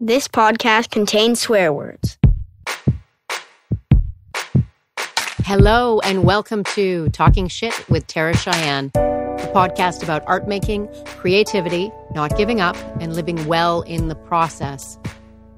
This 0.00 0.26
podcast 0.26 0.90
contains 0.90 1.40
swear 1.40 1.72
words. 1.72 2.18
Hello, 5.44 6.00
and 6.00 6.24
welcome 6.24 6.64
to 6.74 7.08
Talking 7.10 7.46
Shit 7.46 7.88
with 7.88 8.04
Tara 8.08 8.36
Cheyenne, 8.36 8.90
a 8.96 9.50
podcast 9.54 10.02
about 10.02 10.24
art 10.26 10.48
making, 10.48 10.88
creativity, 11.06 11.92
not 12.12 12.36
giving 12.36 12.60
up, 12.60 12.76
and 13.00 13.14
living 13.14 13.46
well 13.46 13.82
in 13.82 14.08
the 14.08 14.16
process. 14.16 14.98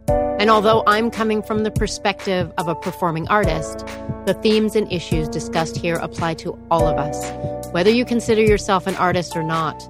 And 0.09 0.51
although 0.51 0.83
I'm 0.87 1.11
coming 1.11 1.43
from 1.43 1.63
the 1.63 1.71
perspective 1.71 2.53
of 2.59 2.69
a 2.69 2.75
performing 2.75 3.27
artist, 3.29 3.87
the 4.27 4.39
themes 4.43 4.77
and 4.77 4.93
issues 4.93 5.31
discussed 5.31 5.79
here 5.79 5.97
apply 5.97 6.35
to 6.35 6.59
all 6.71 6.87
of 6.87 6.99
us. 6.99 7.73
Whether 7.73 7.91
you 7.91 8.05
consider 8.05 8.43
yourself 8.43 8.87
an 8.87 8.97
artist 8.97 9.35
or 9.35 9.43
not, 9.43 9.83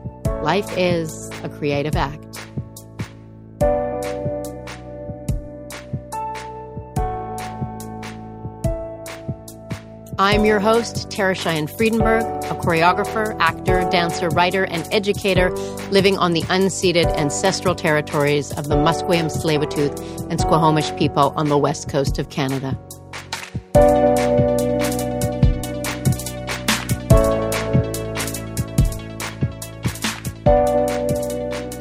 life 0.45 0.69
is 0.79 1.31
a 1.43 1.49
creative 1.49 1.97
act. 1.97 2.39
I'm 10.19 10.47
your 10.47 10.61
host, 10.61 11.11
Tara 11.11 11.35
Cheyenne 11.35 11.67
Friedenberg, 11.67 12.23
a 12.51 12.55
choreographer, 12.55 13.37
actor, 13.39 13.87
dancer, 13.91 14.31
writer, 14.31 14.65
and 14.65 14.89
educator 14.91 15.51
living 15.91 16.17
on 16.17 16.33
the 16.33 16.41
unceded 16.45 17.05
ancestral 17.19 17.75
territories 17.75 18.51
of 18.53 18.69
the 18.69 18.77
Musqueam, 18.77 19.27
Tsleil-Waututh, 19.27 20.31
and 20.31 20.41
Squamish 20.41 20.91
people 20.97 21.35
on 21.37 21.51
the 21.51 21.59
west 21.59 21.91
coast 21.91 22.19
of 22.19 22.31
Canada. 22.31 22.79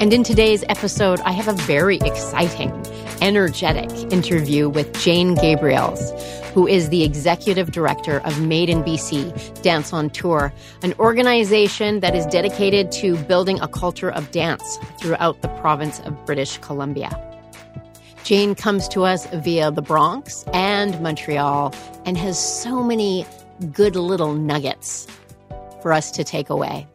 And 0.02 0.12
in 0.12 0.24
today's 0.26 0.66
episode, 0.68 1.22
I 1.22 1.32
have 1.32 1.48
a 1.48 1.54
very 1.54 2.00
exciting, 2.00 2.74
energetic 3.22 3.90
interview 4.12 4.68
with 4.68 4.92
Jane 5.00 5.38
Gabriels 5.38 6.44
who 6.56 6.66
is 6.66 6.88
the 6.88 7.04
executive 7.04 7.74
director 7.74 8.22
of 8.22 8.40
Made 8.40 8.70
in 8.70 8.82
BC 8.82 9.62
Dance 9.62 9.92
on 9.92 10.10
Tour, 10.10 10.54
an 10.84 10.94
organization 11.00 12.00
that 12.00 12.16
is 12.16 12.26
dedicated 12.28 12.94
to 12.94 13.18
building 13.26 13.60
a 13.60 13.68
culture 13.68 14.10
of 14.10 14.32
dance 14.32 14.80
throughout 15.02 15.42
the 15.42 15.50
province 15.50 16.00
of 16.06 16.26
British 16.26 16.58
Columbia. 16.60 17.12
Jane 18.24 18.56
comes 18.56 18.88
to 18.88 19.04
us 19.04 19.28
via 19.44 19.70
the 19.70 19.82
Bronx 19.82 20.46
and 20.54 21.00
Montreal 21.02 21.76
and 22.06 22.18
has 22.18 22.40
so 22.40 22.82
many 22.82 23.26
good 23.74 23.98
little 23.98 24.34
nuggets 24.34 25.08
for 25.82 25.92
us 25.92 26.10
to 26.12 26.24
take 26.24 26.50
away. 26.50 26.88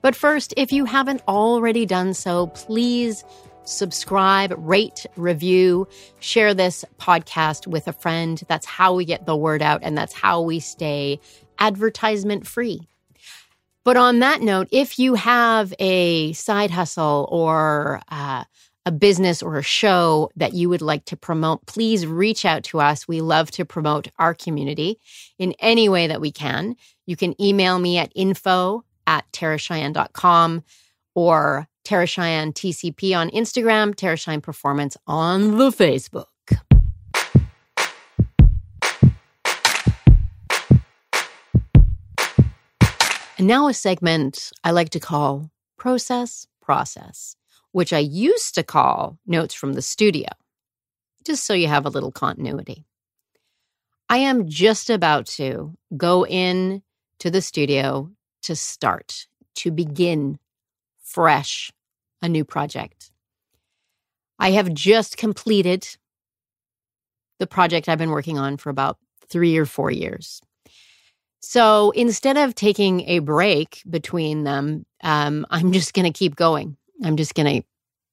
But 0.00 0.16
first, 0.16 0.54
if 0.56 0.72
you 0.72 0.86
haven't 0.86 1.22
already 1.28 1.84
done 1.84 2.14
so, 2.14 2.46
please 2.48 3.22
subscribe, 3.64 4.54
rate, 4.56 5.06
review, 5.16 5.88
share 6.20 6.54
this 6.54 6.84
podcast 6.98 7.66
with 7.66 7.88
a 7.88 7.92
friend. 7.92 8.42
That's 8.48 8.66
how 8.66 8.94
we 8.94 9.04
get 9.04 9.26
the 9.26 9.36
word 9.36 9.62
out 9.62 9.80
and 9.82 9.96
that's 9.96 10.12
how 10.12 10.40
we 10.40 10.60
stay 10.60 11.20
advertisement 11.58 12.46
free. 12.46 12.88
But 13.84 13.96
on 13.98 14.20
that 14.20 14.40
note, 14.40 14.68
if 14.70 14.98
you 14.98 15.14
have 15.14 15.74
a 15.78 16.32
side 16.32 16.70
hustle 16.70 17.28
or 17.30 18.00
uh, 18.08 18.44
a 18.86 18.92
business 18.92 19.42
or 19.42 19.56
a 19.58 19.62
show 19.62 20.30
that 20.36 20.54
you 20.54 20.68
would 20.68 20.82
like 20.82 21.04
to 21.06 21.16
promote, 21.16 21.66
please 21.66 22.06
reach 22.06 22.44
out 22.44 22.64
to 22.64 22.80
us. 22.80 23.06
We 23.06 23.20
love 23.20 23.50
to 23.52 23.64
promote 23.64 24.08
our 24.18 24.34
community 24.34 24.98
in 25.38 25.54
any 25.58 25.88
way 25.88 26.06
that 26.06 26.20
we 26.20 26.32
can. 26.32 26.76
You 27.06 27.16
can 27.16 27.40
email 27.40 27.78
me 27.78 27.98
at 27.98 28.12
info 28.14 28.84
at 29.06 29.30
taracheyenne.com 29.32 30.64
or 31.14 31.68
Tara 31.84 32.06
Cheyenne 32.06 32.52
TCP 32.52 33.16
on 33.16 33.30
Instagram, 33.30 33.94
Tara 33.94 34.16
Cheyenne 34.16 34.40
Performance 34.40 34.96
on 35.06 35.58
the 35.58 35.68
Facebook. 35.68 36.26
And 43.36 43.46
now 43.46 43.68
a 43.68 43.74
segment 43.74 44.52
I 44.62 44.70
like 44.70 44.90
to 44.90 45.00
call 45.00 45.50
Process 45.76 46.46
Process, 46.62 47.36
which 47.72 47.92
I 47.92 47.98
used 47.98 48.54
to 48.54 48.62
call 48.62 49.18
Notes 49.26 49.52
from 49.52 49.74
the 49.74 49.82
Studio, 49.82 50.28
just 51.24 51.44
so 51.44 51.52
you 51.52 51.68
have 51.68 51.84
a 51.84 51.90
little 51.90 52.12
continuity. 52.12 52.86
I 54.08 54.18
am 54.18 54.48
just 54.48 54.88
about 54.88 55.26
to 55.26 55.74
go 55.96 56.24
in 56.24 56.82
to 57.18 57.30
the 57.30 57.42
studio 57.42 58.10
to 58.42 58.56
start, 58.56 59.26
to 59.56 59.70
begin 59.70 60.38
fresh, 61.02 61.70
a 62.24 62.28
new 62.28 62.44
project. 62.44 63.10
I 64.38 64.52
have 64.52 64.72
just 64.72 65.16
completed 65.16 65.86
the 67.38 67.46
project 67.46 67.88
I've 67.88 67.98
been 67.98 68.10
working 68.10 68.38
on 68.38 68.56
for 68.56 68.70
about 68.70 68.98
three 69.28 69.56
or 69.56 69.66
four 69.66 69.90
years. 69.90 70.40
So 71.40 71.90
instead 71.90 72.38
of 72.38 72.54
taking 72.54 73.02
a 73.02 73.18
break 73.18 73.82
between 73.88 74.44
them, 74.44 74.86
um, 75.02 75.46
I'm 75.50 75.72
just 75.72 75.92
going 75.92 76.10
to 76.10 76.18
keep 76.18 76.34
going. 76.34 76.76
I'm 77.04 77.16
just 77.16 77.34
going 77.34 77.60
to 77.60 77.66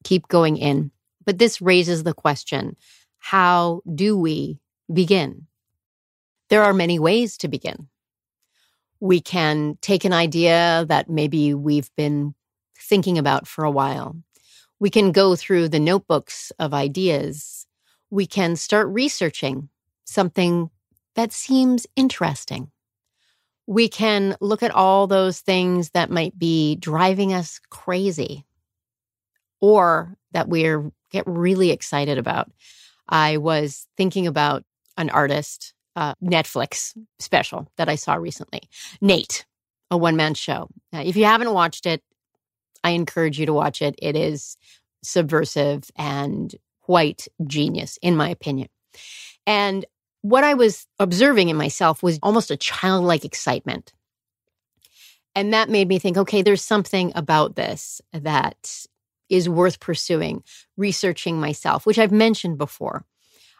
keep 0.04 0.28
going 0.28 0.58
in. 0.58 0.92
But 1.26 1.38
this 1.38 1.62
raises 1.62 2.04
the 2.04 2.14
question 2.14 2.76
how 3.20 3.82
do 3.94 4.18
we 4.18 4.60
begin? 4.92 5.48
There 6.50 6.64
are 6.64 6.74
many 6.74 7.00
ways 7.00 7.38
to 7.38 7.48
begin. 7.48 7.88
We 9.00 9.22
can 9.22 9.78
take 9.80 10.04
an 10.04 10.14
idea 10.14 10.86
that 10.90 11.10
maybe 11.10 11.54
we've 11.54 11.90
been 11.96 12.36
thinking 12.82 13.18
about 13.18 13.48
for 13.48 13.64
a 13.64 13.72
while. 13.72 14.16
We 14.80 14.90
can 14.90 15.12
go 15.12 15.36
through 15.36 15.70
the 15.70 15.80
notebooks 15.80 16.52
of 16.60 16.74
ideas. 16.74 17.68
We 18.10 18.26
can 18.26 18.56
start 18.56 18.88
researching 18.88 19.70
something 20.06 20.70
that 21.16 21.32
seems 21.32 21.86
interesting. 21.96 22.72
We 23.68 23.88
can 23.88 24.36
look 24.42 24.64
at 24.64 24.72
all 24.72 25.08
those 25.08 25.40
things 25.40 25.92
that 25.92 26.10
might 26.10 26.38
be 26.38 26.76
driving 26.76 27.34
us 27.34 27.60
crazy 27.70 28.46
or 29.62 30.18
that 30.32 30.50
we're 30.50 30.92
get 31.12 31.24
really 31.28 31.72
excited 31.72 32.18
about. 32.18 32.52
I 33.08 33.38
was 33.38 33.88
thinking 33.98 34.26
about 34.28 34.64
an 34.98 35.10
artist 35.10 35.74
uh, 35.96 36.16
Netflix 36.24 36.98
special 37.20 37.70
that 37.78 37.90
I 37.90 37.96
saw 37.96 38.16
recently, 38.16 38.62
Nate, 39.02 39.46
a 39.90 39.98
one 39.98 40.16
man 40.16 40.34
show. 40.34 40.70
Uh, 40.94 41.04
if 41.06 41.16
you 41.16 41.26
haven't 41.26 41.54
watched 41.54 41.86
it, 41.86 42.02
I 42.84 42.92
encourage 42.92 43.40
you 43.40 43.46
to 43.46 43.54
watch 43.54 43.82
it. 43.82 43.96
It 44.02 44.16
is 44.16 44.58
subversive 45.04 45.90
and 45.96 46.54
quite 46.82 47.28
genius, 47.46 47.98
in 48.02 48.16
my 48.16 48.30
opinion. 48.30 48.70
And 49.46 49.86
what 50.22 50.44
I 50.44 50.54
was 50.54 50.86
observing 51.00 51.50
in 51.50 51.58
myself 51.58 52.04
was 52.04 52.20
almost 52.22 52.52
a 52.52 52.58
childlike 52.58 53.26
excitement. 53.26 53.94
And 55.36 55.54
that 55.54 55.70
made 55.70 55.88
me 55.88 56.00
think 56.00 56.18
okay, 56.18 56.42
there's 56.42 56.64
something 56.64 57.12
about 57.16 57.56
this 57.56 58.02
that 58.14 58.86
is 59.30 59.48
worth 59.48 59.80
pursuing, 59.80 60.44
researching 60.76 61.40
myself, 61.40 61.86
which 61.86 61.98
I've 61.98 62.12
mentioned 62.12 62.58
before. 62.58 63.06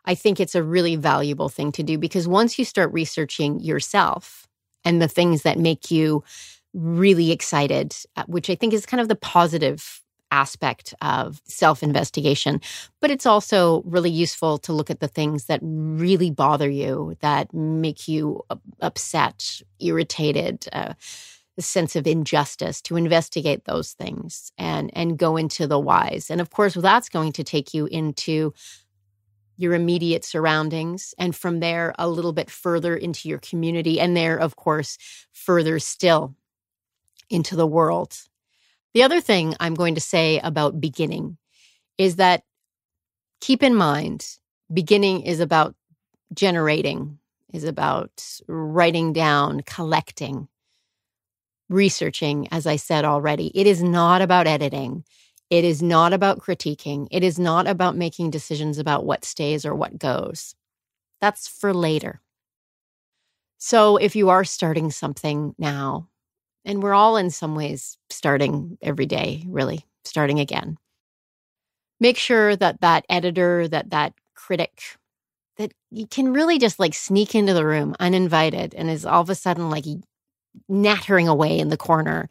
I 0.04 0.16
think 0.16 0.40
it's 0.40 0.56
a 0.56 0.64
really 0.64 0.96
valuable 0.96 1.48
thing 1.48 1.72
to 1.74 1.84
do 1.84 1.98
because 1.98 2.28
once 2.28 2.60
you 2.60 2.66
start 2.66 2.92
researching 2.92 3.60
yourself 3.60 4.48
and 4.84 5.02
the 5.02 5.08
things 5.08 5.44
that 5.44 5.60
make 5.60 5.92
you 5.92 6.24
really 6.74 7.32
excited, 7.32 7.96
uh, 8.16 8.24
which 8.28 8.50
I 8.50 8.56
think 8.56 8.74
is 8.74 8.86
kind 8.86 9.02
of 9.02 9.08
the 9.08 9.16
positive 9.16 10.02
aspect 10.32 10.94
of 11.02 11.42
self 11.46 11.84
investigation. 11.84 12.62
But 13.02 13.12
it's 13.12 13.26
also 13.26 13.84
really 13.84 14.10
useful 14.10 14.58
to 14.60 14.74
look 14.74 14.90
at 14.90 15.00
the 15.00 15.08
things 15.08 15.46
that 15.46 15.60
really 15.62 16.32
bother 16.32 16.70
you, 16.70 17.16
that 17.20 17.54
make 17.54 18.08
you 18.08 18.42
upset, 18.82 19.62
irritated. 19.80 20.66
Uh, 20.72 20.94
the 21.58 21.62
sense 21.62 21.98
of 21.98 22.08
injustice 22.08 22.82
to 22.82 22.96
investigate 22.96 23.66
those 23.66 23.92
things 23.92 24.54
and 24.58 24.90
and 24.94 25.18
go 25.18 25.36
into 25.36 25.68
the 25.68 25.78
whys 25.78 26.30
and 26.30 26.40
of 26.40 26.50
course 26.50 26.76
that's 26.76 27.10
going 27.10 27.34
to 27.34 27.44
take 27.44 27.74
you 27.74 27.88
into 27.88 28.54
your 29.58 29.74
immediate 29.74 30.24
surroundings 30.24 31.14
and 31.18 31.36
from 31.36 31.60
there 31.60 31.94
a 32.00 32.08
little 32.08 32.32
bit 32.32 32.50
further 32.50 32.96
into 32.96 33.28
your 33.28 33.38
community 33.40 34.00
and 34.00 34.16
there 34.16 34.38
of 34.38 34.56
course 34.56 34.98
further 35.34 35.78
still 35.78 36.34
into 37.32 37.56
the 37.56 37.68
world. 37.68 38.18
The 38.94 39.04
other 39.04 39.22
thing 39.22 39.56
I'm 39.60 39.74
going 39.74 39.96
to 39.96 40.02
say 40.02 40.40
about 40.40 40.82
beginning 40.82 41.38
is 41.98 42.18
that 42.18 42.44
keep 43.40 43.64
in 43.64 43.76
mind, 43.76 44.28
beginning 44.72 45.22
is 45.22 45.40
about 45.40 45.76
generating, 46.34 47.20
is 47.54 47.64
about 47.64 48.12
writing 48.48 49.14
down, 49.14 49.62
collecting, 49.62 50.48
researching, 51.70 52.48
as 52.52 52.68
I 52.68 52.76
said 52.76 53.06
already. 53.06 53.48
It 53.56 53.66
is 53.68 53.82
not 53.82 54.22
about 54.22 54.48
editing. 54.48 55.06
It 55.50 55.64
is 55.66 55.82
not 55.82 56.14
about 56.14 56.40
critiquing. 56.40 57.08
It 57.12 57.24
is 57.24 57.40
not 57.40 57.68
about 57.68 57.96
making 57.96 58.32
decisions 58.32 58.78
about 58.78 59.06
what 59.06 59.26
stays 59.26 59.66
or 59.66 59.76
what 59.76 59.98
goes. 59.98 60.56
That's 61.20 61.48
for 61.48 61.74
later. 61.74 62.22
So 63.58 63.98
if 63.98 64.16
you 64.16 64.30
are 64.30 64.44
starting 64.44 64.92
something 64.92 65.54
now, 65.58 66.08
And 66.66 66.84
we're 66.84 66.94
all 66.94 67.18
in 67.18 67.30
some 67.30 67.56
ways 67.56 67.98
starting 68.10 68.78
every 68.82 69.06
day, 69.06 69.44
really 69.48 69.86
starting 70.04 70.40
again. 70.40 70.78
Make 72.00 72.18
sure 72.18 72.56
that 72.56 72.82
that 72.82 73.06
editor, 73.10 73.68
that 73.68 73.92
that 73.92 74.14
critic, 74.36 74.98
that 75.58 75.72
you 75.92 76.08
can 76.08 76.34
really 76.34 76.58
just 76.58 76.80
like 76.80 76.94
sneak 76.94 77.36
into 77.36 77.54
the 77.54 77.66
room 77.66 77.96
uninvited 78.00 78.74
and 78.76 78.90
is 78.90 79.06
all 79.06 79.22
of 79.22 79.30
a 79.30 79.36
sudden 79.36 79.70
like 79.70 79.86
nattering 80.68 81.28
away 81.28 81.60
in 81.60 81.70
the 81.70 81.78
corner. 81.78 82.30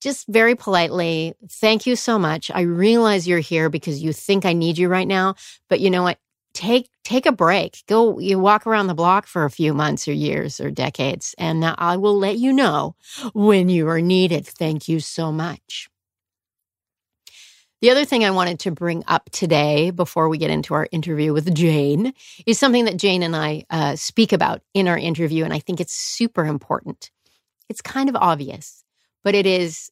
Just 0.00 0.26
very 0.28 0.54
politely, 0.54 1.34
thank 1.48 1.86
you 1.86 1.94
so 1.94 2.18
much. 2.18 2.50
I 2.54 2.62
realize 2.62 3.28
you're 3.28 3.38
here 3.40 3.68
because 3.68 4.02
you 4.02 4.12
think 4.12 4.46
I 4.46 4.54
need 4.54 4.78
you 4.78 4.88
right 4.88 5.06
now, 5.06 5.34
but 5.68 5.80
you 5.80 5.90
know 5.90 6.02
what? 6.02 6.18
Take 6.54 6.88
take 7.04 7.26
a 7.26 7.32
break. 7.32 7.82
Go 7.86 8.18
you 8.18 8.38
walk 8.38 8.66
around 8.66 8.86
the 8.86 8.94
block 8.94 9.26
for 9.26 9.44
a 9.44 9.50
few 9.50 9.74
months 9.74 10.06
or 10.08 10.12
years 10.12 10.60
or 10.60 10.70
decades 10.70 11.34
and 11.38 11.64
i 11.64 11.96
will 11.96 12.18
let 12.18 12.38
you 12.38 12.52
know 12.52 12.94
when 13.32 13.68
you 13.68 13.88
are 13.88 14.00
needed. 14.00 14.46
Thank 14.46 14.88
you 14.88 15.00
so 15.00 15.32
much. 15.32 15.88
The 17.80 17.90
other 17.90 18.04
thing 18.04 18.24
i 18.24 18.30
wanted 18.30 18.60
to 18.60 18.70
bring 18.70 19.04
up 19.08 19.30
today 19.30 19.90
before 19.90 20.28
we 20.28 20.38
get 20.38 20.50
into 20.50 20.74
our 20.74 20.88
interview 20.92 21.32
with 21.32 21.54
jane 21.54 22.12
is 22.46 22.58
something 22.58 22.84
that 22.84 22.96
jane 22.98 23.22
and 23.22 23.34
i 23.34 23.64
uh, 23.70 23.96
speak 23.96 24.32
about 24.32 24.62
in 24.74 24.88
our 24.88 24.98
interview 24.98 25.44
and 25.44 25.54
i 25.54 25.58
think 25.58 25.80
it's 25.80 25.94
super 25.94 26.44
important. 26.44 27.10
It's 27.68 27.80
kind 27.80 28.08
of 28.08 28.16
obvious 28.16 28.84
but 29.22 29.34
it 29.34 29.46
is 29.46 29.90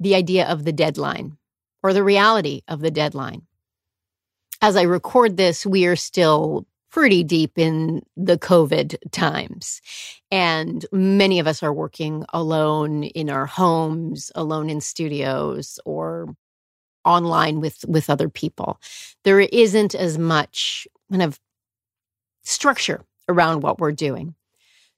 the 0.00 0.14
idea 0.14 0.46
of 0.46 0.64
the 0.64 0.72
deadline 0.72 1.36
or 1.82 1.92
the 1.92 2.04
reality 2.04 2.62
of 2.68 2.80
the 2.80 2.90
deadline 2.90 3.42
as 4.62 4.76
I 4.76 4.82
record 4.82 5.36
this, 5.36 5.66
we 5.66 5.86
are 5.86 5.96
still 5.96 6.66
pretty 6.90 7.24
deep 7.24 7.58
in 7.58 8.02
the 8.16 8.38
COVID 8.38 8.96
times. 9.10 9.82
And 10.30 10.86
many 10.92 11.40
of 11.40 11.46
us 11.46 11.62
are 11.62 11.72
working 11.72 12.24
alone 12.32 13.02
in 13.02 13.30
our 13.30 13.46
homes, 13.46 14.30
alone 14.36 14.70
in 14.70 14.80
studios, 14.80 15.80
or 15.84 16.34
online 17.04 17.60
with, 17.60 17.84
with 17.88 18.08
other 18.08 18.28
people. 18.28 18.80
There 19.24 19.40
isn't 19.40 19.94
as 19.94 20.18
much 20.18 20.86
kind 21.10 21.22
of 21.22 21.40
structure 22.44 23.04
around 23.28 23.62
what 23.62 23.78
we're 23.80 23.92
doing. 23.92 24.34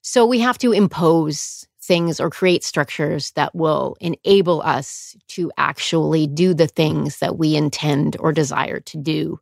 So 0.01 0.25
we 0.25 0.39
have 0.39 0.57
to 0.59 0.71
impose 0.71 1.66
things 1.87 2.19
or 2.19 2.29
create 2.29 2.63
structures 2.63 3.31
that 3.31 3.55
will 3.55 3.95
enable 4.01 4.61
us 4.61 5.15
to 5.29 5.51
actually 5.57 6.27
do 6.27 6.53
the 6.53 6.67
things 6.67 7.19
that 7.19 7.37
we 7.37 7.55
intend 7.55 8.17
or 8.19 8.33
desire 8.33 8.81
to 8.81 8.97
do. 8.97 9.39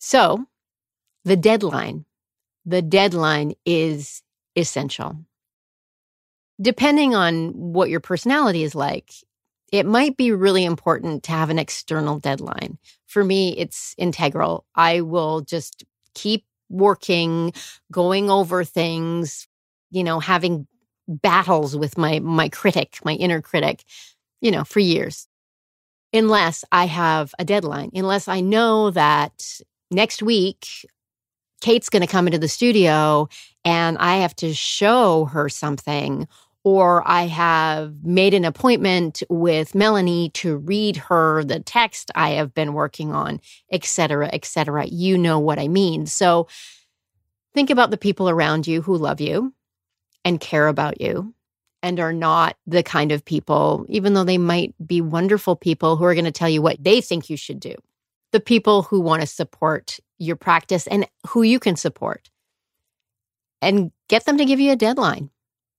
So, 0.00 0.44
the 1.24 1.36
deadline, 1.36 2.04
the 2.66 2.82
deadline 2.82 3.54
is 3.64 4.22
essential. 4.56 5.16
Depending 6.60 7.14
on 7.14 7.52
what 7.52 7.88
your 7.88 8.00
personality 8.00 8.64
is 8.64 8.74
like, 8.74 9.12
it 9.70 9.86
might 9.86 10.16
be 10.16 10.32
really 10.32 10.64
important 10.64 11.22
to 11.24 11.32
have 11.32 11.50
an 11.50 11.58
external 11.58 12.18
deadline. 12.18 12.78
For 13.06 13.22
me, 13.22 13.56
it's 13.56 13.94
integral. 13.98 14.64
I 14.74 15.02
will 15.02 15.42
just 15.42 15.84
keep 16.14 16.44
working, 16.68 17.52
going 17.92 18.30
over 18.30 18.64
things, 18.64 19.46
you 19.90 20.02
know, 20.02 20.20
having 20.20 20.66
battles 21.08 21.76
with 21.76 21.98
my 21.98 22.20
my 22.20 22.48
critic, 22.48 22.98
my 23.04 23.14
inner 23.14 23.40
critic, 23.40 23.84
you 24.40 24.50
know, 24.50 24.64
for 24.64 24.80
years. 24.80 25.26
Unless 26.12 26.64
I 26.72 26.86
have 26.86 27.34
a 27.38 27.44
deadline, 27.44 27.90
unless 27.94 28.28
I 28.28 28.40
know 28.40 28.90
that 28.92 29.60
next 29.90 30.22
week 30.22 30.86
Kate's 31.60 31.88
going 31.88 32.02
to 32.02 32.06
come 32.06 32.26
into 32.26 32.38
the 32.38 32.48
studio 32.48 33.28
and 33.64 33.98
I 33.98 34.16
have 34.18 34.34
to 34.36 34.54
show 34.54 35.26
her 35.26 35.48
something 35.48 36.28
or 36.64 37.06
I 37.06 37.22
have 37.22 38.04
made 38.04 38.34
an 38.34 38.44
appointment 38.44 39.22
with 39.30 39.74
Melanie 39.74 40.30
to 40.30 40.56
read 40.56 40.96
her 40.96 41.42
the 41.44 41.60
text 41.60 42.10
I 42.14 42.30
have 42.30 42.52
been 42.52 42.74
working 42.74 43.12
on, 43.12 43.40
et 43.70 43.84
cetera, 43.84 44.28
et 44.32 44.44
cetera. 44.44 44.86
You 44.86 45.16
know 45.16 45.38
what 45.38 45.58
I 45.58 45.68
mean. 45.68 46.06
So 46.06 46.48
think 47.54 47.70
about 47.70 47.90
the 47.90 47.96
people 47.96 48.28
around 48.28 48.66
you 48.66 48.82
who 48.82 48.96
love 48.96 49.20
you 49.20 49.54
and 50.28 50.38
care 50.38 50.68
about 50.68 51.00
you 51.00 51.34
and 51.82 51.98
are 51.98 52.12
not 52.12 52.56
the 52.66 52.82
kind 52.82 53.12
of 53.12 53.24
people, 53.24 53.86
even 53.88 54.12
though 54.12 54.24
they 54.24 54.38
might 54.38 54.74
be 54.84 55.00
wonderful 55.00 55.56
people 55.56 55.96
who 55.96 56.04
are 56.04 56.14
going 56.14 56.24
to 56.26 56.30
tell 56.30 56.48
you 56.48 56.60
what 56.60 56.82
they 56.82 57.00
think 57.00 57.30
you 57.30 57.36
should 57.36 57.58
do. 57.58 57.74
The 58.32 58.40
people 58.40 58.82
who 58.82 59.00
want 59.00 59.22
to 59.22 59.26
support 59.26 59.98
your 60.18 60.36
practice 60.36 60.86
and 60.86 61.08
who 61.28 61.42
you 61.42 61.58
can 61.58 61.76
support 61.76 62.28
and 63.62 63.90
get 64.08 64.26
them 64.26 64.36
to 64.36 64.44
give 64.44 64.60
you 64.60 64.72
a 64.72 64.76
deadline. 64.76 65.30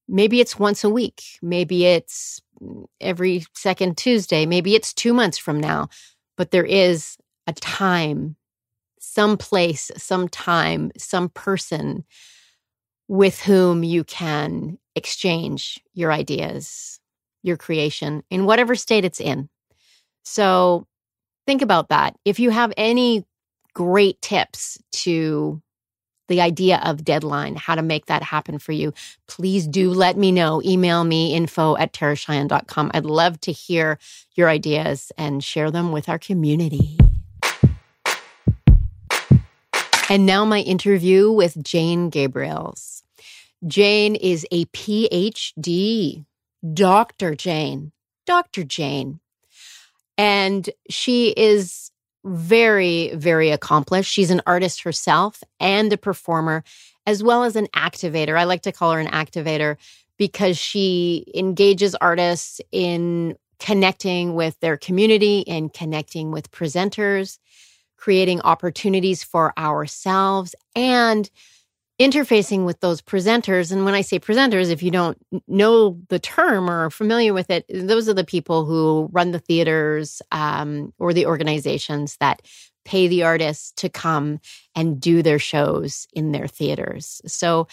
Maybe 0.08 0.40
it's 0.40 0.58
once 0.58 0.82
a 0.82 0.90
week. 0.90 1.22
Maybe 1.40 1.86
it's 1.86 2.42
every 3.00 3.44
second 3.54 3.96
Tuesday. 3.96 4.46
Maybe 4.46 4.74
it's 4.74 4.92
two 4.92 5.14
months 5.14 5.38
from 5.38 5.60
now. 5.60 5.88
But 6.36 6.50
there 6.50 6.64
is 6.64 7.16
a 7.46 7.52
time, 7.52 8.34
some 8.98 9.36
place, 9.36 9.92
some 9.96 10.28
time, 10.28 10.90
some 10.98 11.28
person 11.28 12.04
with 13.10 13.40
whom 13.40 13.82
you 13.82 14.04
can 14.04 14.78
exchange 14.94 15.80
your 15.94 16.12
ideas, 16.12 17.00
your 17.42 17.56
creation 17.56 18.22
in 18.30 18.44
whatever 18.44 18.76
state 18.76 19.04
it's 19.04 19.20
in. 19.20 19.48
So 20.22 20.86
think 21.44 21.60
about 21.60 21.88
that. 21.88 22.16
If 22.24 22.38
you 22.38 22.50
have 22.50 22.72
any 22.76 23.24
great 23.74 24.22
tips 24.22 24.78
to 24.92 25.60
the 26.28 26.40
idea 26.40 26.80
of 26.84 27.02
deadline, 27.02 27.56
how 27.56 27.74
to 27.74 27.82
make 27.82 28.06
that 28.06 28.22
happen 28.22 28.60
for 28.60 28.70
you, 28.70 28.94
please 29.26 29.66
do 29.66 29.90
let 29.90 30.16
me 30.16 30.30
know. 30.30 30.62
Email 30.64 31.02
me 31.02 31.34
info 31.34 31.76
at 31.78 31.92
taracheyenne.com. 31.92 32.92
I'd 32.94 33.04
love 33.04 33.40
to 33.40 33.50
hear 33.50 33.98
your 34.36 34.48
ideas 34.48 35.10
and 35.18 35.42
share 35.42 35.72
them 35.72 35.90
with 35.90 36.08
our 36.08 36.20
community. 36.20 36.96
And 40.08 40.26
now 40.26 40.44
my 40.44 40.60
interview 40.60 41.32
with 41.32 41.60
Jane 41.60 42.08
Gabriels. 42.08 42.99
Jane 43.66 44.16
is 44.16 44.46
a 44.50 44.64
PhD, 44.66 46.24
Dr. 46.74 47.34
Jane, 47.34 47.92
Dr. 48.26 48.64
Jane. 48.64 49.20
And 50.16 50.68
she 50.88 51.30
is 51.30 51.90
very, 52.24 53.14
very 53.14 53.50
accomplished. 53.50 54.12
She's 54.12 54.30
an 54.30 54.42
artist 54.46 54.82
herself 54.82 55.42
and 55.58 55.92
a 55.92 55.96
performer, 55.96 56.62
as 57.06 57.22
well 57.22 57.44
as 57.44 57.56
an 57.56 57.66
activator. 57.68 58.38
I 58.38 58.44
like 58.44 58.62
to 58.62 58.72
call 58.72 58.92
her 58.92 59.00
an 59.00 59.06
activator 59.08 59.76
because 60.18 60.58
she 60.58 61.24
engages 61.34 61.94
artists 61.94 62.60
in 62.72 63.36
connecting 63.58 64.34
with 64.34 64.58
their 64.60 64.76
community 64.76 65.46
and 65.48 65.72
connecting 65.72 66.30
with 66.30 66.50
presenters 66.50 67.38
creating 68.00 68.40
opportunities 68.40 69.22
for 69.22 69.52
ourselves 69.58 70.54
and 70.74 71.30
interfacing 72.00 72.64
with 72.64 72.80
those 72.80 73.02
presenters. 73.02 73.70
And 73.70 73.84
when 73.84 73.94
I 73.94 74.00
say 74.00 74.18
presenters, 74.18 74.70
if 74.70 74.82
you 74.82 74.90
don't 74.90 75.18
know 75.46 76.00
the 76.08 76.18
term 76.18 76.70
or 76.70 76.86
are 76.86 76.90
familiar 76.90 77.34
with 77.34 77.50
it, 77.50 77.66
those 77.68 78.08
are 78.08 78.14
the 78.14 78.24
people 78.24 78.64
who 78.64 79.10
run 79.12 79.32
the 79.32 79.38
theaters 79.38 80.22
um, 80.32 80.94
or 80.98 81.12
the 81.12 81.26
organizations 81.26 82.16
that 82.18 82.40
pay 82.86 83.06
the 83.06 83.22
artists 83.22 83.72
to 83.72 83.90
come 83.90 84.40
and 84.74 84.98
do 84.98 85.22
their 85.22 85.38
shows 85.38 86.08
in 86.14 86.32
their 86.32 86.48
theaters. 86.48 87.20
So 87.26 87.68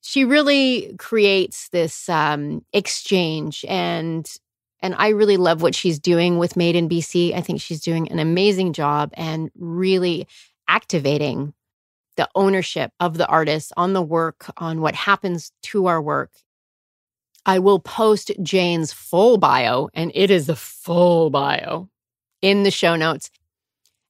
she 0.00 0.24
really 0.24 0.96
creates 0.98 1.68
this 1.68 2.08
um, 2.08 2.64
exchange 2.72 3.64
and 3.68 4.28
and 4.82 4.94
I 4.96 5.08
really 5.08 5.36
love 5.36 5.60
what 5.60 5.74
she's 5.74 5.98
doing 5.98 6.38
with 6.38 6.56
Made 6.56 6.74
in 6.74 6.88
BC. 6.88 7.34
I 7.34 7.42
think 7.42 7.60
she's 7.60 7.82
doing 7.82 8.10
an 8.10 8.18
amazing 8.18 8.72
job 8.72 9.10
and 9.12 9.50
really 9.54 10.26
activating 10.68 11.52
the 12.16 12.28
ownership 12.34 12.92
of 13.00 13.16
the 13.16 13.26
artist 13.26 13.72
on 13.76 13.92
the 13.92 14.02
work, 14.02 14.50
on 14.56 14.80
what 14.80 14.94
happens 14.94 15.52
to 15.62 15.86
our 15.86 16.00
work. 16.00 16.30
I 17.46 17.58
will 17.58 17.80
post 17.80 18.30
Jane's 18.42 18.92
full 18.92 19.38
bio, 19.38 19.88
and 19.94 20.12
it 20.14 20.30
is 20.30 20.46
the 20.46 20.56
full 20.56 21.30
bio 21.30 21.88
in 22.42 22.62
the 22.62 22.70
show 22.70 22.96
notes, 22.96 23.30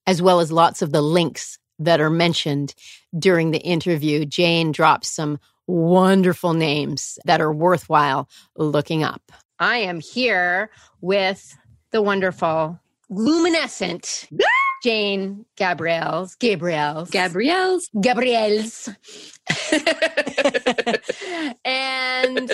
as 0.06 0.20
well 0.20 0.40
as 0.40 0.50
lots 0.50 0.82
of 0.82 0.92
the 0.92 1.02
links 1.02 1.58
that 1.78 2.00
are 2.00 2.10
mentioned 2.10 2.74
during 3.16 3.50
the 3.50 3.60
interview. 3.60 4.24
Jane 4.24 4.72
drops 4.72 5.08
some 5.08 5.38
wonderful 5.66 6.52
names 6.52 7.18
that 7.24 7.40
are 7.40 7.52
worthwhile 7.52 8.28
looking 8.56 9.04
up. 9.04 9.32
I 9.58 9.78
am 9.78 10.00
here 10.00 10.70
with 11.00 11.56
the 11.92 12.02
wonderful, 12.02 12.80
luminescent 13.08 14.28
Jane 14.82 15.44
Gabriels. 15.56 16.36
Gabriels. 16.38 17.10
Gabriels. 17.10 17.88
Gabriels. 17.94 18.94
and 21.64 22.52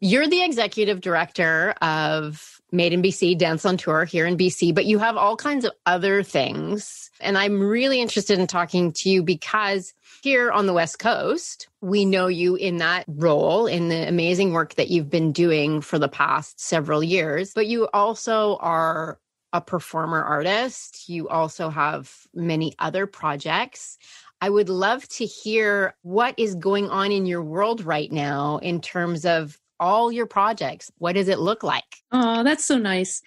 you're 0.00 0.28
the 0.28 0.42
executive 0.42 1.00
director 1.00 1.74
of 1.82 2.60
Made 2.72 2.92
in 2.92 3.02
BC, 3.02 3.38
Dance 3.38 3.64
on 3.64 3.76
Tour 3.76 4.04
here 4.04 4.26
in 4.26 4.36
BC, 4.36 4.74
but 4.74 4.86
you 4.86 4.98
have 4.98 5.16
all 5.16 5.36
kinds 5.36 5.64
of 5.64 5.72
other 5.86 6.22
things. 6.22 7.10
And 7.20 7.38
I'm 7.38 7.60
really 7.60 8.00
interested 8.00 8.38
in 8.38 8.46
talking 8.46 8.92
to 8.92 9.08
you 9.08 9.22
because 9.22 9.94
here 10.22 10.50
on 10.50 10.66
the 10.66 10.72
West 10.72 10.98
Coast, 10.98 11.68
we 11.80 12.04
know 12.04 12.26
you 12.26 12.56
in 12.56 12.78
that 12.78 13.04
role 13.06 13.66
in 13.66 13.88
the 13.88 14.08
amazing 14.08 14.52
work 14.52 14.74
that 14.74 14.90
you've 14.90 15.10
been 15.10 15.32
doing 15.32 15.80
for 15.80 15.98
the 15.98 16.08
past 16.08 16.60
several 16.60 17.02
years, 17.02 17.52
but 17.54 17.66
you 17.66 17.88
also 17.92 18.56
are 18.56 19.18
a 19.56 19.60
performer 19.62 20.22
artist. 20.22 21.08
You 21.08 21.28
also 21.28 21.70
have 21.70 22.12
many 22.34 22.74
other 22.78 23.06
projects. 23.06 23.96
I 24.42 24.50
would 24.50 24.68
love 24.68 25.08
to 25.08 25.24
hear 25.24 25.94
what 26.02 26.34
is 26.36 26.54
going 26.54 26.90
on 26.90 27.10
in 27.10 27.24
your 27.24 27.42
world 27.42 27.82
right 27.82 28.12
now 28.12 28.58
in 28.58 28.82
terms 28.82 29.24
of 29.24 29.58
all 29.80 30.12
your 30.12 30.26
projects. 30.26 30.90
What 30.98 31.14
does 31.14 31.28
it 31.28 31.38
look 31.38 31.62
like? 31.62 31.84
Oh, 32.12 32.42
that's 32.42 32.66
so 32.66 32.76
nice. 32.76 33.22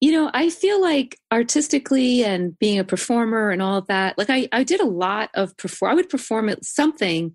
You 0.00 0.10
know, 0.10 0.28
I 0.34 0.50
feel 0.50 0.82
like 0.82 1.20
artistically 1.32 2.24
and 2.24 2.58
being 2.58 2.80
a 2.80 2.84
performer 2.84 3.50
and 3.50 3.62
all 3.62 3.78
of 3.78 3.86
that, 3.86 4.18
like 4.18 4.30
I, 4.30 4.48
I 4.50 4.64
did 4.64 4.80
a 4.80 4.86
lot 4.86 5.30
of 5.34 5.56
perform. 5.56 5.92
I 5.92 5.94
would 5.94 6.08
perform 6.08 6.48
at 6.48 6.64
something 6.64 7.34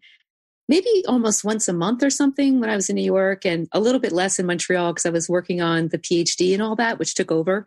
maybe 0.67 1.03
almost 1.07 1.43
once 1.43 1.67
a 1.67 1.73
month 1.73 2.03
or 2.03 2.11
something 2.11 2.59
when 2.59 2.69
I 2.69 2.75
was 2.75 2.89
in 2.89 2.95
New 2.95 3.01
York 3.01 3.45
and 3.45 3.67
a 3.71 3.79
little 3.79 3.99
bit 3.99 4.11
less 4.11 4.39
in 4.39 4.45
Montreal 4.45 4.93
because 4.93 5.05
I 5.05 5.09
was 5.09 5.27
working 5.27 5.61
on 5.61 5.88
the 5.88 5.97
PhD 5.97 6.53
and 6.53 6.61
all 6.61 6.75
that, 6.75 6.99
which 6.99 7.15
took 7.15 7.31
over. 7.31 7.65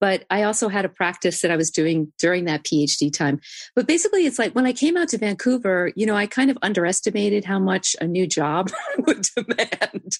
But 0.00 0.24
I 0.30 0.44
also 0.44 0.68
had 0.68 0.84
a 0.84 0.88
practice 0.88 1.40
that 1.40 1.50
I 1.50 1.56
was 1.56 1.70
doing 1.70 2.12
during 2.18 2.44
that 2.44 2.64
PhD 2.64 3.12
time. 3.12 3.40
But 3.74 3.86
basically, 3.86 4.26
it's 4.26 4.38
like 4.38 4.54
when 4.54 4.66
I 4.66 4.72
came 4.72 4.96
out 4.96 5.08
to 5.08 5.18
Vancouver, 5.18 5.92
you 5.96 6.06
know, 6.06 6.14
I 6.14 6.26
kind 6.26 6.50
of 6.50 6.58
underestimated 6.62 7.44
how 7.44 7.58
much 7.58 7.96
a 8.00 8.06
new 8.06 8.26
job 8.26 8.70
would 9.06 9.26
demand. 9.34 10.16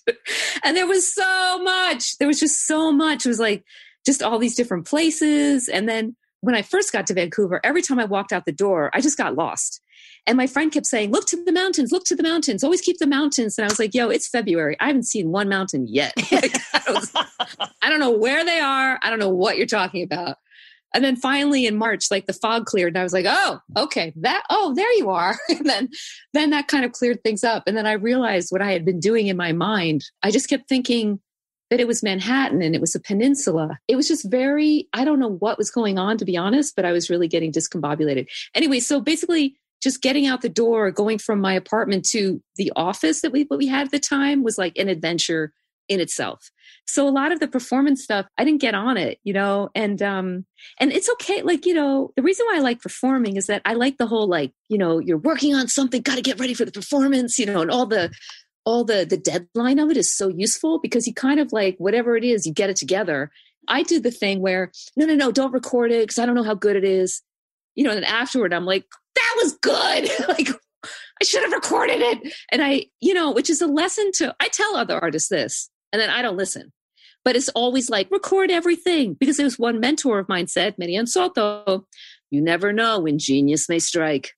and 0.65 0.77
there 0.77 0.87
was 0.87 1.13
so 1.13 1.63
much. 1.63 2.19
There 2.19 2.29
was 2.29 2.41
just 2.41 2.67
so 2.67 2.93
much. 2.93 3.25
It 3.25 3.29
was 3.29 3.41
like 3.41 3.65
just 4.05 4.23
all 4.23 4.39
these 4.39 4.57
different 4.57 4.87
places. 4.87 5.69
And 5.69 5.89
then 5.89 6.17
when 6.41 6.55
I 6.55 6.63
first 6.63 6.93
got 6.93 7.07
to 7.09 7.15
Vancouver, 7.15 7.61
every 7.65 7.83
time 7.83 7.99
I 7.99 8.05
walked 8.05 8.33
out 8.33 8.45
the 8.45 8.53
door, 8.53 8.91
I 8.95 9.01
just 9.01 9.19
got 9.19 9.35
lost. 9.35 9.81
And 10.29 10.37
my 10.37 10.47
friend 10.47 10.71
kept 10.71 10.85
saying, 10.85 11.11
Look 11.11 11.27
to 11.29 11.43
the 11.43 11.53
mountains, 11.53 11.91
look 11.91 12.05
to 12.05 12.15
the 12.15 12.23
mountains, 12.23 12.63
always 12.63 12.83
keep 12.83 12.99
the 12.99 13.07
mountains. 13.07 13.57
And 13.57 13.65
I 13.65 13.69
was 13.69 13.79
like, 13.79 13.95
Yo, 13.95 14.11
it's 14.11 14.29
February. 14.29 14.77
I 14.79 14.89
haven't 14.89 15.05
seen 15.05 15.31
one 15.31 15.49
mountain 15.49 15.89
yet. 15.89 16.13
Like, 16.31 16.55
I, 16.75 16.93
was, 16.93 17.13
I 17.83 17.89
don't 17.89 17.99
know 17.99 18.11
where 18.11 18.45
they 18.45 18.61
are. 18.61 18.99
I 19.03 19.09
don't 19.09 19.19
know 19.19 19.31
what 19.31 19.57
you're 19.57 19.67
talking 19.67 20.03
about. 20.03 20.37
And 20.95 21.03
then 21.03 21.17
finally 21.17 21.67
in 21.67 21.77
March, 21.77 22.11
like 22.11 22.27
the 22.27 22.33
fog 22.35 22.67
cleared, 22.67 22.95
and 22.95 22.99
I 22.99 23.03
was 23.03 23.13
like, 23.13 23.27
"Oh, 23.27 23.61
okay, 23.77 24.13
that. 24.17 24.45
Oh, 24.51 24.75
there 24.75 24.93
you 24.95 25.11
are." 25.11 25.37
And 25.49 25.67
then, 25.67 25.89
then 26.35 26.51
that 26.51 26.69
kind 26.69 26.85
of 26.85 26.93
cleared 26.93 27.23
things 27.23 27.43
up. 27.43 27.65
And 27.67 27.77
then 27.77 27.87
I 27.87 27.93
realized 27.93 28.51
what 28.51 28.63
I 28.63 28.73
had 28.73 28.85
been 28.85 29.01
doing 29.01 29.27
in 29.27 29.37
my 29.37 29.53
mind. 29.53 30.05
I 30.23 30.31
just 30.31 30.49
kept 30.49 30.69
thinking 30.69 31.21
that 31.71 31.81
it 31.81 31.87
was 31.87 32.03
Manhattan 32.03 32.63
and 32.63 32.75
it 32.75 32.81
was 32.81 32.95
a 32.95 33.01
peninsula. 33.01 33.79
It 33.89 33.97
was 33.97 34.07
just 34.07 34.31
very. 34.31 34.89
I 34.93 35.05
don't 35.05 35.19
know 35.19 35.37
what 35.39 35.59
was 35.59 35.71
going 35.71 35.99
on, 35.99 36.19
to 36.19 36.25
be 36.25 36.37
honest, 36.37 36.77
but 36.77 36.85
I 36.85 36.93
was 36.93 37.11
really 37.11 37.29
getting 37.29 37.53
discombobulated. 37.53 38.29
Anyway, 38.55 38.81
so 38.81 39.01
basically, 39.01 39.57
just 39.83 40.03
getting 40.03 40.27
out 40.27 40.43
the 40.43 40.49
door, 40.49 40.91
going 40.91 41.19
from 41.19 41.41
my 41.41 41.53
apartment 41.53 42.05
to 42.11 42.43
the 42.57 42.73
office 42.77 43.21
that 43.21 43.33
we 43.33 43.45
what 43.45 43.59
we 43.59 43.67
had 43.67 43.87
at 43.87 43.91
the 43.93 43.99
time 43.99 44.43
was 44.43 44.59
like 44.59 44.77
an 44.77 44.89
adventure 44.89 45.53
in 45.89 46.01
itself. 46.01 46.51
So 46.87 47.09
a 47.09 47.11
lot 47.11 47.33
of 47.33 47.41
the 47.41 47.49
performance 47.49 48.03
stuff, 48.03 48.27
I 48.39 48.45
didn't 48.45 48.61
get 48.61 48.75
on 48.75 48.97
it, 48.97 49.19
you 49.25 49.33
know, 49.33 49.71
and 49.75 50.01
um 50.03 50.47
and 50.79 50.93
it's 50.93 51.11
okay 51.13 51.43
like, 51.43 51.67
you 51.67 51.75
know, 51.75 52.13
the 52.17 52.23
reason 52.23 52.47
why 52.47 52.57
I 52.57 52.61
like 52.61 52.81
performing 52.81 53.37
is 53.37 53.47
that 53.47 53.63
I 53.65 53.75
like 53.75 53.99
the 53.99 54.07
whole 54.07 54.29
like, 54.29 54.53
you 54.69 54.79
know, 54.79 54.99
you're 54.99 55.19
working 55.19 55.55
on 55.55 55.69
something, 55.69 56.03
got 56.03 56.17
to 56.17 56.23
get 56.23 56.39
ready 56.39 56.55
for 56.55 56.65
the 56.65 56.73
performance, 56.73 57.39
you 57.39 57.47
know, 57.47 57.63
and 57.63 57.71
all 57.71 57.87
the 57.87 58.11
all 58.65 58.85
the 58.85 59.07
the 59.09 59.17
deadline 59.17 59.79
of 59.79 59.91
it 59.91 59.97
is 59.97 60.15
so 60.15 60.29
useful 60.29 60.79
because 60.79 61.07
you 61.07 61.15
kind 61.15 61.41
of 61.41 61.53
like 61.53 61.77
whatever 61.79 62.17
it 62.17 62.25
is, 62.25 62.47
you 62.47 62.53
get 62.53 62.71
it 62.71 62.77
together. 62.77 63.31
I 63.69 63.83
did 63.83 64.03
the 64.03 64.11
thing 64.11 64.41
where 64.41 64.73
no, 64.97 65.07
no, 65.07 65.15
no, 65.15 65.31
don't 65.31 65.53
record 65.53 65.93
it 65.93 66.03
because 66.03 66.19
I 66.19 66.27
don't 66.27 66.35
know 66.35 66.43
how 66.43 66.55
good 66.55 66.77
it 66.77 66.85
is. 66.85 67.23
You 67.75 67.85
know, 67.85 67.93
and 67.93 68.05
afterward 68.05 68.53
I'm 68.53 68.65
like, 68.65 68.85
was 69.43 69.55
good. 69.61 70.11
like 70.29 70.49
I 71.21 71.25
should 71.25 71.43
have 71.43 71.53
recorded 71.53 72.01
it. 72.01 72.33
And 72.51 72.63
I, 72.63 72.87
you 73.01 73.15
know, 73.15 73.33
which 73.33 73.51
is 73.51 73.61
a 73.61 73.67
lesson 73.67 74.11
to 74.17 74.35
I 74.41 74.49
tell 74.49 74.77
other 74.77 74.99
artists 74.99 75.29
this, 75.29 75.71
and 75.93 76.01
then 76.01 76.11
I 76.11 76.23
don't 76.23 76.37
listen. 76.37 76.73
But 77.25 77.37
it's 77.37 77.49
always 77.51 77.91
like 77.91 78.11
record 78.11 78.51
everything 78.51 79.15
because 79.15 79.37
there's 79.37 79.59
one 79.59 79.81
mentor 79.81 80.19
of 80.19 80.29
mine 80.29 80.47
said, 80.47 80.77
Merián 80.77 81.09
Soto, 81.09 81.87
you 82.31 82.41
never 82.41 82.73
know 82.73 83.01
when 83.01 83.19
genius 83.19 83.69
may 83.69 83.81
strike. 83.81 84.33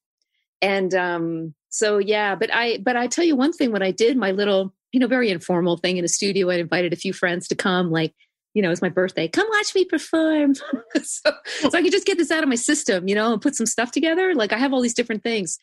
And 0.61 0.93
um, 0.93 1.53
so 1.69 1.99
yeah, 1.99 2.35
but 2.35 2.53
I 2.53 2.79
but 2.79 2.95
I 2.95 3.07
tell 3.07 3.25
you 3.25 3.35
one 3.35 3.53
thing, 3.53 3.71
when 3.71 3.83
I 3.83 3.91
did 3.91 4.17
my 4.17 4.31
little, 4.31 4.73
you 4.91 4.99
know, 4.99 5.07
very 5.07 5.29
informal 5.29 5.77
thing 5.77 5.97
in 5.97 6.05
a 6.05 6.09
studio, 6.09 6.49
I 6.49 6.55
invited 6.55 6.93
a 6.93 6.97
few 6.97 7.13
friends 7.13 7.47
to 7.49 7.55
come, 7.55 7.91
like 7.91 8.13
you 8.53 8.61
know, 8.61 8.71
it's 8.71 8.81
my 8.81 8.89
birthday. 8.89 9.27
Come 9.27 9.47
watch 9.49 9.73
me 9.73 9.85
perform. 9.85 10.55
so, 11.03 11.31
so 11.45 11.69
I 11.73 11.81
could 11.81 11.91
just 11.91 12.05
get 12.05 12.17
this 12.17 12.31
out 12.31 12.43
of 12.43 12.49
my 12.49 12.55
system, 12.55 13.07
you 13.07 13.15
know, 13.15 13.31
and 13.33 13.41
put 13.41 13.55
some 13.55 13.65
stuff 13.65 13.91
together. 13.91 14.33
Like 14.35 14.51
I 14.53 14.57
have 14.57 14.73
all 14.73 14.81
these 14.81 14.93
different 14.93 15.23
things. 15.23 15.57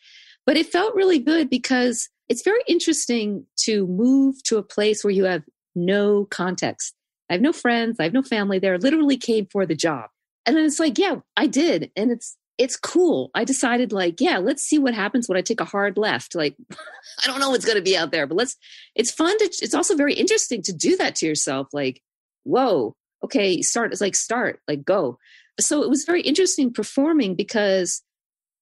But 0.47 0.57
it 0.57 0.73
felt 0.73 0.95
really 0.95 1.19
good 1.19 1.51
because 1.51 2.09
it's 2.29 2.43
very 2.43 2.63
interesting 2.67 3.45
to 3.65 3.87
move 3.87 4.43
to 4.45 4.57
a 4.57 4.63
place 4.63 5.05
where 5.05 5.11
you 5.11 5.25
have 5.25 5.43
no 5.75 6.27
context. 6.27 6.95
I 7.29 7.35
have 7.35 7.43
no 7.43 7.53
friends, 7.53 8.01
I 8.01 8.05
have 8.05 8.15
no 8.15 8.23
family 8.23 8.59
there. 8.59 8.79
Literally 8.79 9.19
came 9.19 9.47
for 9.47 9.67
the 9.67 9.75
job. 9.75 10.09
And 10.47 10.57
then 10.57 10.65
it's 10.65 10.81
like, 10.81 10.99
yeah, 10.99 11.17
I 11.37 11.47
did. 11.47 11.91
And 11.97 12.11
it's 12.11 12.37
it's 12.57 12.77
cool. 12.77 13.31
I 13.35 13.45
decided 13.45 13.93
like, 13.93 14.21
yeah, 14.21 14.39
let's 14.39 14.65
see 14.65 14.79
what 14.81 14.93
happens 14.93 15.29
when 15.29 15.39
I 15.39 15.43
take 15.43 15.61
a 15.61 15.65
hard 15.65 15.97
left. 15.97 16.35
Like 16.35 16.57
I 16.73 17.27
don't 17.27 17.41
know 17.41 17.51
what's 17.51 17.67
going 17.67 17.77
to 17.77 17.83
be 17.83 17.97
out 17.97 18.11
there, 18.11 18.27
but 18.27 18.37
let's 18.37 18.57
it's 18.95 19.11
fun 19.11 19.37
to 19.39 19.45
it's 19.45 19.75
also 19.75 19.95
very 19.95 20.15
interesting 20.15 20.63
to 20.63 20.73
do 20.73 20.97
that 20.97 21.15
to 21.17 21.27
yourself 21.27 21.69
like 21.73 22.03
whoa, 22.49 22.95
okay, 23.25 23.63
start. 23.63 23.93
It's 23.93 24.01
like 24.01 24.17
start, 24.17 24.61
like 24.67 24.85
go. 24.85 25.19
So 25.61 25.83
it 25.83 25.91
was 25.91 26.05
very 26.05 26.23
interesting 26.23 26.73
performing 26.73 27.35
because, 27.35 28.03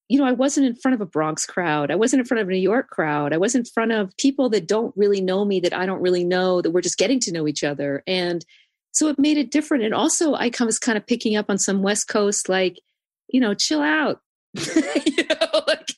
you 0.08 0.18
know, 0.18 0.24
I 0.24 0.32
wasn't 0.32 0.66
in 0.66 0.76
front 0.76 0.94
of 0.94 1.00
a 1.00 1.06
Bronx 1.06 1.46
crowd. 1.46 1.90
I 1.90 1.96
wasn't 1.96 2.20
in 2.20 2.26
front 2.26 2.40
of 2.40 2.48
a 2.48 2.52
New 2.52 2.58
York 2.58 2.88
crowd. 2.88 3.32
I 3.32 3.38
was 3.38 3.54
in 3.54 3.64
front 3.64 3.92
of 3.92 4.16
people 4.16 4.48
that 4.50 4.66
don't 4.66 4.94
really 4.96 5.20
know 5.20 5.44
me, 5.44 5.60
that 5.60 5.74
I 5.74 5.84
don't 5.86 6.00
really 6.00 6.24
know, 6.24 6.62
that 6.62 6.70
we're 6.70 6.80
just 6.80 6.98
getting 6.98 7.20
to 7.20 7.32
know 7.32 7.46
each 7.46 7.64
other. 7.64 8.02
And 8.06 8.44
so 8.92 9.08
it 9.08 9.18
made 9.18 9.36
it 9.36 9.50
different. 9.50 9.84
And 9.84 9.92
also 9.92 10.34
I 10.34 10.50
was 10.60 10.78
kind 10.78 10.96
of 10.96 11.06
picking 11.06 11.36
up 11.36 11.46
on 11.50 11.58
some 11.58 11.82
West 11.82 12.08
Coast, 12.08 12.48
like, 12.48 12.80
you 13.28 13.40
know, 13.40 13.52
chill 13.54 13.82
out. 13.82 14.20
you 14.54 15.24
know, 15.28 15.62
like 15.66 15.90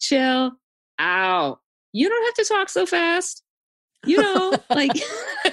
chill 0.00 0.52
out. 0.98 1.60
You 1.92 2.08
don't 2.08 2.24
have 2.24 2.34
to 2.34 2.44
talk 2.44 2.68
so 2.68 2.86
fast. 2.86 3.42
You 4.06 4.22
know, 4.22 4.54
like 4.70 4.92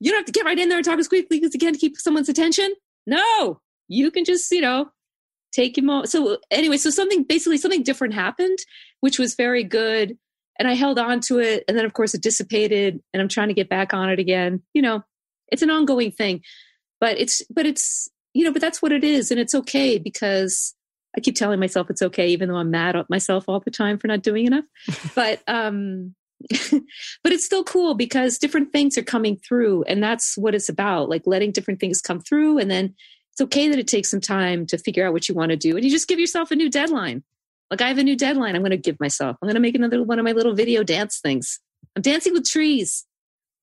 you 0.00 0.10
don't 0.10 0.18
have 0.18 0.26
to 0.26 0.32
get 0.32 0.44
right 0.44 0.58
in 0.58 0.68
there 0.68 0.78
and 0.78 0.84
talk 0.84 0.98
as 0.98 1.08
quickly 1.08 1.42
as 1.42 1.54
you 1.54 1.60
can 1.60 1.72
to 1.72 1.78
keep 1.78 1.96
someone's 1.96 2.28
attention. 2.28 2.72
No, 3.06 3.60
you 3.88 4.10
can 4.10 4.24
just, 4.24 4.50
you 4.50 4.60
know, 4.60 4.90
take 5.52 5.78
him 5.78 5.88
off. 5.88 6.08
So 6.08 6.38
anyway, 6.50 6.76
so 6.76 6.90
something 6.90 7.22
basically 7.22 7.58
something 7.58 7.82
different 7.82 8.14
happened, 8.14 8.58
which 9.00 9.18
was 9.18 9.34
very 9.34 9.64
good. 9.64 10.18
And 10.58 10.68
I 10.68 10.74
held 10.74 10.98
on 10.98 11.20
to 11.22 11.38
it. 11.38 11.64
And 11.68 11.76
then 11.76 11.84
of 11.84 11.92
course 11.92 12.14
it 12.14 12.22
dissipated 12.22 13.00
and 13.12 13.20
I'm 13.22 13.28
trying 13.28 13.48
to 13.48 13.54
get 13.54 13.68
back 13.68 13.94
on 13.94 14.10
it 14.10 14.18
again. 14.18 14.62
You 14.72 14.82
know, 14.82 15.02
it's 15.48 15.62
an 15.62 15.70
ongoing 15.70 16.10
thing. 16.10 16.42
But 17.00 17.18
it's 17.18 17.42
but 17.50 17.66
it's 17.66 18.08
you 18.32 18.44
know, 18.44 18.52
but 18.52 18.62
that's 18.62 18.82
what 18.82 18.92
it 18.92 19.04
is. 19.04 19.30
And 19.30 19.40
it's 19.40 19.54
okay 19.54 19.98
because 19.98 20.74
I 21.16 21.20
keep 21.20 21.36
telling 21.36 21.60
myself 21.60 21.90
it's 21.90 22.02
okay, 22.02 22.28
even 22.28 22.48
though 22.48 22.56
I'm 22.56 22.70
mad 22.70 22.96
at 22.96 23.10
myself 23.10 23.44
all 23.48 23.60
the 23.60 23.70
time 23.70 23.98
for 23.98 24.08
not 24.08 24.22
doing 24.22 24.46
enough. 24.46 24.64
but 25.14 25.42
um 25.46 26.14
but 27.22 27.32
it's 27.32 27.44
still 27.44 27.64
cool 27.64 27.94
because 27.94 28.38
different 28.38 28.72
things 28.72 28.96
are 28.98 29.02
coming 29.02 29.36
through 29.36 29.82
and 29.84 30.02
that's 30.02 30.36
what 30.36 30.54
it's 30.54 30.68
about 30.68 31.08
like 31.08 31.22
letting 31.26 31.52
different 31.52 31.80
things 31.80 32.00
come 32.00 32.20
through 32.20 32.58
and 32.58 32.70
then 32.70 32.94
it's 33.32 33.40
okay 33.40 33.68
that 33.68 33.78
it 33.78 33.88
takes 33.88 34.10
some 34.10 34.20
time 34.20 34.66
to 34.66 34.78
figure 34.78 35.06
out 35.06 35.12
what 35.12 35.28
you 35.28 35.34
want 35.34 35.50
to 35.50 35.56
do 35.56 35.76
and 35.76 35.84
you 35.84 35.90
just 35.90 36.08
give 36.08 36.18
yourself 36.18 36.50
a 36.50 36.56
new 36.56 36.70
deadline 36.70 37.22
like 37.70 37.80
i 37.80 37.88
have 37.88 37.98
a 37.98 38.04
new 38.04 38.16
deadline 38.16 38.54
i'm 38.54 38.62
going 38.62 38.70
to 38.70 38.76
give 38.76 38.98
myself 39.00 39.36
i'm 39.40 39.46
going 39.46 39.54
to 39.54 39.60
make 39.60 39.74
another 39.74 40.02
one 40.02 40.18
of 40.18 40.24
my 40.24 40.32
little 40.32 40.54
video 40.54 40.82
dance 40.82 41.20
things 41.20 41.60
i'm 41.96 42.02
dancing 42.02 42.32
with 42.32 42.48
trees 42.48 43.06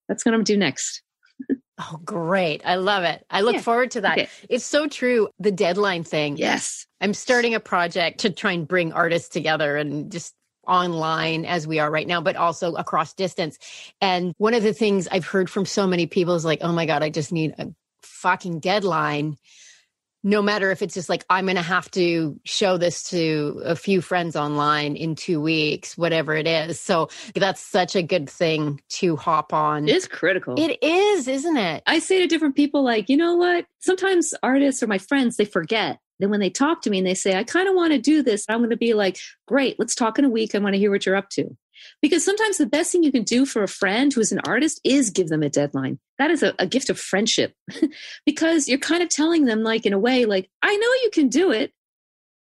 that's 0.07 0.25
what 0.25 0.33
i'm 0.33 0.39
going 0.39 0.45
to 0.45 0.53
do 0.53 0.59
next 0.59 1.03
Oh, 1.81 1.99
great. 2.05 2.61
I 2.63 2.75
love 2.75 3.03
it. 3.03 3.25
I 3.29 3.41
look 3.41 3.55
yeah. 3.55 3.61
forward 3.61 3.91
to 3.91 4.01
that. 4.01 4.17
Okay. 4.17 4.29
It's 4.49 4.65
so 4.65 4.87
true. 4.87 5.29
The 5.39 5.51
deadline 5.51 6.03
thing. 6.03 6.37
Yes. 6.37 6.85
I'm 6.99 7.13
starting 7.13 7.55
a 7.55 7.59
project 7.59 8.19
to 8.19 8.29
try 8.29 8.51
and 8.51 8.67
bring 8.67 8.93
artists 8.93 9.29
together 9.29 9.77
and 9.77 10.11
just 10.11 10.35
online 10.67 11.45
as 11.45 11.67
we 11.67 11.79
are 11.79 11.89
right 11.89 12.07
now, 12.07 12.21
but 12.21 12.35
also 12.35 12.75
across 12.75 13.13
distance. 13.13 13.57
And 13.99 14.33
one 14.37 14.53
of 14.53 14.63
the 14.63 14.73
things 14.73 15.07
I've 15.07 15.25
heard 15.25 15.49
from 15.49 15.65
so 15.65 15.87
many 15.87 16.07
people 16.07 16.35
is 16.35 16.45
like, 16.45 16.59
oh 16.61 16.71
my 16.71 16.85
God, 16.85 17.03
I 17.03 17.09
just 17.09 17.31
need 17.31 17.55
a 17.57 17.67
fucking 18.01 18.59
deadline. 18.59 19.37
No 20.23 20.43
matter 20.43 20.69
if 20.69 20.83
it's 20.83 20.93
just 20.93 21.09
like, 21.09 21.25
I'm 21.31 21.45
going 21.45 21.55
to 21.55 21.63
have 21.63 21.89
to 21.91 22.39
show 22.43 22.77
this 22.77 23.09
to 23.09 23.59
a 23.65 23.75
few 23.75 24.01
friends 24.01 24.35
online 24.35 24.95
in 24.95 25.15
two 25.15 25.41
weeks, 25.41 25.97
whatever 25.97 26.35
it 26.35 26.45
is. 26.45 26.79
So 26.79 27.09
that's 27.33 27.59
such 27.59 27.95
a 27.95 28.03
good 28.03 28.29
thing 28.29 28.81
to 28.89 29.15
hop 29.15 29.51
on. 29.51 29.89
It's 29.89 30.07
critical. 30.07 30.53
It 30.59 30.77
is, 30.83 31.27
isn't 31.27 31.57
it? 31.57 31.81
I 31.87 31.97
say 31.97 32.19
to 32.19 32.27
different 32.27 32.55
people, 32.55 32.83
like, 32.83 33.09
you 33.09 33.17
know 33.17 33.35
what? 33.35 33.65
Sometimes 33.79 34.35
artists 34.43 34.83
or 34.83 34.87
my 34.87 34.99
friends, 34.99 35.37
they 35.37 35.45
forget 35.45 35.97
then 36.21 36.29
when 36.29 36.39
they 36.39 36.49
talk 36.49 36.81
to 36.81 36.89
me 36.89 36.99
and 36.99 37.07
they 37.07 37.13
say, 37.13 37.35
I 37.35 37.43
kind 37.43 37.67
of 37.67 37.75
want 37.75 37.93
to 37.93 37.99
do 37.99 38.21
this, 38.21 38.45
I'm 38.47 38.59
going 38.59 38.69
to 38.69 38.77
be 38.77 38.93
like, 38.93 39.17
great, 39.47 39.77
let's 39.79 39.95
talk 39.95 40.19
in 40.19 40.25
a 40.25 40.29
week. 40.29 40.53
I 40.53 40.59
want 40.59 40.73
to 40.73 40.79
hear 40.79 40.91
what 40.91 41.05
you're 41.05 41.15
up 41.15 41.29
to. 41.31 41.55
Because 42.01 42.23
sometimes 42.23 42.57
the 42.57 42.67
best 42.67 42.91
thing 42.91 43.03
you 43.03 43.11
can 43.11 43.23
do 43.23 43.45
for 43.45 43.63
a 43.63 43.67
friend 43.67 44.13
who 44.13 44.21
is 44.21 44.31
an 44.31 44.41
artist 44.45 44.79
is 44.83 45.09
give 45.09 45.29
them 45.29 45.41
a 45.41 45.49
deadline. 45.49 45.99
That 46.19 46.31
is 46.31 46.43
a, 46.43 46.53
a 46.59 46.67
gift 46.67 46.89
of 46.89 46.99
friendship 46.99 47.55
because 48.25 48.67
you're 48.67 48.77
kind 48.77 49.01
of 49.01 49.09
telling 49.09 49.45
them, 49.45 49.63
like, 49.63 49.85
in 49.85 49.93
a 49.93 49.99
way, 49.99 50.25
like, 50.25 50.49
I 50.61 50.75
know 50.75 50.87
you 51.03 51.09
can 51.11 51.27
do 51.27 51.51
it. 51.51 51.71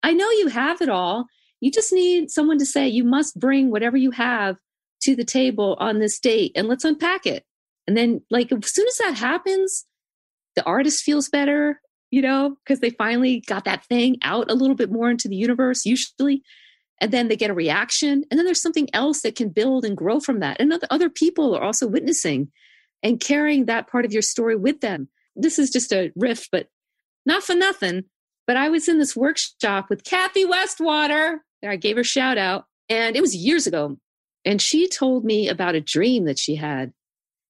I 0.03 0.13
know 0.13 0.29
you 0.31 0.47
have 0.47 0.81
it 0.81 0.89
all. 0.89 1.25
You 1.59 1.71
just 1.71 1.91
need 1.91 2.31
someone 2.31 2.59
to 2.59 2.65
say, 2.65 2.87
you 2.87 3.03
must 3.03 3.39
bring 3.39 3.71
whatever 3.71 3.97
you 3.97 4.11
have 4.11 4.57
to 5.01 5.15
the 5.15 5.25
table 5.25 5.75
on 5.79 5.99
this 5.99 6.19
date 6.19 6.51
and 6.55 6.67
let's 6.67 6.85
unpack 6.85 7.25
it. 7.25 7.43
And 7.87 7.95
then, 7.95 8.21
like, 8.29 8.51
as 8.51 8.73
soon 8.73 8.87
as 8.87 8.97
that 8.97 9.15
happens, 9.15 9.85
the 10.55 10.63
artist 10.65 11.03
feels 11.03 11.29
better, 11.29 11.81
you 12.15 12.21
know, 12.21 12.55
because 12.63 12.79
they 12.79 12.91
finally 12.91 13.41
got 13.41 13.65
that 13.65 13.83
thing 13.87 14.15
out 14.21 14.49
a 14.49 14.53
little 14.53 14.73
bit 14.73 14.89
more 14.89 15.09
into 15.09 15.27
the 15.27 15.35
universe, 15.35 15.85
usually. 15.85 16.41
And 17.01 17.11
then 17.11 17.27
they 17.27 17.35
get 17.35 17.49
a 17.49 17.53
reaction. 17.53 18.23
And 18.31 18.37
then 18.37 18.45
there's 18.45 18.61
something 18.61 18.87
else 18.93 19.21
that 19.23 19.35
can 19.35 19.49
build 19.49 19.83
and 19.83 19.97
grow 19.97 20.21
from 20.21 20.39
that. 20.39 20.61
And 20.61 20.73
other, 20.89 21.09
people 21.09 21.53
are 21.53 21.61
also 21.61 21.87
witnessing 21.87 22.53
and 23.03 23.19
carrying 23.19 23.65
that 23.65 23.89
part 23.89 24.05
of 24.05 24.13
your 24.13 24.21
story 24.21 24.55
with 24.55 24.79
them. 24.79 25.09
This 25.35 25.59
is 25.59 25.69
just 25.69 25.91
a 25.91 26.13
riff, 26.15 26.47
but 26.53 26.69
not 27.25 27.43
for 27.43 27.53
nothing. 27.53 28.05
But 28.47 28.55
I 28.55 28.69
was 28.69 28.87
in 28.87 28.97
this 28.97 29.13
workshop 29.13 29.87
with 29.89 30.05
Kathy 30.05 30.45
Westwater. 30.45 31.39
I 31.67 31.75
gave 31.75 31.97
her 31.97 32.03
shout 32.05 32.37
out. 32.37 32.63
And 32.87 33.17
it 33.17 33.21
was 33.21 33.35
years 33.35 33.67
ago. 33.67 33.97
And 34.45 34.61
she 34.61 34.87
told 34.87 35.25
me 35.25 35.49
about 35.49 35.75
a 35.75 35.81
dream 35.81 36.23
that 36.27 36.39
she 36.39 36.55
had. 36.55 36.93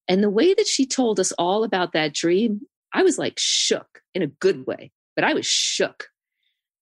And 0.08 0.24
the 0.24 0.30
way 0.32 0.56
that 0.56 0.66
she 0.66 0.88
told 0.88 1.20
us 1.20 1.34
all 1.34 1.64
about 1.64 1.94
that 1.94 2.16
dream, 2.16 2.62
I 2.96 3.04
was 3.04 3.18
like 3.18 3.34
shook 3.38 4.02
in 4.14 4.22
a 4.22 4.28
good 4.28 4.66
way, 4.66 4.92
but 5.16 5.26
I 5.26 5.34
was 5.34 5.46
shook. 5.46 6.08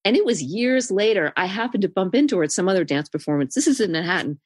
And 0.06 0.16
it 0.16 0.24
was 0.24 0.44
years 0.44 0.92
later, 0.92 1.34
I 1.36 1.48
happened 1.48 1.82
to 1.82 1.90
bump 1.90 2.14
into 2.14 2.38
her 2.38 2.44
at 2.44 2.52
some 2.52 2.70
other 2.70 2.84
dance 2.84 3.10
performance. 3.10 3.56
This 3.56 3.68
is 3.68 3.82
in 3.82 3.94
Manhattan. 3.94 4.40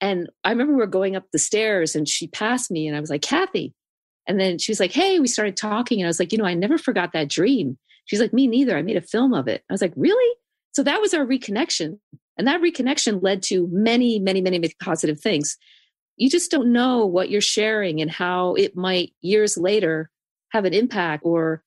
And 0.00 0.30
I 0.44 0.50
remember 0.50 0.74
we 0.74 0.78
were 0.78 0.86
going 0.86 1.16
up 1.16 1.24
the 1.32 1.38
stairs 1.40 1.96
and 1.96 2.08
she 2.08 2.28
passed 2.28 2.70
me 2.70 2.86
and 2.86 2.96
I 2.96 3.00
was 3.00 3.10
like, 3.10 3.22
Kathy. 3.22 3.74
And 4.28 4.38
then 4.38 4.58
she 4.58 4.70
was 4.70 4.78
like, 4.78 4.92
Hey, 4.92 5.18
we 5.18 5.26
started 5.26 5.56
talking. 5.56 6.00
And 6.00 6.06
I 6.06 6.08
was 6.08 6.20
like, 6.20 6.30
You 6.30 6.38
know, 6.38 6.44
I 6.44 6.54
never 6.54 6.78
forgot 6.78 7.12
that 7.14 7.28
dream. 7.28 7.78
She's 8.04 8.20
like, 8.20 8.32
Me 8.32 8.46
neither. 8.46 8.76
I 8.78 8.82
made 8.82 8.96
a 8.96 9.02
film 9.02 9.34
of 9.34 9.48
it. 9.48 9.64
I 9.68 9.72
was 9.72 9.82
like, 9.82 9.94
Really? 9.96 10.36
So 10.72 10.84
that 10.84 11.00
was 11.00 11.14
our 11.14 11.26
reconnection. 11.26 11.98
And 12.36 12.46
that 12.46 12.60
reconnection 12.60 13.20
led 13.20 13.42
to 13.44 13.68
many, 13.72 14.20
many, 14.20 14.40
many, 14.40 14.60
many 14.60 14.72
positive 14.80 15.20
things. 15.20 15.56
You 16.16 16.30
just 16.30 16.52
don't 16.52 16.72
know 16.72 17.06
what 17.06 17.28
you're 17.28 17.40
sharing 17.40 18.00
and 18.00 18.10
how 18.10 18.54
it 18.54 18.76
might 18.76 19.14
years 19.20 19.56
later 19.56 20.10
have 20.50 20.64
an 20.64 20.74
impact 20.74 21.24
or 21.24 21.62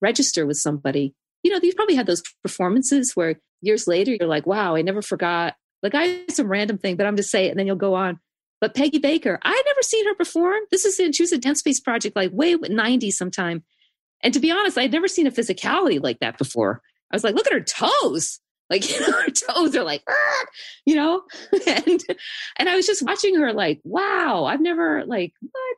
register 0.00 0.46
with 0.46 0.56
somebody. 0.56 1.14
You 1.42 1.52
know, 1.52 1.60
you've 1.62 1.76
probably 1.76 1.94
had 1.94 2.06
those 2.06 2.22
performances 2.42 3.12
where 3.14 3.40
years 3.62 3.86
later 3.86 4.16
you're 4.18 4.28
like, 4.28 4.46
wow, 4.46 4.76
I 4.76 4.82
never 4.82 5.02
forgot. 5.02 5.54
Like 5.82 5.94
I 5.94 6.04
had 6.04 6.32
some 6.32 6.48
random 6.48 6.78
thing, 6.78 6.96
but 6.96 7.06
I'm 7.06 7.16
just 7.16 7.30
saying, 7.30 7.50
and 7.50 7.58
then 7.58 7.66
you'll 7.66 7.76
go 7.76 7.94
on. 7.94 8.18
But 8.60 8.74
Peggy 8.74 8.98
Baker, 8.98 9.38
I 9.42 9.62
never 9.66 9.82
seen 9.82 10.06
her 10.06 10.14
perform. 10.14 10.60
This 10.70 10.84
is 10.84 10.98
in, 10.98 11.12
she 11.12 11.22
was 11.22 11.32
a 11.32 11.38
Danspace 11.38 11.82
Project 11.82 12.16
like 12.16 12.30
way 12.32 12.54
90 12.54 13.10
sometime. 13.10 13.64
And 14.22 14.32
to 14.32 14.40
be 14.40 14.50
honest, 14.50 14.78
I'd 14.78 14.92
never 14.92 15.08
seen 15.08 15.26
a 15.26 15.30
physicality 15.30 16.02
like 16.02 16.20
that 16.20 16.38
before. 16.38 16.80
I 17.12 17.16
was 17.16 17.22
like, 17.22 17.34
look 17.34 17.46
at 17.46 17.52
her 17.52 17.60
toes. 17.60 18.40
Like, 18.70 18.90
you 18.98 19.00
know, 19.00 19.12
her 19.12 19.30
toes 19.30 19.76
are 19.76 19.84
like, 19.84 20.02
you 20.86 20.96
know, 20.96 21.22
and, 21.66 22.02
and 22.56 22.68
I 22.68 22.76
was 22.76 22.86
just 22.86 23.04
watching 23.04 23.36
her 23.36 23.52
like, 23.52 23.80
wow, 23.84 24.44
I've 24.44 24.60
never 24.60 25.04
like, 25.06 25.34
what? 25.40 25.76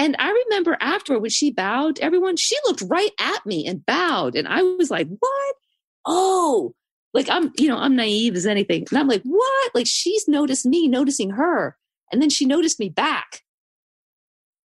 And 0.00 0.16
I 0.18 0.30
remember 0.46 0.78
afterward 0.80 1.20
when 1.20 1.30
she 1.30 1.50
bowed, 1.50 1.98
everyone, 1.98 2.38
she 2.38 2.56
looked 2.64 2.82
right 2.86 3.10
at 3.20 3.44
me 3.44 3.66
and 3.66 3.84
bowed. 3.84 4.34
And 4.34 4.48
I 4.48 4.62
was 4.62 4.90
like, 4.90 5.06
what? 5.06 5.54
Oh, 6.06 6.74
like 7.12 7.28
I'm, 7.28 7.52
you 7.58 7.68
know, 7.68 7.76
I'm 7.76 7.96
naive 7.96 8.34
as 8.34 8.46
anything. 8.46 8.86
And 8.88 8.98
I'm 8.98 9.08
like, 9.08 9.20
what? 9.24 9.74
Like 9.74 9.86
she's 9.86 10.26
noticed 10.26 10.64
me 10.64 10.88
noticing 10.88 11.28
her. 11.32 11.76
And 12.10 12.22
then 12.22 12.30
she 12.30 12.46
noticed 12.46 12.80
me 12.80 12.88
back. 12.88 13.42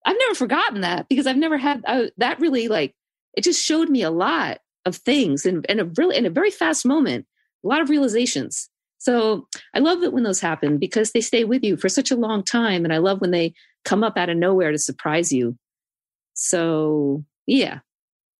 I've 0.07 0.19
never 0.21 0.37
forgotten 0.37 0.83
that 0.83 1.09
because 1.09 1.27
I've 1.27 1.37
never 1.37 1.59
had 1.59 1.83
uh, 1.85 2.05
that 2.19 2.39
really 2.39 2.69
like, 2.69 2.95
it 3.37 3.43
just 3.43 3.65
showed 3.65 3.89
me 3.89 4.03
a 4.03 4.13
lot 4.13 4.59
of 4.85 4.95
things 4.95 5.45
and, 5.47 5.67
and 5.69 5.81
a 5.81 5.85
really, 5.97 6.17
in 6.17 6.27
a 6.27 6.31
very 6.31 6.53
fast 6.53 6.87
moment, 6.87 7.27
a 7.65 7.67
lot 7.67 7.81
of 7.81 7.91
realizations. 7.91 8.71
So 8.99 9.49
I 9.75 9.81
love 9.81 10.05
it 10.05 10.13
when 10.13 10.23
those 10.23 10.41
happen 10.41 10.79
because 10.79 11.11
they 11.11 11.21
stay 11.21 11.43
with 11.43 11.65
you 11.65 11.77
for 11.77 11.89
such 11.89 12.13
a 12.13 12.17
long 12.17 12.45
time. 12.45 12.85
And 12.85 12.95
I 12.95 12.99
love 12.99 13.21
when 13.21 13.33
they 13.33 13.53
come 13.85 14.05
up 14.05 14.17
out 14.17 14.31
of 14.31 14.37
nowhere 14.37 14.73
to 14.73 14.79
surprise 14.79 15.33
you. 15.33 15.57
So, 16.35 17.25
yeah, 17.47 17.81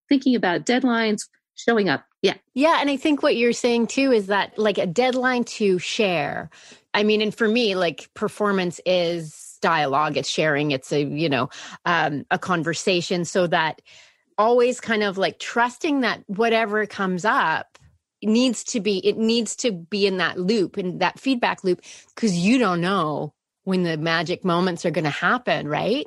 thinking 0.09 0.35
about 0.35 0.67
deadlines, 0.67 1.29
showing 1.55 1.89
up. 1.89 2.05
Yeah. 2.23 2.35
Yeah. 2.55 2.79
And 2.81 2.91
I 2.91 2.97
think 2.97 3.23
what 3.23 3.37
you're 3.37 3.53
saying 3.53 3.89
too 3.89 4.11
is 4.11 4.29
that 4.29 4.59
like 4.59 4.79
a 4.79 4.87
deadline 4.87 5.45
to 5.45 5.79
share. 5.79 6.51
I 6.95 7.03
mean, 7.03 7.21
and 7.21 7.35
for 7.35 7.47
me, 7.47 7.75
like 7.75 8.09
performance 8.15 8.81
is 8.87 9.59
dialogue, 9.61 10.17
it's 10.17 10.29
sharing, 10.29 10.71
it's 10.71 10.93
a, 10.93 11.03
you 11.03 11.29
know, 11.29 11.51
um, 11.85 12.25
a 12.31 12.39
conversation 12.39 13.25
so 13.25 13.47
that 13.49 13.83
always 14.39 14.81
kind 14.81 15.03
of 15.03 15.19
like 15.19 15.39
trusting 15.39 16.01
that 16.01 16.23
whatever 16.27 16.87
comes 16.87 17.25
up 17.25 17.79
needs 18.23 18.65
to 18.65 18.81
be 18.81 19.07
it 19.07 19.19
needs 19.19 19.55
to 19.55 19.71
be 19.71 20.07
in 20.07 20.17
that 20.17 20.39
loop 20.41 20.79
in 20.79 20.99
that 20.99 21.21
feedback 21.21 21.63
loop 21.63 21.83
because 22.15 22.35
you 22.35 22.59
don't 22.59 22.81
know 22.81 23.35
when 23.65 23.83
the 23.83 23.97
magic 23.97 24.45
moments 24.45 24.85
are 24.85 24.91
going 24.91 25.05
to 25.05 25.11
happen 25.11 25.69
right? 25.69 26.07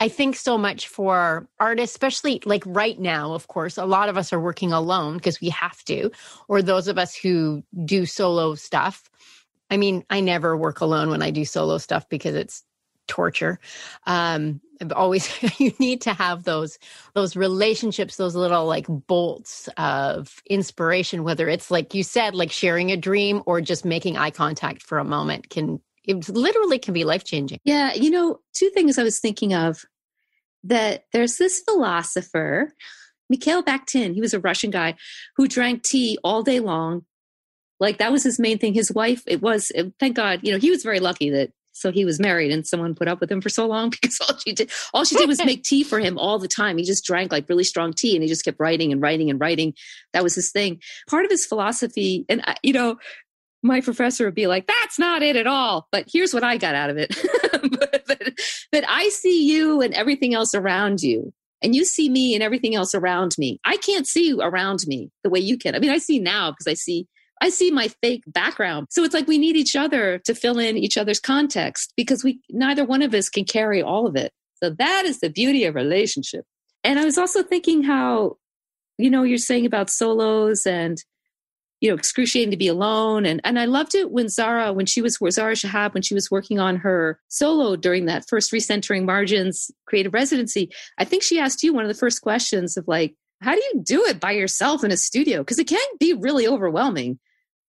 I 0.00 0.08
think 0.08 0.34
so 0.34 0.58
much 0.58 0.88
for 0.88 1.48
artists 1.60 1.94
especially 1.94 2.42
like 2.44 2.64
right 2.66 2.98
now 2.98 3.34
of 3.34 3.46
course 3.46 3.78
a 3.78 3.84
lot 3.84 4.08
of 4.08 4.16
us 4.16 4.32
are 4.32 4.40
working 4.40 4.72
alone 4.72 5.16
because 5.16 5.40
we 5.40 5.50
have 5.50 5.84
to 5.84 6.10
or 6.48 6.62
those 6.62 6.88
of 6.88 6.98
us 6.98 7.14
who 7.14 7.62
do 7.84 8.06
solo 8.06 8.54
stuff. 8.54 9.08
I 9.70 9.76
mean 9.76 10.04
i 10.10 10.20
never 10.20 10.56
work 10.56 10.80
alone 10.80 11.08
when 11.10 11.22
i 11.22 11.30
do 11.30 11.44
solo 11.44 11.78
stuff 11.78 12.08
because 12.08 12.34
it's 12.34 12.64
torture. 13.06 13.58
Um 14.06 14.60
always 14.96 15.30
you 15.60 15.72
need 15.78 16.00
to 16.00 16.12
have 16.12 16.44
those 16.44 16.78
those 17.14 17.36
relationships 17.36 18.16
those 18.16 18.34
little 18.34 18.66
like 18.66 18.86
bolts 18.88 19.68
of 19.76 20.42
inspiration 20.46 21.22
whether 21.22 21.48
it's 21.48 21.70
like 21.70 21.94
you 21.94 22.02
said 22.02 22.34
like 22.34 22.50
sharing 22.50 22.90
a 22.90 22.96
dream 22.96 23.42
or 23.46 23.60
just 23.60 23.84
making 23.84 24.16
eye 24.16 24.30
contact 24.30 24.82
for 24.82 24.98
a 24.98 25.04
moment 25.04 25.48
can 25.50 25.80
it 26.04 26.28
literally 26.28 26.78
can 26.78 26.94
be 26.94 27.04
life 27.04 27.24
changing 27.24 27.58
yeah 27.64 27.92
you 27.94 28.10
know 28.10 28.40
two 28.54 28.70
things 28.70 28.98
i 28.98 29.02
was 29.02 29.18
thinking 29.18 29.54
of 29.54 29.84
that 30.64 31.04
there's 31.12 31.36
this 31.36 31.60
philosopher 31.60 32.72
mikhail 33.28 33.62
bakhtin 33.62 34.14
he 34.14 34.20
was 34.20 34.34
a 34.34 34.40
russian 34.40 34.70
guy 34.70 34.94
who 35.36 35.48
drank 35.48 35.82
tea 35.82 36.18
all 36.22 36.42
day 36.42 36.60
long. 36.60 37.04
Like 37.80 37.98
that 37.98 38.12
was 38.12 38.22
his 38.22 38.38
main 38.38 38.58
thing. 38.58 38.74
His 38.74 38.92
wife 38.92 39.22
it 39.26 39.42
was 39.42 39.72
thank 39.98 40.16
god 40.16 40.40
you 40.42 40.52
know 40.52 40.58
he 40.58 40.70
was 40.70 40.82
very 40.82 41.00
lucky 41.00 41.30
that 41.30 41.50
so 41.74 41.90
he 41.90 42.04
was 42.04 42.20
married 42.20 42.52
and 42.52 42.66
someone 42.66 42.94
put 42.94 43.08
up 43.08 43.18
with 43.18 43.32
him 43.32 43.40
for 43.40 43.48
so 43.48 43.66
long 43.66 43.90
because 44.02 44.18
all 44.20 44.36
she 44.36 44.52
did 44.52 44.70
all 44.94 45.04
she 45.04 45.16
did 45.16 45.28
was 45.28 45.44
make 45.44 45.64
tea 45.64 45.82
for 45.82 45.98
him 45.98 46.18
all 46.18 46.38
the 46.38 46.48
time. 46.48 46.78
He 46.78 46.84
just 46.84 47.04
drank 47.04 47.32
like 47.32 47.48
really 47.48 47.64
strong 47.64 47.92
tea 47.92 48.14
and 48.14 48.22
he 48.22 48.28
just 48.28 48.44
kept 48.44 48.60
writing 48.60 48.92
and 48.92 49.02
writing 49.02 49.30
and 49.30 49.40
writing. 49.40 49.74
That 50.12 50.22
was 50.22 50.34
his 50.34 50.52
thing. 50.52 50.80
Part 51.08 51.24
of 51.24 51.30
his 51.30 51.46
philosophy 51.46 52.24
and 52.28 52.44
you 52.62 52.72
know 52.72 52.98
my 53.62 53.80
professor 53.80 54.24
would 54.24 54.34
be 54.34 54.46
like 54.46 54.66
that's 54.66 54.98
not 54.98 55.22
it 55.22 55.36
at 55.36 55.46
all 55.46 55.88
but 55.92 56.04
here's 56.12 56.34
what 56.34 56.44
i 56.44 56.56
got 56.56 56.74
out 56.74 56.90
of 56.90 56.96
it 56.96 57.08
that, 58.08 58.34
that 58.72 58.84
i 58.88 59.08
see 59.08 59.50
you 59.50 59.80
and 59.80 59.94
everything 59.94 60.34
else 60.34 60.54
around 60.54 61.00
you 61.00 61.32
and 61.62 61.74
you 61.74 61.84
see 61.84 62.08
me 62.08 62.34
and 62.34 62.42
everything 62.42 62.74
else 62.74 62.94
around 62.94 63.34
me 63.38 63.58
i 63.64 63.76
can't 63.78 64.06
see 64.06 64.28
you 64.28 64.40
around 64.40 64.80
me 64.86 65.10
the 65.22 65.30
way 65.30 65.40
you 65.40 65.56
can 65.56 65.74
i 65.74 65.78
mean 65.78 65.90
i 65.90 65.98
see 65.98 66.18
now 66.18 66.50
because 66.50 66.66
i 66.66 66.74
see 66.74 67.06
I 67.42 67.48
see 67.48 67.72
my 67.72 67.88
fake 68.00 68.22
background. 68.28 68.86
So 68.90 69.02
it's 69.02 69.14
like 69.14 69.26
we 69.26 69.36
need 69.36 69.56
each 69.56 69.74
other 69.74 70.18
to 70.26 70.34
fill 70.34 70.60
in 70.60 70.78
each 70.78 70.96
other's 70.96 71.18
context 71.18 71.92
because 71.96 72.22
we 72.22 72.38
neither 72.50 72.84
one 72.84 73.02
of 73.02 73.12
us 73.14 73.28
can 73.28 73.44
carry 73.44 73.82
all 73.82 74.06
of 74.06 74.14
it. 74.14 74.32
So 74.62 74.70
that 74.70 75.04
is 75.06 75.18
the 75.18 75.28
beauty 75.28 75.64
of 75.64 75.74
relationship. 75.74 76.44
And 76.84 77.00
I 77.00 77.04
was 77.04 77.18
also 77.18 77.42
thinking 77.42 77.82
how, 77.82 78.36
you 78.96 79.10
know, 79.10 79.24
you're 79.24 79.38
saying 79.38 79.66
about 79.66 79.90
solos 79.90 80.66
and 80.66 80.98
you 81.82 81.90
know, 81.90 81.96
excruciating 81.96 82.52
to 82.52 82.56
be 82.56 82.68
alone. 82.68 83.26
And 83.26 83.40
and 83.42 83.58
I 83.58 83.64
loved 83.64 83.96
it 83.96 84.12
when 84.12 84.28
Zara, 84.28 84.72
when 84.72 84.86
she 84.86 85.02
was 85.02 85.18
Zara 85.30 85.54
Shahab, 85.54 85.94
when 85.94 86.02
she 86.02 86.14
was 86.14 86.30
working 86.30 86.60
on 86.60 86.76
her 86.76 87.18
solo 87.26 87.74
during 87.74 88.06
that 88.06 88.24
first 88.28 88.52
recentering 88.52 89.04
margins 89.04 89.68
creative 89.86 90.14
residency. 90.14 90.70
I 90.96 91.04
think 91.04 91.24
she 91.24 91.40
asked 91.40 91.64
you 91.64 91.74
one 91.74 91.84
of 91.84 91.88
the 91.88 91.98
first 91.98 92.22
questions 92.22 92.76
of 92.76 92.86
like, 92.86 93.16
how 93.42 93.52
do 93.52 93.60
you 93.60 93.82
do 93.82 94.04
it 94.04 94.20
by 94.20 94.30
yourself 94.30 94.84
in 94.84 94.92
a 94.92 94.96
studio? 94.96 95.40
Because 95.40 95.58
it 95.58 95.66
can 95.66 95.80
be 95.98 96.12
really 96.12 96.46
overwhelming 96.46 97.18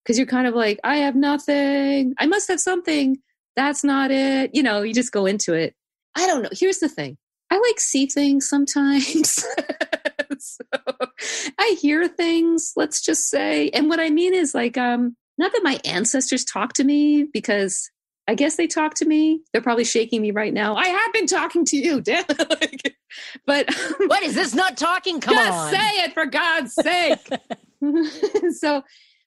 because 0.04 0.16
you're 0.16 0.28
kind 0.28 0.46
of 0.46 0.54
like, 0.54 0.78
I 0.84 0.98
have 0.98 1.16
nothing. 1.16 2.14
I 2.16 2.26
must 2.26 2.46
have 2.46 2.60
something. 2.60 3.16
That's 3.56 3.82
not 3.82 4.12
it. 4.12 4.54
You 4.54 4.62
know, 4.62 4.82
you 4.82 4.94
just 4.94 5.12
go 5.12 5.26
into 5.26 5.54
it. 5.54 5.74
I 6.14 6.28
don't 6.28 6.42
know. 6.42 6.50
Here's 6.52 6.78
the 6.78 6.88
thing 6.88 7.18
I 7.50 7.58
like 7.58 7.80
see 7.80 8.06
things 8.06 8.48
sometimes. 8.48 9.44
so 10.38 10.64
I 11.58 11.76
hear 11.80 12.08
things, 12.08 12.72
let's 12.76 13.00
just 13.00 13.28
say. 13.28 13.70
And 13.70 13.88
what 13.88 14.00
I 14.00 14.10
mean 14.10 14.34
is 14.34 14.54
like, 14.54 14.76
um, 14.76 15.16
not 15.38 15.52
that 15.52 15.62
my 15.64 15.80
ancestors 15.84 16.44
talk 16.44 16.74
to 16.74 16.84
me 16.84 17.24
because 17.32 17.90
I 18.26 18.34
guess 18.34 18.56
they 18.56 18.66
talk 18.66 18.94
to 18.94 19.04
me. 19.04 19.42
They're 19.52 19.62
probably 19.62 19.84
shaking 19.84 20.22
me 20.22 20.30
right 20.30 20.52
now. 20.52 20.76
I 20.76 20.86
have 20.86 21.12
been 21.12 21.26
talking 21.26 21.64
to 21.66 21.76
you, 21.76 22.00
damn. 22.02 22.24
like, 22.28 22.96
but 23.46 23.68
what 24.06 24.22
is 24.22 24.34
this 24.34 24.54
not 24.54 24.76
talking? 24.76 25.20
Come 25.20 25.34
just 25.34 25.52
on. 25.52 25.72
say 25.72 25.90
it 26.04 26.14
for 26.14 26.26
God's 26.26 26.74
sake. 26.74 27.28
so 28.58 28.82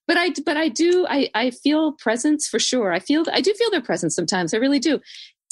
but 0.08 0.18
I 0.18 0.32
but 0.46 0.58
I 0.58 0.70
do 0.70 1.06
I 1.08 1.30
I 1.36 1.52
feel 1.52 1.92
presence 1.94 2.48
for 2.48 2.60
sure. 2.60 2.92
I 2.92 3.00
feel 3.00 3.26
I 3.32 3.42
do 3.42 3.54
feel 3.54 3.70
their 3.70 3.82
presence 3.82 4.16
sometimes. 4.16 4.54
I 4.54 4.58
really 4.58 4.80
do. 4.80 5.00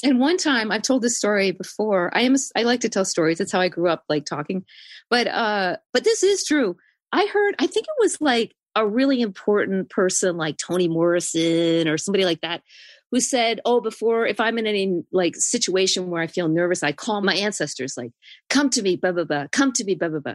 And 0.02 0.20
one 0.20 0.36
time 0.36 0.70
I've 0.70 0.82
told 0.82 1.02
this 1.02 1.16
story 1.16 1.52
before. 1.52 2.14
I 2.16 2.22
am 2.22 2.36
I 2.54 2.62
like 2.62 2.80
to 2.80 2.88
tell 2.88 3.04
stories. 3.04 3.38
That's 3.38 3.52
how 3.52 3.60
I 3.60 3.68
grew 3.68 3.88
up 3.88 4.04
like 4.08 4.24
talking. 4.24 4.64
But 5.10 5.26
uh 5.26 5.76
but 5.92 6.04
this 6.04 6.22
is 6.22 6.44
true. 6.44 6.76
I 7.12 7.26
heard 7.26 7.54
I 7.58 7.66
think 7.66 7.86
it 7.86 8.02
was 8.02 8.20
like 8.20 8.54
a 8.74 8.86
really 8.86 9.22
important 9.22 9.88
person 9.88 10.36
like 10.36 10.58
Toni 10.58 10.88
Morrison 10.88 11.88
or 11.88 11.96
somebody 11.96 12.26
like 12.26 12.42
that 12.42 12.62
who 13.10 13.20
said, 13.20 13.60
"Oh, 13.64 13.80
before 13.80 14.26
if 14.26 14.38
I'm 14.38 14.58
in 14.58 14.66
any 14.66 15.02
like 15.12 15.34
situation 15.36 16.10
where 16.10 16.20
I 16.20 16.26
feel 16.26 16.48
nervous, 16.48 16.82
I 16.82 16.92
call 16.92 17.22
my 17.22 17.34
ancestors 17.34 17.96
like, 17.96 18.10
come 18.50 18.68
to 18.70 18.82
me, 18.82 18.96
blah 18.96 19.12
blah 19.12 19.24
blah, 19.24 19.46
come 19.50 19.72
to 19.72 19.84
me, 19.84 19.94
blah 19.94 20.08
blah 20.08 20.20
blah." 20.20 20.34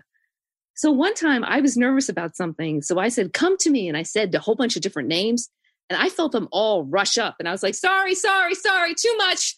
So 0.74 0.90
one 0.92 1.14
time 1.14 1.44
I 1.44 1.62
was 1.62 1.78
nervous 1.78 2.10
about 2.10 2.36
something. 2.36 2.82
So 2.82 2.98
I 2.98 3.10
said, 3.10 3.34
come 3.34 3.56
to 3.60 3.70
me. 3.70 3.88
And 3.88 3.98
I 3.98 4.04
said 4.04 4.34
a 4.34 4.40
whole 4.40 4.56
bunch 4.56 4.76
of 4.76 4.82
different 4.82 5.10
names. 5.10 5.50
And 5.92 6.02
I 6.02 6.08
felt 6.08 6.32
them 6.32 6.48
all 6.52 6.86
rush 6.86 7.18
up. 7.18 7.36
And 7.40 7.50
I 7.50 7.52
was 7.52 7.62
like, 7.62 7.76
sorry, 7.76 8.16
sorry, 8.16 8.56
sorry, 8.56 8.96
too 8.96 9.14
much. 9.18 9.56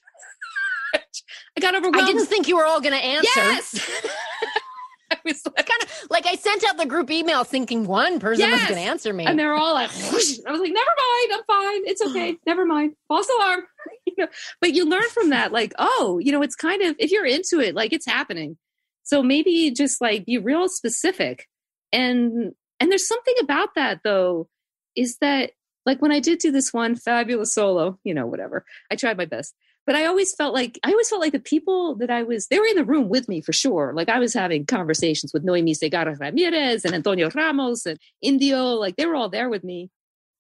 I 0.96 1.62
got 1.62 1.76
overwhelmed. 1.76 1.98
I 1.98 2.08
didn't 2.08 2.26
think 2.26 2.48
you 2.48 2.58
were 2.58 2.66
all 2.66 2.82
going 2.82 2.96
to 2.96 3.04
answer. 3.04 3.30
Yes. 3.36 4.02
I 5.12 5.18
was 5.24 5.46
like, 5.46 5.68
kind 5.68 5.84
of 5.84 6.08
like 6.10 6.26
I 6.26 6.34
sent 6.34 6.64
out 6.64 6.78
the 6.78 6.88
group 6.88 7.12
email 7.12 7.44
thinking 7.44 7.86
one 7.86 8.20
person 8.20 8.50
yes. 8.50 8.62
was 8.62 8.70
going 8.70 8.84
to 8.84 8.90
answer 8.90 9.14
me. 9.14 9.26
And 9.26 9.38
they're 9.38 9.54
all 9.54 9.76
like, 9.76 9.92
Whoosh. 9.92 10.40
I 10.48 10.52
was 10.52 10.60
like, 10.60 10.74
never 10.74 10.92
mind. 10.98 11.34
I'm 11.34 11.44
fine. 11.46 11.82
It's 11.86 12.02
okay. 12.02 12.38
never 12.48 12.66
mind. 12.66 12.96
False 13.08 13.30
alarm. 13.38 13.62
you 14.08 14.14
know, 14.18 14.28
but 14.60 14.74
you 14.74 14.90
learn 14.90 15.08
from 15.14 15.30
that, 15.30 15.52
like, 15.52 15.74
oh, 15.78 16.20
you 16.20 16.32
know, 16.32 16.42
it's 16.42 16.56
kind 16.56 16.82
of, 16.82 16.96
if 16.98 17.12
you're 17.12 17.28
into 17.28 17.60
it, 17.60 17.76
like 17.76 17.94
it's 17.94 18.08
happening. 18.08 18.58
So 19.04 19.22
maybe 19.22 19.70
just 19.70 20.02
like 20.02 20.26
be 20.26 20.40
real 20.40 20.68
specific. 20.68 21.48
And 21.92 22.54
and 22.80 22.92
there's 22.92 23.08
something 23.08 23.36
about 23.40 23.76
that 23.76 24.00
though, 24.04 24.50
is 24.96 25.18
that 25.22 25.52
like 25.86 26.02
when 26.02 26.12
I 26.12 26.20
did 26.20 26.40
do 26.40 26.52
this 26.52 26.74
one 26.74 26.96
fabulous 26.96 27.54
solo, 27.54 28.00
you 28.04 28.14
know, 28.14 28.26
whatever. 28.26 28.66
I 28.92 28.96
tried 28.96 29.18
my 29.18 29.26
best. 29.26 29.54
But 29.86 29.96
I 29.96 30.06
always 30.06 30.34
felt 30.34 30.54
like 30.54 30.80
I 30.84 30.92
always 30.92 31.10
felt 31.10 31.22
like 31.22 31.34
the 31.34 31.40
people 31.40 31.96
that 31.96 32.10
I 32.10 32.24
was 32.24 32.48
they 32.48 32.58
were 32.58 32.66
in 32.66 32.78
the 32.78 32.86
room 32.86 33.10
with 33.10 33.28
me 33.28 33.42
for 33.42 33.52
sure. 33.52 33.92
Like 33.94 34.08
I 34.08 34.20
was 34.20 34.34
having 34.34 34.66
conversations 34.66 35.34
with 35.34 35.44
Noemi 35.44 35.74
Segarra 35.74 36.18
Ramirez 36.18 36.86
and 36.86 36.96
Antonio 36.96 37.30
Ramos 37.30 37.86
and 37.86 38.00
Indio, 38.22 38.76
like 38.76 38.96
they 38.96 39.06
were 39.06 39.16
all 39.16 39.30
there 39.30 39.50
with 39.50 39.64
me. 39.64 39.90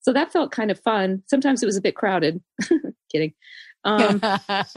So 0.01 0.13
that 0.13 0.31
felt 0.31 0.51
kind 0.51 0.71
of 0.71 0.79
fun. 0.79 1.23
Sometimes 1.29 1.61
it 1.61 1.65
was 1.65 1.77
a 1.77 1.81
bit 1.81 1.95
crowded. 1.95 2.41
Kidding. 3.11 3.33
Um, 3.83 4.19
but 4.47 4.71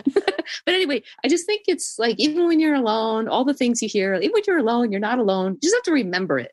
anyway, 0.66 1.02
I 1.24 1.28
just 1.28 1.46
think 1.46 1.62
it's 1.68 1.96
like 1.98 2.18
even 2.18 2.46
when 2.46 2.58
you're 2.58 2.74
alone, 2.74 3.28
all 3.28 3.44
the 3.44 3.54
things 3.54 3.82
you 3.82 3.88
hear, 3.88 4.14
even 4.14 4.32
when 4.32 4.42
you're 4.46 4.58
alone, 4.58 4.90
you're 4.90 5.00
not 5.00 5.18
alone. 5.18 5.54
You 5.54 5.58
just 5.62 5.76
have 5.76 5.84
to 5.84 5.92
remember 5.92 6.38
it. 6.38 6.52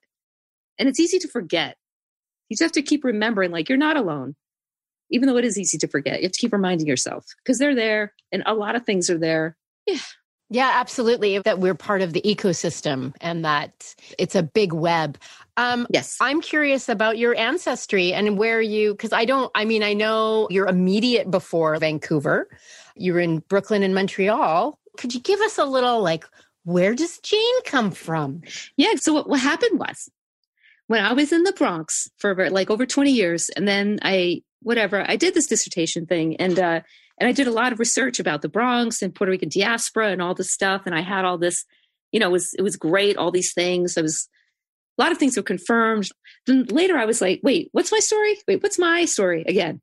And 0.78 0.88
it's 0.90 1.00
easy 1.00 1.20
to 1.20 1.28
forget. 1.28 1.78
You 2.50 2.56
just 2.56 2.62
have 2.62 2.72
to 2.74 2.82
keep 2.82 3.04
remembering, 3.04 3.52
like, 3.52 3.70
you're 3.70 3.78
not 3.78 3.98
alone. 3.98 4.36
Even 5.10 5.28
though 5.28 5.38
it 5.38 5.46
is 5.46 5.60
easy 5.60 5.78
to 5.78 5.88
forget, 5.88 6.22
you 6.22 6.24
have 6.24 6.32
to 6.32 6.40
keep 6.40 6.54
reminding 6.54 6.88
yourself 6.88 7.26
because 7.44 7.60
they're 7.60 7.76
there 7.76 8.14
and 8.32 8.42
a 8.46 8.56
lot 8.56 8.76
of 8.76 8.86
things 8.86 9.10
are 9.10 9.18
there. 9.18 9.56
Yeah. 9.86 10.00
Yeah, 10.50 10.72
absolutely. 10.76 11.40
That 11.40 11.60
we're 11.60 11.76
part 11.76 12.02
of 12.02 12.14
the 12.14 12.22
ecosystem 12.22 13.14
and 13.22 13.44
that 13.44 13.96
it's 14.20 14.36
a 14.36 14.44
big 14.44 14.72
web. 14.72 15.18
Um, 15.58 15.88
yes. 15.90 16.18
I'm 16.22 16.42
curious 16.42 16.90
about 16.90 17.18
your 17.18 17.36
ancestry 17.36 18.14
and 18.14 18.38
where 18.38 18.62
you, 18.62 18.94
because 18.94 19.14
I 19.14 19.26
don't, 19.26 19.52
I 19.56 19.66
mean, 19.66 19.84
I 19.84 19.94
know 19.94 20.48
you're 20.50 20.68
immediate 20.68 21.32
before 21.32 21.76
Vancouver. 21.78 22.50
You're 22.96 23.20
in 23.20 23.40
Brooklyn 23.40 23.84
and 23.84 23.96
Montreal. 23.96 24.78
Could 24.98 25.14
you 25.14 25.22
give 25.22 25.42
us 25.42 25.58
a 25.58 25.66
little 25.66 26.02
like, 26.02 26.26
where 26.66 26.94
does 26.94 27.20
Jane 27.20 27.64
come 27.66 27.92
from? 27.92 28.42
Yeah. 28.78 28.96
So 28.96 29.14
what, 29.14 29.30
what 29.30 29.40
happened 29.40 29.80
was 29.80 30.10
when 30.88 31.04
I 31.04 31.14
was 31.14 31.32
in 31.32 31.44
the 31.44 31.54
Bronx 31.54 32.10
for 32.18 32.50
like 32.50 32.70
over 32.70 32.86
20 32.86 33.12
years, 33.12 33.50
and 33.50 33.68
then 33.68 34.00
I, 34.02 34.44
whatever, 34.62 35.04
I 35.08 35.16
did 35.16 35.34
this 35.34 35.48
dissertation 35.48 36.06
thing 36.06 36.36
and, 36.38 36.60
uh, 36.60 36.82
and 37.20 37.30
I 37.30 37.32
did 37.32 37.48
a 37.48 37.52
lot 37.52 37.72
of 37.72 37.80
research 37.80 38.20
about 38.20 38.42
the 38.42 38.50
Bronx 38.50 39.02
and 39.02 39.14
Puerto 39.14 39.32
Rican 39.32 39.50
diaspora 39.50 40.12
and 40.12 40.22
all 40.22 40.34
this 40.34 40.52
stuff. 40.52 40.84
And 40.86 40.96
I 40.96 41.02
had 41.02 41.26
all 41.26 41.38
this, 41.38 41.66
you 42.12 42.20
know, 42.20 42.30
it 42.30 42.32
was, 42.32 42.54
it 42.56 42.64
was 42.64 42.76
great. 42.76 43.18
All 43.18 43.32
these 43.32 43.54
things. 43.54 43.98
I 43.98 44.02
was, 44.02 44.28
a 44.98 45.02
lot 45.02 45.12
of 45.12 45.18
things 45.18 45.38
were 45.38 45.44
confirmed. 45.44 46.10
Then 46.48 46.66
later 46.66 46.98
I 46.98 47.06
was 47.06 47.22
like, 47.22 47.40
wait, 47.44 47.70
what's 47.72 47.92
my 47.92 48.00
story? 48.00 48.38
Wait, 48.48 48.64
what's 48.64 48.80
my 48.80 49.06
story 49.06 49.44
again? 49.48 49.82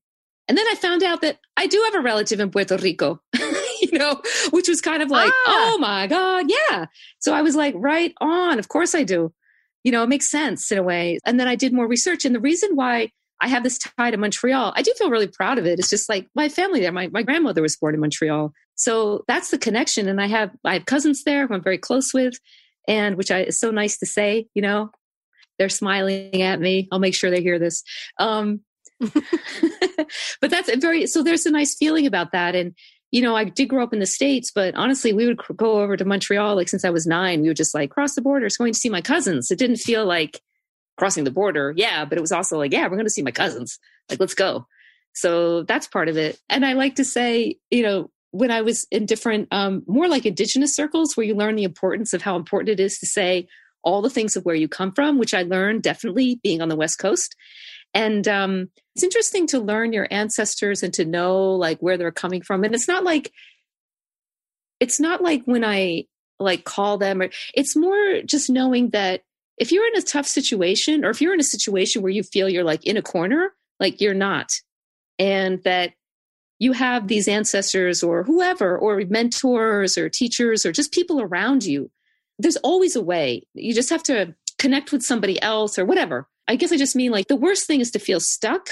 And 0.48 0.58
then 0.58 0.66
I 0.68 0.74
found 0.74 1.04
out 1.04 1.20
that 1.22 1.38
I 1.56 1.68
do 1.68 1.80
have 1.84 1.94
a 1.94 2.00
relative 2.04 2.40
in 2.40 2.50
Puerto 2.50 2.76
Rico, 2.76 3.20
you 3.80 3.96
know, 3.96 4.20
which 4.50 4.68
was 4.68 4.80
kind 4.80 5.02
of 5.02 5.08
like, 5.08 5.32
ah. 5.46 5.72
oh 5.72 5.78
my 5.78 6.08
God, 6.08 6.46
yeah. 6.48 6.86
So 7.20 7.32
I 7.32 7.42
was 7.42 7.54
like, 7.54 7.74
right 7.76 8.12
on. 8.20 8.58
Of 8.58 8.68
course 8.68 8.94
I 8.94 9.04
do. 9.04 9.32
You 9.84 9.92
know, 9.92 10.02
it 10.02 10.08
makes 10.08 10.30
sense 10.30 10.70
in 10.70 10.78
a 10.78 10.82
way. 10.82 11.18
And 11.24 11.38
then 11.40 11.48
I 11.48 11.54
did 11.54 11.72
more 11.72 11.86
research. 11.86 12.24
And 12.24 12.34
the 12.34 12.40
reason 12.40 12.70
why 12.74 13.10
I 13.40 13.48
have 13.48 13.62
this 13.62 13.78
tie 13.78 14.10
to 14.10 14.16
Montreal, 14.16 14.72
I 14.76 14.82
do 14.82 14.92
feel 14.98 15.10
really 15.10 15.26
proud 15.26 15.58
of 15.58 15.66
it. 15.66 15.78
It's 15.78 15.88
just 15.88 16.08
like 16.08 16.28
my 16.34 16.48
family 16.48 16.80
there. 16.80 16.92
My, 16.92 17.08
my 17.08 17.22
grandmother 17.22 17.62
was 17.62 17.76
born 17.76 17.94
in 17.94 18.00
Montreal. 18.00 18.52
So 18.74 19.24
that's 19.26 19.50
the 19.50 19.58
connection. 19.58 20.08
And 20.08 20.20
I 20.20 20.26
have, 20.26 20.50
I 20.64 20.74
have 20.74 20.86
cousins 20.86 21.24
there 21.24 21.46
who 21.46 21.54
I'm 21.54 21.62
very 21.62 21.78
close 21.78 22.12
with 22.12 22.34
and 22.86 23.16
which 23.16 23.30
I, 23.30 23.44
is 23.44 23.58
so 23.58 23.70
nice 23.70 23.98
to 23.98 24.06
say, 24.06 24.46
you 24.54 24.62
know, 24.62 24.90
they're 25.58 25.68
smiling 25.68 26.42
at 26.42 26.60
me. 26.60 26.88
I'll 26.90 26.98
make 26.98 27.14
sure 27.14 27.30
they 27.30 27.42
hear 27.42 27.58
this. 27.58 27.82
Um, 28.18 28.60
but 29.00 30.50
that's 30.50 30.68
a 30.68 30.76
very, 30.76 31.06
so 31.06 31.22
there's 31.22 31.46
a 31.46 31.50
nice 31.50 31.74
feeling 31.74 32.06
about 32.06 32.32
that. 32.32 32.54
And, 32.54 32.74
you 33.10 33.22
know, 33.22 33.34
I 33.34 33.44
did 33.44 33.68
grow 33.68 33.82
up 33.82 33.92
in 33.92 33.98
the 33.98 34.06
States, 34.06 34.52
but 34.52 34.74
honestly, 34.74 35.12
we 35.12 35.26
would 35.26 35.40
go 35.56 35.80
over 35.80 35.96
to 35.96 36.04
Montreal, 36.04 36.54
like 36.54 36.68
since 36.68 36.84
I 36.84 36.90
was 36.90 37.06
nine, 37.06 37.40
we 37.40 37.48
would 37.48 37.56
just 37.56 37.74
like 37.74 37.90
cross 37.90 38.14
the 38.14 38.22
border, 38.22 38.48
going 38.56 38.72
to 38.72 38.78
see 38.78 38.88
my 38.88 39.00
cousins. 39.00 39.50
It 39.50 39.58
didn't 39.58 39.76
feel 39.76 40.06
like 40.06 40.40
crossing 40.96 41.24
the 41.24 41.30
border. 41.30 41.72
Yeah. 41.76 42.04
But 42.04 42.18
it 42.18 42.20
was 42.20 42.32
also 42.32 42.56
like, 42.56 42.72
yeah, 42.72 42.84
we're 42.84 42.96
going 42.96 43.04
to 43.04 43.10
see 43.10 43.22
my 43.22 43.32
cousins. 43.32 43.78
Like, 44.08 44.20
let's 44.20 44.34
go. 44.34 44.66
So 45.12 45.64
that's 45.64 45.88
part 45.88 46.08
of 46.08 46.16
it. 46.16 46.38
And 46.48 46.64
I 46.64 46.74
like 46.74 46.96
to 46.96 47.04
say, 47.04 47.56
you 47.70 47.82
know, 47.82 48.10
when 48.30 48.52
I 48.52 48.60
was 48.60 48.86
in 48.92 49.06
different, 49.06 49.48
um, 49.50 49.82
more 49.88 50.08
like 50.08 50.24
indigenous 50.24 50.74
circles 50.74 51.16
where 51.16 51.26
you 51.26 51.34
learn 51.34 51.56
the 51.56 51.64
importance 51.64 52.12
of 52.12 52.22
how 52.22 52.36
important 52.36 52.68
it 52.68 52.80
is 52.80 52.98
to 53.00 53.06
say, 53.06 53.48
all 53.82 54.02
the 54.02 54.10
things 54.10 54.36
of 54.36 54.44
where 54.44 54.54
you 54.54 54.68
come 54.68 54.92
from, 54.92 55.18
which 55.18 55.34
I 55.34 55.42
learned 55.42 55.82
definitely 55.82 56.38
being 56.42 56.60
on 56.60 56.68
the 56.68 56.76
West 56.76 56.98
Coast. 56.98 57.34
And 57.94 58.28
um, 58.28 58.70
it's 58.94 59.04
interesting 59.04 59.46
to 59.48 59.60
learn 59.60 59.92
your 59.92 60.08
ancestors 60.10 60.82
and 60.82 60.92
to 60.94 61.04
know 61.04 61.52
like 61.52 61.78
where 61.80 61.96
they're 61.96 62.10
coming 62.10 62.42
from. 62.42 62.64
And 62.64 62.74
it's 62.74 62.88
not 62.88 63.04
like 63.04 63.32
it's 64.80 64.98
not 64.98 65.22
like 65.22 65.42
when 65.44 65.64
I 65.64 66.04
like 66.38 66.64
call 66.64 66.98
them 66.98 67.20
or 67.20 67.28
it's 67.54 67.76
more 67.76 68.22
just 68.24 68.48
knowing 68.48 68.90
that 68.90 69.22
if 69.58 69.72
you're 69.72 69.86
in 69.86 69.98
a 69.98 70.02
tough 70.02 70.26
situation 70.26 71.04
or 71.04 71.10
if 71.10 71.20
you're 71.20 71.34
in 71.34 71.40
a 71.40 71.44
situation 71.44 72.02
where 72.02 72.12
you 72.12 72.22
feel 72.22 72.48
you're 72.48 72.64
like 72.64 72.86
in 72.86 72.96
a 72.96 73.02
corner, 73.02 73.52
like 73.78 74.00
you're 74.00 74.14
not. 74.14 74.50
And 75.18 75.62
that 75.64 75.92
you 76.58 76.72
have 76.72 77.08
these 77.08 77.28
ancestors 77.28 78.02
or 78.02 78.22
whoever 78.22 78.76
or 78.76 79.02
mentors 79.08 79.98
or 79.98 80.08
teachers 80.08 80.64
or 80.64 80.72
just 80.72 80.92
people 80.92 81.20
around 81.20 81.64
you 81.64 81.90
there's 82.40 82.56
always 82.56 82.96
a 82.96 83.02
way. 83.02 83.42
You 83.54 83.74
just 83.74 83.90
have 83.90 84.02
to 84.04 84.34
connect 84.58 84.92
with 84.92 85.02
somebody 85.02 85.40
else 85.42 85.78
or 85.78 85.84
whatever. 85.84 86.26
I 86.50 86.56
guess 86.56 86.72
I 86.72 86.76
just 86.76 86.96
mean 86.96 87.12
like 87.12 87.28
the 87.28 87.36
worst 87.36 87.68
thing 87.68 87.80
is 87.80 87.92
to 87.92 88.00
feel 88.00 88.18
stuck. 88.18 88.70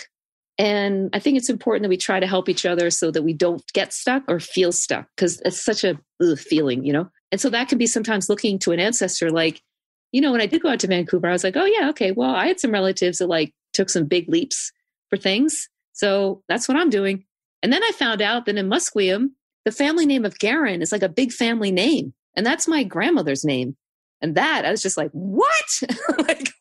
And 0.59 1.11
I 1.13 1.21
think 1.21 1.39
it's 1.39 1.49
important 1.49 1.85
that 1.85 1.91
we 1.91 1.97
try 1.97 2.19
to 2.19 2.27
help 2.27 2.49
each 2.49 2.67
other 2.67 2.91
so 2.91 3.13
that 3.13 3.23
we 3.23 3.33
don't 3.33 3.63
get 3.73 3.93
stuck 3.93 4.25
or 4.27 4.41
feel 4.41 4.73
stuck 4.73 5.07
because 5.15 5.41
it's 5.45 5.65
such 5.65 5.85
a 5.85 5.97
ugh, 6.21 6.37
feeling, 6.37 6.85
you 6.85 6.93
know? 6.93 7.09
And 7.31 7.41
so 7.41 7.49
that 7.51 7.69
can 7.69 7.79
be 7.79 7.87
sometimes 7.87 8.29
looking 8.29 8.59
to 8.61 8.73
an 8.73 8.81
ancestor 8.81 9.31
like, 9.31 9.63
you 10.11 10.21
know, 10.21 10.33
when 10.33 10.41
I 10.41 10.47
did 10.47 10.63
go 10.63 10.71
out 10.71 10.81
to 10.81 10.89
Vancouver, 10.89 11.29
I 11.29 11.33
was 11.33 11.45
like, 11.45 11.57
oh, 11.57 11.67
yeah, 11.67 11.89
okay, 11.91 12.11
well, 12.11 12.35
I 12.35 12.49
had 12.49 12.59
some 12.59 12.73
relatives 12.73 13.19
that 13.19 13.29
like 13.29 13.55
took 13.73 13.91
some 13.91 14.07
big 14.07 14.29
leaps 14.29 14.73
for 15.09 15.17
things. 15.17 15.69
So 15.93 16.43
that's 16.49 16.67
what 16.67 16.77
I'm 16.77 16.91
doing. 16.91 17.27
And 17.63 17.73
then 17.73 17.85
I 17.85 17.93
found 17.93 18.21
out 18.21 18.47
that 18.47 18.57
in 18.57 18.69
Musqueam, 18.69 19.29
the 19.65 19.71
family 19.71 20.05
name 20.05 20.25
of 20.25 20.41
Guerin 20.41 20.83
is 20.83 20.91
like 20.91 21.05
a 21.05 21.09
big 21.09 21.31
family 21.31 21.71
name. 21.71 22.13
And 22.35 22.45
that's 22.45 22.67
my 22.67 22.83
grandmother's 22.83 23.45
name. 23.45 23.77
And 24.21 24.35
that 24.35 24.65
I 24.65 24.73
was 24.73 24.83
just 24.83 24.97
like, 24.97 25.11
what? 25.13 25.83
like, 26.19 26.53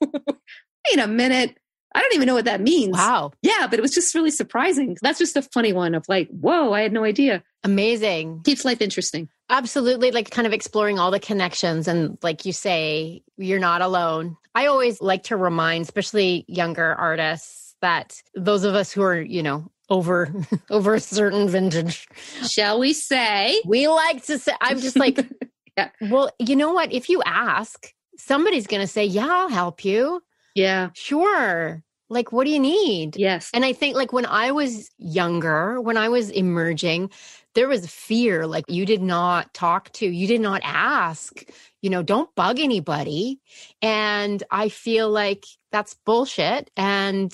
wait 0.90 1.04
a 1.04 1.08
minute. 1.08 1.58
I 1.96 2.02
don't 2.02 2.14
even 2.14 2.28
know 2.28 2.36
what 2.36 2.46
that 2.46 2.62
means. 2.62 2.94
Wow. 2.96 3.32
Yeah, 3.42 3.66
but 3.68 3.80
it 3.80 3.82
was 3.82 3.94
just 3.94 4.14
really 4.14 4.30
surprising. 4.30 4.98
That's 5.02 5.18
just 5.18 5.38
a 5.38 5.42
funny 5.42 5.74
one 5.74 5.96
of 5.96 6.06
like, 6.08 6.30
whoa, 6.30 6.74
I 6.74 6.82
had 6.82 6.94
no 6.94 7.04
idea. 7.04 7.44
Amazing. 7.64 8.42
Keeps 8.44 8.66
life 8.66 8.82
interesting. 8.82 9.30
Absolutely. 9.50 10.12
Like 10.12 10.30
kind 10.30 10.46
of 10.46 10.54
exploring 10.54 11.00
all 11.00 11.10
the 11.10 11.20
connections. 11.20 11.88
And 11.88 12.18
like 12.22 12.46
you 12.46 12.54
say, 12.54 13.24
you're 13.38 13.60
not 13.60 13.82
alone. 13.82 14.36
I 14.54 14.68
always 14.68 15.02
like 15.02 15.24
to 15.24 15.38
remind, 15.38 15.84
especially 15.84 16.46
younger 16.48 16.94
artists, 16.94 17.76
that 17.82 18.22
those 18.36 18.64
of 18.64 18.76
us 18.76 18.92
who 18.92 19.02
are, 19.02 19.20
you 19.20 19.42
know, 19.42 19.72
over 19.90 20.34
over 20.70 20.96
a 20.96 21.00
certain 21.00 21.48
vintage 21.48 22.10
shall 22.46 22.78
we 22.78 22.92
say 22.92 23.62
we 23.66 23.88
like 23.88 24.22
to 24.26 24.38
say 24.38 24.52
i'm 24.60 24.82
just 24.82 24.98
like 24.98 25.18
Yeah. 25.78 25.90
Well, 26.02 26.32
you 26.40 26.56
know 26.56 26.74
what? 26.74 26.92
If 26.92 27.08
you 27.08 27.22
ask, 27.24 27.94
somebody's 28.18 28.68
going 28.68 28.82
to 28.82 28.88
say, 28.88 29.06
Yeah, 29.06 29.28
I'll 29.30 29.50
help 29.50 29.86
you. 29.86 30.22
Yeah. 30.58 30.90
Sure. 30.96 31.84
Like, 32.10 32.32
what 32.32 32.46
do 32.46 32.52
you 32.52 32.60
need? 32.60 33.16
Yes. 33.16 33.52
And 33.54 33.64
I 33.64 33.74
think, 33.74 33.96
like, 33.96 34.12
when 34.12 34.26
I 34.26 34.52
was 34.52 34.90
younger, 34.98 35.80
when 35.80 35.98
I 35.98 36.10
was 36.10 36.32
emerging, 36.32 37.12
there 37.54 37.68
was 37.68 37.86
fear. 37.86 38.48
Like, 38.48 38.66
you 38.68 38.86
did 38.86 39.02
not 39.02 39.54
talk 39.54 39.92
to, 39.94 40.08
you 40.08 40.26
did 40.26 40.42
not 40.42 40.62
ask, 40.64 41.44
you 41.82 41.90
know, 41.92 42.02
don't 42.02 42.34
bug 42.34 42.60
anybody. 42.60 43.40
And 43.84 44.42
I 44.50 44.70
feel 44.70 45.10
like 45.10 45.44
that's 45.72 45.96
bullshit. 46.06 46.72
And 46.76 47.32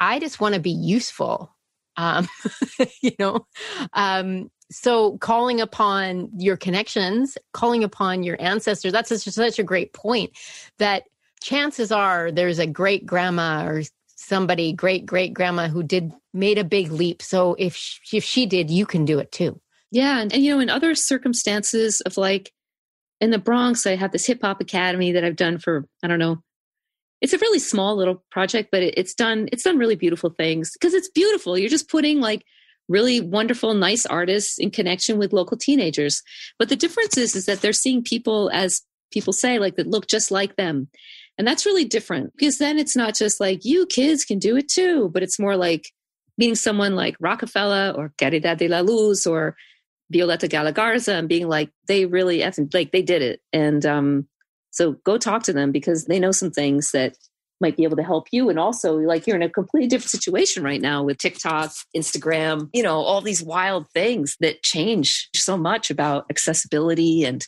I 0.00 0.18
just 0.18 0.40
want 0.40 0.54
to 0.54 0.60
be 0.60 0.72
useful. 0.72 1.54
Um, 1.96 2.26
you 3.00 3.12
know, 3.18 3.46
um, 3.92 4.50
so 4.72 5.18
calling 5.18 5.60
upon 5.60 6.30
your 6.36 6.56
connections, 6.56 7.38
calling 7.52 7.84
upon 7.84 8.24
your 8.24 8.36
ancestors, 8.40 8.92
that's 8.92 9.10
such, 9.10 9.22
such 9.32 9.58
a 9.60 9.62
great 9.62 9.92
point 9.92 10.32
that 10.78 11.04
chances 11.42 11.92
are 11.92 12.30
there's 12.30 12.58
a 12.58 12.66
great 12.66 13.06
grandma 13.06 13.66
or 13.66 13.82
somebody 14.16 14.72
great 14.72 15.06
great 15.06 15.34
grandma 15.34 15.68
who 15.68 15.82
did 15.82 16.12
made 16.32 16.58
a 16.58 16.64
big 16.64 16.90
leap. 16.90 17.22
So 17.22 17.54
if 17.58 17.76
she, 17.76 18.16
if 18.16 18.24
she 18.24 18.46
did, 18.46 18.70
you 18.70 18.86
can 18.86 19.04
do 19.04 19.18
it 19.18 19.32
too. 19.32 19.60
Yeah, 19.90 20.20
and, 20.20 20.32
and 20.32 20.44
you 20.44 20.54
know, 20.54 20.60
in 20.60 20.70
other 20.70 20.94
circumstances 20.94 22.00
of 22.02 22.16
like 22.16 22.52
in 23.20 23.30
the 23.30 23.38
Bronx, 23.38 23.86
I 23.86 23.96
have 23.96 24.12
this 24.12 24.26
hip 24.26 24.40
hop 24.42 24.60
academy 24.60 25.12
that 25.12 25.24
I've 25.24 25.36
done 25.36 25.58
for 25.58 25.86
I 26.02 26.08
don't 26.08 26.18
know. 26.18 26.42
It's 27.22 27.32
a 27.32 27.38
really 27.38 27.58
small 27.58 27.96
little 27.96 28.24
project, 28.30 28.68
but 28.70 28.82
it, 28.82 28.94
it's 28.96 29.14
done 29.14 29.48
it's 29.52 29.62
done 29.62 29.78
really 29.78 29.96
beautiful 29.96 30.30
things 30.30 30.72
because 30.72 30.94
it's 30.94 31.10
beautiful. 31.10 31.56
You're 31.56 31.70
just 31.70 31.88
putting 31.88 32.20
like 32.20 32.44
really 32.88 33.20
wonderful, 33.20 33.74
nice 33.74 34.06
artists 34.06 34.58
in 34.58 34.70
connection 34.70 35.18
with 35.18 35.32
local 35.32 35.56
teenagers. 35.56 36.22
But 36.58 36.68
the 36.68 36.76
difference 36.76 37.16
is 37.16 37.34
is 37.34 37.46
that 37.46 37.60
they're 37.60 37.72
seeing 37.72 38.02
people 38.02 38.50
as 38.52 38.82
people 39.12 39.32
say 39.32 39.58
like 39.58 39.76
that 39.76 39.86
look 39.86 40.06
just 40.08 40.30
like 40.30 40.56
them. 40.56 40.88
And 41.38 41.46
that's 41.46 41.66
really 41.66 41.84
different 41.84 42.32
because 42.36 42.58
then 42.58 42.78
it's 42.78 42.96
not 42.96 43.14
just 43.14 43.40
like 43.40 43.64
you 43.64 43.86
kids 43.86 44.24
can 44.24 44.38
do 44.38 44.56
it 44.56 44.68
too, 44.68 45.10
but 45.12 45.22
it's 45.22 45.38
more 45.38 45.56
like 45.56 45.92
meeting 46.38 46.54
someone 46.54 46.94
like 46.94 47.18
Rokafella 47.18 47.96
or 47.96 48.12
Caridad 48.18 48.58
de 48.58 48.68
la 48.68 48.80
Luz 48.80 49.26
or 49.26 49.56
Violeta 50.12 50.48
Galagarza 50.48 51.18
and 51.18 51.28
being 51.28 51.48
like, 51.48 51.70
they 51.88 52.06
really, 52.06 52.44
like 52.72 52.92
they 52.92 53.02
did 53.02 53.22
it. 53.22 53.40
And 53.52 53.84
um, 53.84 54.28
so 54.70 54.92
go 55.04 55.18
talk 55.18 55.42
to 55.44 55.52
them 55.52 55.72
because 55.72 56.06
they 56.06 56.18
know 56.18 56.32
some 56.32 56.50
things 56.50 56.90
that 56.92 57.16
might 57.60 57.76
be 57.76 57.84
able 57.84 57.96
to 57.96 58.02
help 58.02 58.28
you. 58.32 58.50
And 58.50 58.58
also, 58.58 58.96
like, 58.98 59.26
you're 59.26 59.36
in 59.36 59.42
a 59.42 59.48
completely 59.48 59.88
different 59.88 60.10
situation 60.10 60.62
right 60.62 60.80
now 60.80 61.02
with 61.02 61.18
TikTok, 61.18 61.72
Instagram, 61.96 62.68
you 62.74 62.82
know, 62.82 62.96
all 62.96 63.22
these 63.22 63.42
wild 63.42 63.88
things 63.90 64.36
that 64.40 64.62
change 64.62 65.30
so 65.34 65.56
much 65.56 65.90
about 65.90 66.26
accessibility 66.28 67.24
and 67.24 67.46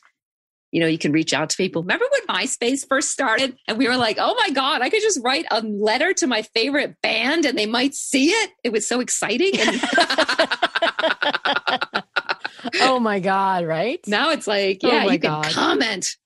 you 0.70 0.80
know, 0.80 0.86
you 0.86 0.98
can 0.98 1.12
reach 1.12 1.32
out 1.32 1.50
to 1.50 1.56
people. 1.56 1.82
Remember 1.82 2.04
when 2.10 2.36
MySpace 2.36 2.86
first 2.86 3.10
started 3.10 3.56
and 3.66 3.78
we 3.78 3.88
were 3.88 3.96
like, 3.96 4.18
oh 4.20 4.36
my 4.46 4.52
God, 4.52 4.82
I 4.82 4.90
could 4.90 5.02
just 5.02 5.20
write 5.22 5.46
a 5.50 5.62
letter 5.62 6.12
to 6.14 6.26
my 6.26 6.42
favorite 6.42 6.96
band 7.02 7.46
and 7.46 7.56
they 7.56 7.66
might 7.66 7.94
see 7.94 8.30
it? 8.30 8.50
It 8.64 8.72
was 8.72 8.86
so 8.86 9.00
exciting. 9.00 9.58
And 9.58 9.80
oh 12.80 12.98
my 13.00 13.20
God, 13.20 13.64
right? 13.64 14.00
Now 14.06 14.30
it's 14.30 14.46
like, 14.46 14.82
yeah, 14.82 15.04
oh 15.06 15.10
you 15.10 15.18
God. 15.18 15.44
can 15.44 15.52
comment. 15.52 16.16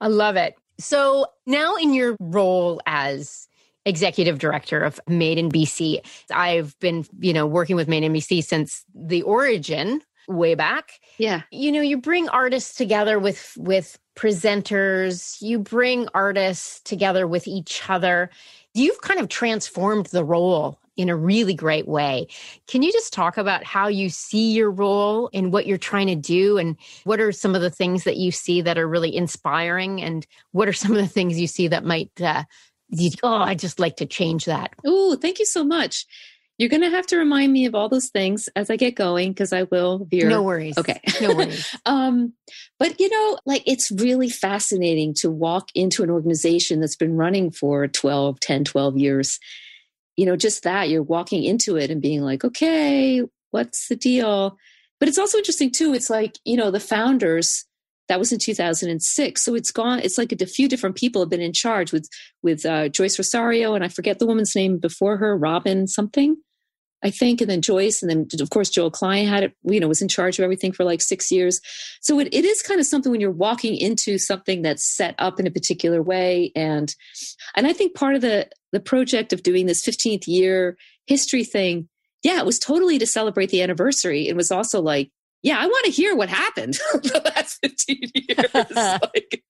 I 0.00 0.08
love 0.08 0.36
it. 0.36 0.54
So 0.78 1.26
now 1.46 1.76
in 1.76 1.94
your 1.94 2.16
role 2.20 2.80
as 2.86 3.48
executive 3.84 4.38
director 4.38 4.82
of 4.82 5.00
Made 5.08 5.38
in 5.38 5.50
BC, 5.50 6.00
I've 6.30 6.78
been, 6.78 7.06
you 7.18 7.32
know, 7.32 7.46
working 7.46 7.74
with 7.74 7.88
Made 7.88 8.04
in 8.04 8.12
BC 8.12 8.44
since 8.44 8.84
the 8.94 9.22
origin 9.22 10.02
way 10.28 10.54
back. 10.54 11.00
Yeah. 11.18 11.42
You 11.50 11.72
know, 11.72 11.80
you 11.80 11.98
bring 11.98 12.28
artists 12.28 12.74
together 12.74 13.18
with 13.18 13.56
with 13.56 13.98
presenters, 14.16 15.40
you 15.40 15.58
bring 15.58 16.08
artists 16.14 16.80
together 16.80 17.26
with 17.26 17.46
each 17.46 17.88
other. 17.88 18.30
You've 18.74 19.00
kind 19.00 19.20
of 19.20 19.28
transformed 19.28 20.06
the 20.06 20.24
role 20.24 20.78
in 20.96 21.08
a 21.08 21.16
really 21.16 21.54
great 21.54 21.86
way. 21.86 22.26
Can 22.66 22.82
you 22.82 22.92
just 22.92 23.12
talk 23.12 23.38
about 23.38 23.62
how 23.62 23.86
you 23.86 24.10
see 24.10 24.50
your 24.50 24.70
role 24.70 25.30
and 25.32 25.52
what 25.52 25.66
you're 25.66 25.78
trying 25.78 26.08
to 26.08 26.16
do 26.16 26.58
and 26.58 26.76
what 27.04 27.20
are 27.20 27.30
some 27.30 27.54
of 27.54 27.60
the 27.60 27.70
things 27.70 28.02
that 28.02 28.16
you 28.16 28.32
see 28.32 28.60
that 28.62 28.76
are 28.76 28.88
really 28.88 29.14
inspiring 29.14 30.02
and 30.02 30.26
what 30.50 30.68
are 30.68 30.72
some 30.72 30.90
of 30.90 30.98
the 30.98 31.06
things 31.06 31.38
you 31.38 31.46
see 31.46 31.68
that 31.68 31.84
might 31.84 32.10
uh, 32.20 32.42
you, 32.90 33.10
oh, 33.22 33.36
I 33.36 33.54
just 33.54 33.78
like 33.78 33.96
to 33.96 34.06
change 34.06 34.46
that. 34.46 34.74
Oh, 34.84 35.14
thank 35.14 35.38
you 35.38 35.46
so 35.46 35.62
much. 35.62 36.06
You're 36.58 36.68
going 36.68 36.82
to 36.82 36.90
have 36.90 37.06
to 37.06 37.16
remind 37.16 37.52
me 37.52 37.66
of 37.66 37.76
all 37.76 37.88
those 37.88 38.08
things 38.08 38.48
as 38.56 38.68
I 38.68 38.76
get 38.76 38.96
going 38.96 39.30
because 39.30 39.52
I 39.52 39.62
will 39.62 40.06
veer. 40.10 40.28
No 40.28 40.42
worries. 40.42 40.76
Okay. 40.76 41.00
No 41.20 41.36
worries. 41.36 41.74
um, 41.86 42.32
but, 42.80 42.98
you 42.98 43.08
know, 43.08 43.38
like 43.46 43.62
it's 43.64 43.92
really 43.92 44.28
fascinating 44.28 45.14
to 45.14 45.30
walk 45.30 45.68
into 45.76 46.02
an 46.02 46.10
organization 46.10 46.80
that's 46.80 46.96
been 46.96 47.16
running 47.16 47.52
for 47.52 47.86
12, 47.86 48.40
10, 48.40 48.64
12 48.64 48.98
years. 48.98 49.38
You 50.16 50.26
know, 50.26 50.34
just 50.34 50.64
that 50.64 50.88
you're 50.88 51.02
walking 51.02 51.44
into 51.44 51.76
it 51.76 51.92
and 51.92 52.02
being 52.02 52.22
like, 52.22 52.44
okay, 52.44 53.22
what's 53.52 53.86
the 53.86 53.94
deal? 53.94 54.58
But 54.98 55.08
it's 55.08 55.18
also 55.18 55.38
interesting 55.38 55.70
too. 55.70 55.94
It's 55.94 56.10
like, 56.10 56.38
you 56.44 56.56
know, 56.56 56.72
the 56.72 56.80
founders, 56.80 57.64
that 58.08 58.18
was 58.18 58.32
in 58.32 58.38
2006 58.38 59.42
so 59.42 59.54
it's 59.54 59.70
gone 59.70 60.00
it's 60.00 60.16
like 60.16 60.32
a, 60.32 60.36
a 60.42 60.46
few 60.46 60.66
different 60.66 60.96
people 60.96 61.20
have 61.20 61.28
been 61.28 61.42
in 61.42 61.52
charge 61.52 61.92
with 61.92 62.08
with 62.42 62.64
uh, 62.64 62.88
joyce 62.88 63.18
rosario 63.18 63.74
and 63.74 63.84
i 63.84 63.88
forget 63.88 64.18
the 64.18 64.26
woman's 64.26 64.56
name 64.56 64.78
before 64.78 65.18
her 65.18 65.36
robin 65.36 65.86
something 65.86 66.36
I 67.02 67.10
think, 67.10 67.40
and 67.40 67.48
then 67.48 67.62
Joyce, 67.62 68.02
and 68.02 68.10
then 68.10 68.26
of 68.40 68.50
course 68.50 68.70
Joel 68.70 68.90
Klein 68.90 69.26
had 69.26 69.44
it, 69.44 69.52
you 69.62 69.78
know, 69.78 69.88
was 69.88 70.02
in 70.02 70.08
charge 70.08 70.38
of 70.38 70.42
everything 70.42 70.72
for 70.72 70.84
like 70.84 71.00
six 71.00 71.30
years. 71.30 71.60
So 72.00 72.18
it, 72.18 72.28
it 72.32 72.44
is 72.44 72.62
kind 72.62 72.80
of 72.80 72.86
something 72.86 73.12
when 73.12 73.20
you're 73.20 73.30
walking 73.30 73.76
into 73.76 74.18
something 74.18 74.62
that's 74.62 74.84
set 74.84 75.14
up 75.18 75.38
in 75.38 75.46
a 75.46 75.50
particular 75.50 76.02
way. 76.02 76.50
And 76.56 76.92
and 77.56 77.66
I 77.66 77.72
think 77.72 77.94
part 77.94 78.14
of 78.14 78.20
the 78.20 78.48
the 78.72 78.80
project 78.80 79.32
of 79.32 79.42
doing 79.42 79.66
this 79.66 79.86
15th 79.86 80.26
year 80.26 80.76
history 81.06 81.44
thing, 81.44 81.88
yeah, 82.22 82.38
it 82.38 82.46
was 82.46 82.58
totally 82.58 82.98
to 82.98 83.06
celebrate 83.06 83.50
the 83.50 83.62
anniversary. 83.62 84.28
It 84.28 84.36
was 84.36 84.50
also 84.50 84.80
like, 84.82 85.10
yeah, 85.42 85.58
I 85.58 85.66
want 85.66 85.84
to 85.84 85.90
hear 85.90 86.16
what 86.16 86.28
happened 86.28 86.74
the 86.92 87.22
last 87.24 87.58
15 87.62 87.98
years. 88.14 88.54
like, 88.54 89.42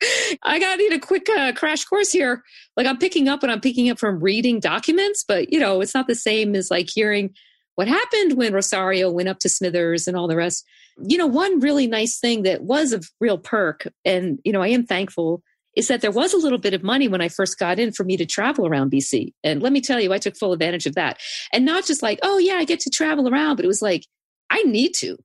I 0.42 0.58
got 0.58 0.76
to 0.76 0.82
need 0.82 0.92
a 0.92 0.98
quick 0.98 1.28
uh, 1.30 1.52
crash 1.52 1.84
course 1.84 2.12
here. 2.12 2.42
Like, 2.76 2.86
I'm 2.86 2.98
picking 2.98 3.28
up 3.28 3.42
and 3.42 3.50
I'm 3.50 3.60
picking 3.60 3.88
up 3.88 3.98
from 3.98 4.20
reading 4.20 4.60
documents, 4.60 5.24
but 5.26 5.52
you 5.52 5.58
know, 5.58 5.80
it's 5.80 5.94
not 5.94 6.06
the 6.06 6.14
same 6.14 6.54
as 6.54 6.70
like 6.70 6.88
hearing 6.92 7.34
what 7.76 7.88
happened 7.88 8.34
when 8.34 8.52
Rosario 8.52 9.10
went 9.10 9.28
up 9.28 9.38
to 9.40 9.48
Smithers 9.48 10.06
and 10.06 10.16
all 10.16 10.28
the 10.28 10.36
rest. 10.36 10.64
You 10.98 11.16
know, 11.16 11.26
one 11.26 11.60
really 11.60 11.86
nice 11.86 12.18
thing 12.18 12.42
that 12.42 12.62
was 12.62 12.92
a 12.92 13.00
real 13.20 13.38
perk, 13.38 13.86
and 14.04 14.40
you 14.44 14.52
know, 14.52 14.62
I 14.62 14.68
am 14.68 14.84
thankful, 14.84 15.42
is 15.76 15.88
that 15.88 16.00
there 16.00 16.10
was 16.10 16.34
a 16.34 16.38
little 16.38 16.58
bit 16.58 16.74
of 16.74 16.82
money 16.82 17.08
when 17.08 17.20
I 17.20 17.28
first 17.28 17.58
got 17.58 17.78
in 17.78 17.92
for 17.92 18.02
me 18.04 18.16
to 18.16 18.26
travel 18.26 18.66
around 18.66 18.90
BC. 18.90 19.32
And 19.44 19.62
let 19.62 19.72
me 19.72 19.80
tell 19.80 20.00
you, 20.00 20.12
I 20.12 20.18
took 20.18 20.36
full 20.36 20.52
advantage 20.52 20.86
of 20.86 20.96
that. 20.96 21.18
And 21.52 21.64
not 21.64 21.86
just 21.86 22.02
like, 22.02 22.18
oh, 22.22 22.38
yeah, 22.38 22.54
I 22.54 22.64
get 22.64 22.80
to 22.80 22.90
travel 22.90 23.28
around, 23.28 23.56
but 23.56 23.64
it 23.64 23.68
was 23.68 23.80
like, 23.80 24.04
I 24.50 24.62
need 24.64 24.92
to 24.94 25.18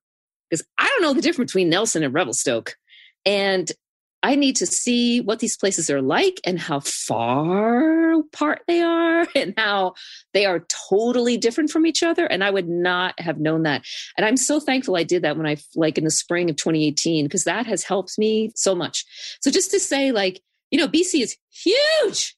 because 0.54 0.68
I 0.78 0.86
don't 0.86 1.02
know 1.02 1.16
the 1.16 1.22
difference 1.22 1.52
between 1.52 1.70
Nelson 1.70 2.04
and 2.04 2.13
Revelstoke. 2.13 2.76
And 3.26 3.72
I 4.22 4.36
need 4.36 4.56
to 4.58 4.68
see 4.68 5.20
what 5.20 5.39
these 5.39 5.58
places 5.58 5.89
are 5.89 6.02
like 6.02 6.39
and 6.46 6.60
how 6.60 6.80
far 6.80 8.12
apart 8.20 8.62
they 8.68 8.80
are 8.80 9.28
and 9.36 9.56
how 9.58 9.96
they 10.34 10.46
are 10.46 10.66
totally 10.89 11.38
different 11.38 11.72
from 11.72 11.88
each 11.88 12.04
other. 12.04 12.28
And 12.28 12.44
I 12.44 12.52
would 12.52 12.70
not 12.70 13.20
have 13.20 13.39
known 13.39 13.63
that. 13.63 13.84
And 14.16 14.28
I'm 14.28 14.38
so 14.38 14.60
thankful 14.60 14.96
I 14.96 15.04
did 15.04 15.24
that 15.24 15.38
when 15.38 15.48
I, 15.48 15.58
like 15.76 15.98
in 15.98 16.04
the 16.04 16.12
spring 16.12 16.52
of 16.52 16.56
2018, 16.56 17.26
because 17.26 17.46
that 17.46 17.66
has 17.66 17.84
helped 17.84 18.20
me 18.20 18.52
so 18.56 18.76
much. 18.76 19.06
So 19.42 19.50
just 19.50 19.72
to 19.72 19.80
say, 19.80 20.12
like, 20.12 20.39
you 20.70 20.78
know, 20.78 20.88
BC 20.88 21.22
is 21.22 21.36
huge 21.50 22.36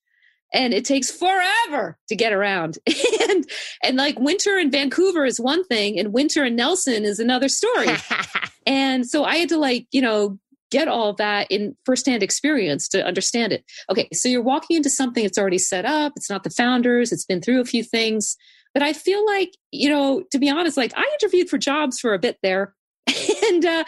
and 0.55 0.73
it 0.73 0.85
takes 0.85 1.11
forever 1.11 1.97
to 2.07 2.15
get 2.15 2.33
around. 2.33 2.79
and 3.29 3.45
and 3.83 3.97
like 3.97 4.17
winter 4.19 4.57
in 4.57 4.71
Vancouver 4.71 5.25
is 5.25 5.39
one 5.39 5.63
thing, 5.65 5.99
and 5.99 6.13
winter 6.13 6.45
in 6.45 6.55
Nelson 6.55 7.03
is 7.03 7.19
another 7.19 7.49
story. 7.49 7.89
and 8.65 9.05
so 9.05 9.25
I 9.25 9.35
had 9.35 9.49
to 9.49 9.57
like, 9.57 9.87
you 9.91 10.01
know, 10.01 10.39
get 10.71 10.87
all 10.87 11.13
that 11.13 11.51
in 11.51 11.75
firsthand 11.85 12.23
experience 12.23 12.87
to 12.89 13.05
understand 13.05 13.53
it. 13.53 13.63
Okay, 13.89 14.07
so 14.13 14.29
you're 14.29 14.41
walking 14.41 14.77
into 14.77 14.89
something 14.89 15.23
that's 15.23 15.37
already 15.37 15.59
set 15.59 15.85
up. 15.85 16.13
It's 16.15 16.29
not 16.29 16.43
the 16.43 16.49
founders. 16.49 17.11
It's 17.11 17.25
been 17.25 17.41
through 17.41 17.61
a 17.61 17.65
few 17.65 17.83
things. 17.83 18.35
But 18.73 18.83
I 18.83 18.91
feel 18.91 19.25
like, 19.25 19.51
you 19.71 19.89
know, 19.89 20.23
to 20.31 20.39
be 20.39 20.49
honest, 20.49 20.75
like 20.75 20.93
I 20.95 21.09
interviewed 21.21 21.49
for 21.49 21.57
jobs 21.57 21.99
for 21.99 22.13
a 22.13 22.19
bit 22.19 22.37
there. 22.41 22.73
and 23.07 23.65
uh, 23.65 23.83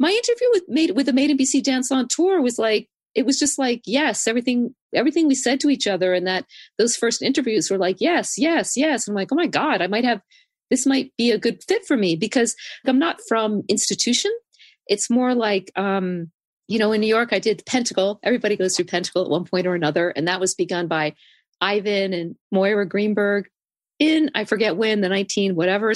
my 0.00 0.10
interview 0.10 0.48
with 0.52 0.62
made 0.68 0.90
with 0.92 1.06
the 1.06 1.12
Made 1.12 1.30
in 1.30 1.36
BC 1.36 1.62
Dance 1.62 1.92
on 1.92 2.08
Tour 2.08 2.40
was 2.40 2.58
like 2.58 2.88
it 3.14 3.26
was 3.26 3.38
just 3.38 3.58
like 3.58 3.82
yes 3.84 4.26
everything 4.26 4.74
everything 4.94 5.26
we 5.26 5.34
said 5.34 5.60
to 5.60 5.70
each 5.70 5.86
other 5.86 6.12
and 6.12 6.26
that 6.26 6.44
those 6.78 6.96
first 6.96 7.22
interviews 7.22 7.70
were 7.70 7.78
like 7.78 7.96
yes 8.00 8.34
yes 8.38 8.76
yes. 8.76 9.08
I'm 9.08 9.14
like 9.14 9.32
oh 9.32 9.36
my 9.36 9.46
god 9.46 9.82
i 9.82 9.86
might 9.86 10.04
have 10.04 10.20
this 10.70 10.86
might 10.86 11.12
be 11.18 11.30
a 11.30 11.38
good 11.38 11.62
fit 11.64 11.84
for 11.84 11.96
me 11.96 12.16
because 12.16 12.56
i'm 12.86 12.98
not 12.98 13.20
from 13.28 13.62
institution. 13.68 14.32
It's 14.86 15.10
more 15.10 15.34
like 15.34 15.70
um 15.76 16.30
you 16.68 16.78
know 16.78 16.92
in 16.92 17.00
new 17.00 17.06
york 17.06 17.32
i 17.32 17.38
did 17.38 17.64
pentacle. 17.66 18.20
Everybody 18.22 18.56
goes 18.56 18.76
through 18.76 18.86
pentacle 18.86 19.22
at 19.22 19.30
one 19.30 19.44
point 19.44 19.66
or 19.66 19.74
another. 19.74 20.10
And 20.10 20.28
that 20.28 20.40
was 20.40 20.54
begun 20.54 20.88
by 20.88 21.14
ivan 21.60 22.12
and 22.12 22.36
mara 22.50 22.86
greenberg 22.86 23.48
in 23.98 24.30
i 24.34 24.44
forget 24.44 24.76
when 24.76 25.00
the 25.00 25.08
19 25.08 25.54
whatever 25.54 25.92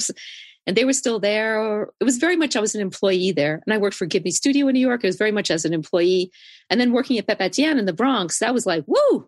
and 0.67 0.75
they 0.75 0.85
were 0.85 0.93
still 0.93 1.19
there. 1.19 1.89
It 1.99 2.03
was 2.03 2.17
very 2.17 2.35
much 2.35 2.55
I 2.55 2.59
was 2.59 2.75
an 2.75 2.81
employee 2.81 3.31
there, 3.31 3.63
and 3.65 3.73
I 3.73 3.77
worked 3.77 3.95
for 3.95 4.05
Gibney 4.05 4.31
Studio 4.31 4.67
in 4.67 4.73
New 4.73 4.85
York. 4.85 5.03
It 5.03 5.07
was 5.07 5.15
very 5.15 5.31
much 5.31 5.49
as 5.49 5.65
an 5.65 5.73
employee, 5.73 6.29
and 6.69 6.79
then 6.79 6.91
working 6.91 7.17
at 7.17 7.25
Pepatian 7.25 7.79
in 7.79 7.85
the 7.85 7.93
Bronx. 7.93 8.39
That 8.39 8.53
was 8.53 8.65
like, 8.67 8.83
woo! 8.85 9.27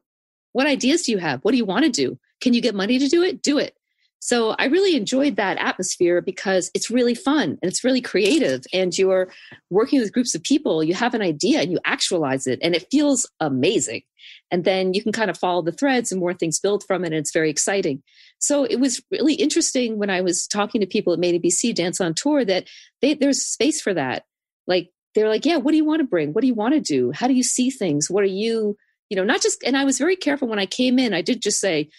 What 0.52 0.68
ideas 0.68 1.04
do 1.04 1.12
you 1.12 1.18
have? 1.20 1.40
What 1.44 1.52
do 1.52 1.58
you 1.58 1.66
want 1.66 1.86
to 1.86 1.92
do? 1.92 2.20
Can 2.42 2.54
you 2.54 2.62
get 2.62 2.76
money 2.76 3.00
to 3.00 3.08
do 3.08 3.24
it? 3.24 3.42
Do 3.42 3.58
it. 3.58 3.76
So 4.20 4.56
I 4.60 4.66
really 4.66 4.98
enjoyed 4.98 5.38
that 5.38 5.58
atmosphere 5.58 6.22
because 6.22 6.70
it's 6.74 6.92
really 6.92 7.16
fun 7.16 7.58
and 7.62 7.72
it's 7.72 7.84
really 7.84 8.02
creative 8.02 8.66
and 8.74 8.96
you're 8.98 9.32
working 9.70 10.02
with 10.02 10.12
groups 10.12 10.36
of 10.36 10.44
people, 10.44 10.84
you 10.84 10.94
have 10.94 11.14
an 11.14 11.22
idea 11.22 11.62
and 11.62 11.72
you 11.72 11.80
actualize 11.86 12.46
it 12.46 12.60
and 12.62 12.76
it 12.76 12.88
feels 12.92 13.30
amazing. 13.40 14.02
And 14.52 14.64
then 14.64 14.94
you 14.94 15.04
can 15.04 15.12
kind 15.12 15.30
of 15.30 15.38
follow 15.38 15.62
the 15.62 15.72
threads 15.72 16.12
and 16.12 16.20
more 16.20 16.34
things 16.34 16.60
build 16.60 16.84
from 16.86 17.04
it 17.04 17.08
and 17.08 17.16
it's 17.16 17.34
very 17.34 17.50
exciting. 17.50 18.02
So 18.40 18.64
it 18.64 18.78
was 18.78 19.02
really 19.12 19.36
interesting 19.36 19.98
when 19.98 20.10
I 20.10 20.22
was 20.22 20.48
talking 20.48 20.82
to 20.82 20.88
people 20.88 21.14
at 21.14 21.20
Made 21.20 21.36
in 21.36 21.42
BC 21.42 21.76
Dance 21.76 22.02
on 22.02 22.14
Tour 22.14 22.44
that 22.46 22.68
they, 23.02 23.14
there's 23.14 23.42
space 23.42 23.82
for 23.82 23.94
that. 23.94 24.26
Like 24.66 24.90
they're 25.14 25.30
like, 25.30 25.46
yeah, 25.46 25.58
what 25.58 25.72
do 25.72 25.78
you 25.78 25.86
want 25.86 26.00
to 26.00 26.08
bring? 26.08 26.34
What 26.34 26.42
do 26.42 26.48
you 26.48 26.56
want 26.56 26.74
to 26.74 26.80
do? 26.80 27.12
How 27.12 27.28
do 27.28 27.34
you 27.34 27.44
see 27.44 27.70
things? 27.70 28.10
What 28.10 28.24
are 28.24 28.28
you, 28.28 28.76
you 29.10 29.18
know, 29.18 29.24
not 29.24 29.42
just, 29.42 29.64
and 29.64 29.78
I 29.78 29.86
was 29.86 29.98
very 29.98 30.16
careful 30.16 30.48
when 30.48 30.60
I 30.60 30.66
came 30.66 31.00
in. 31.00 31.14
I 31.14 31.22
did 31.22 31.42
just 31.42 31.60
say, 31.60 31.90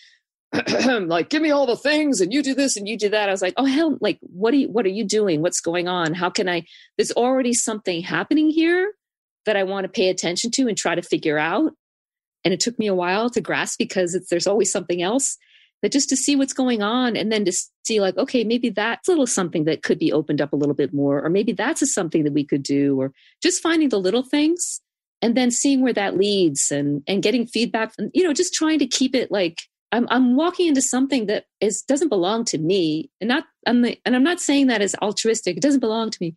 like 1.06 1.30
give 1.30 1.42
me 1.42 1.52
all 1.52 1.66
the 1.66 1.76
things 1.76 2.20
and 2.20 2.32
you 2.32 2.42
do 2.42 2.54
this 2.54 2.76
and 2.76 2.88
you 2.88 2.98
do 2.98 3.08
that 3.08 3.28
i 3.28 3.32
was 3.32 3.40
like 3.40 3.54
oh 3.56 3.64
hell 3.64 3.96
like 4.00 4.18
what 4.20 4.52
are 4.52 4.56
you 4.56 4.68
what 4.68 4.84
are 4.84 4.88
you 4.88 5.04
doing 5.04 5.40
what's 5.42 5.60
going 5.60 5.86
on 5.86 6.12
how 6.12 6.28
can 6.28 6.48
i 6.48 6.64
there's 6.98 7.12
already 7.12 7.52
something 7.52 8.02
happening 8.02 8.50
here 8.50 8.92
that 9.46 9.56
i 9.56 9.62
want 9.62 9.84
to 9.84 9.88
pay 9.88 10.08
attention 10.08 10.50
to 10.50 10.66
and 10.66 10.76
try 10.76 10.96
to 10.96 11.02
figure 11.02 11.38
out 11.38 11.72
and 12.44 12.54
it 12.54 12.60
took 12.60 12.78
me 12.78 12.86
a 12.86 12.94
while 12.94 13.30
to 13.30 13.40
grasp 13.40 13.78
because 13.78 14.18
there's 14.30 14.46
always 14.46 14.70
something 14.70 15.02
else 15.02 15.36
but 15.82 15.92
just 15.92 16.10
to 16.10 16.16
see 16.16 16.36
what's 16.36 16.52
going 16.52 16.82
on 16.82 17.16
and 17.16 17.32
then 17.32 17.44
to 17.44 17.52
see 17.84 18.00
like 18.00 18.16
okay 18.16 18.44
maybe 18.44 18.70
that's 18.70 19.08
a 19.08 19.10
little 19.10 19.26
something 19.26 19.64
that 19.64 19.82
could 19.82 19.98
be 19.98 20.12
opened 20.12 20.40
up 20.40 20.52
a 20.52 20.56
little 20.56 20.74
bit 20.74 20.92
more 20.92 21.24
or 21.24 21.30
maybe 21.30 21.52
that's 21.52 21.82
a 21.82 21.86
something 21.86 22.24
that 22.24 22.32
we 22.32 22.44
could 22.44 22.62
do 22.62 23.00
or 23.00 23.12
just 23.42 23.62
finding 23.62 23.88
the 23.88 24.00
little 24.00 24.22
things 24.22 24.80
and 25.22 25.36
then 25.36 25.50
seeing 25.50 25.82
where 25.82 25.92
that 25.92 26.16
leads 26.16 26.70
and 26.70 27.02
and 27.06 27.22
getting 27.22 27.46
feedback 27.46 27.92
and 27.98 28.10
you 28.14 28.24
know 28.24 28.32
just 28.32 28.54
trying 28.54 28.78
to 28.78 28.86
keep 28.86 29.14
it 29.14 29.30
like 29.30 29.58
I'm 29.92 30.06
I'm 30.10 30.36
walking 30.36 30.68
into 30.68 30.82
something 30.82 31.26
that 31.26 31.46
is 31.60 31.82
doesn't 31.82 32.08
belong 32.08 32.44
to 32.46 32.58
me, 32.58 33.10
and 33.20 33.28
not 33.28 33.44
I'm 33.66 33.82
the, 33.82 33.98
and 34.04 34.14
I'm 34.14 34.22
not 34.22 34.40
saying 34.40 34.68
that 34.68 34.82
as 34.82 34.94
altruistic. 35.02 35.56
It 35.56 35.62
doesn't 35.62 35.80
belong 35.80 36.10
to 36.10 36.18
me, 36.20 36.34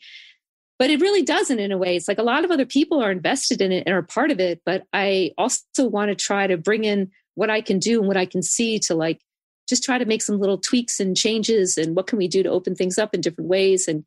but 0.79 0.89
it 0.89 1.01
really 1.01 1.21
doesn't 1.21 1.59
in 1.59 1.71
a 1.71 1.77
way. 1.77 1.95
It's 1.95 2.07
like 2.07 2.17
a 2.17 2.23
lot 2.23 2.43
of 2.43 2.51
other 2.51 2.65
people 2.65 3.01
are 3.01 3.11
invested 3.11 3.61
in 3.61 3.71
it 3.71 3.83
and 3.85 3.95
are 3.95 4.01
part 4.01 4.31
of 4.31 4.39
it, 4.39 4.61
but 4.65 4.83
I 4.91 5.31
also 5.37 5.87
want 5.87 6.09
to 6.09 6.15
try 6.15 6.47
to 6.47 6.57
bring 6.57 6.83
in 6.83 7.11
what 7.35 7.49
I 7.49 7.61
can 7.61 7.79
do 7.79 7.99
and 7.99 8.07
what 8.07 8.17
I 8.17 8.25
can 8.25 8.41
see 8.41 8.79
to 8.79 8.95
like 8.95 9.21
just 9.67 9.83
try 9.83 9.97
to 9.97 10.05
make 10.05 10.21
some 10.21 10.39
little 10.39 10.57
tweaks 10.57 10.99
and 10.99 11.15
changes 11.15 11.77
and 11.77 11.95
what 11.95 12.07
can 12.07 12.17
we 12.17 12.27
do 12.27 12.43
to 12.43 12.49
open 12.49 12.75
things 12.75 12.97
up 12.97 13.13
in 13.13 13.21
different 13.21 13.49
ways 13.49 13.87
and 13.87 14.03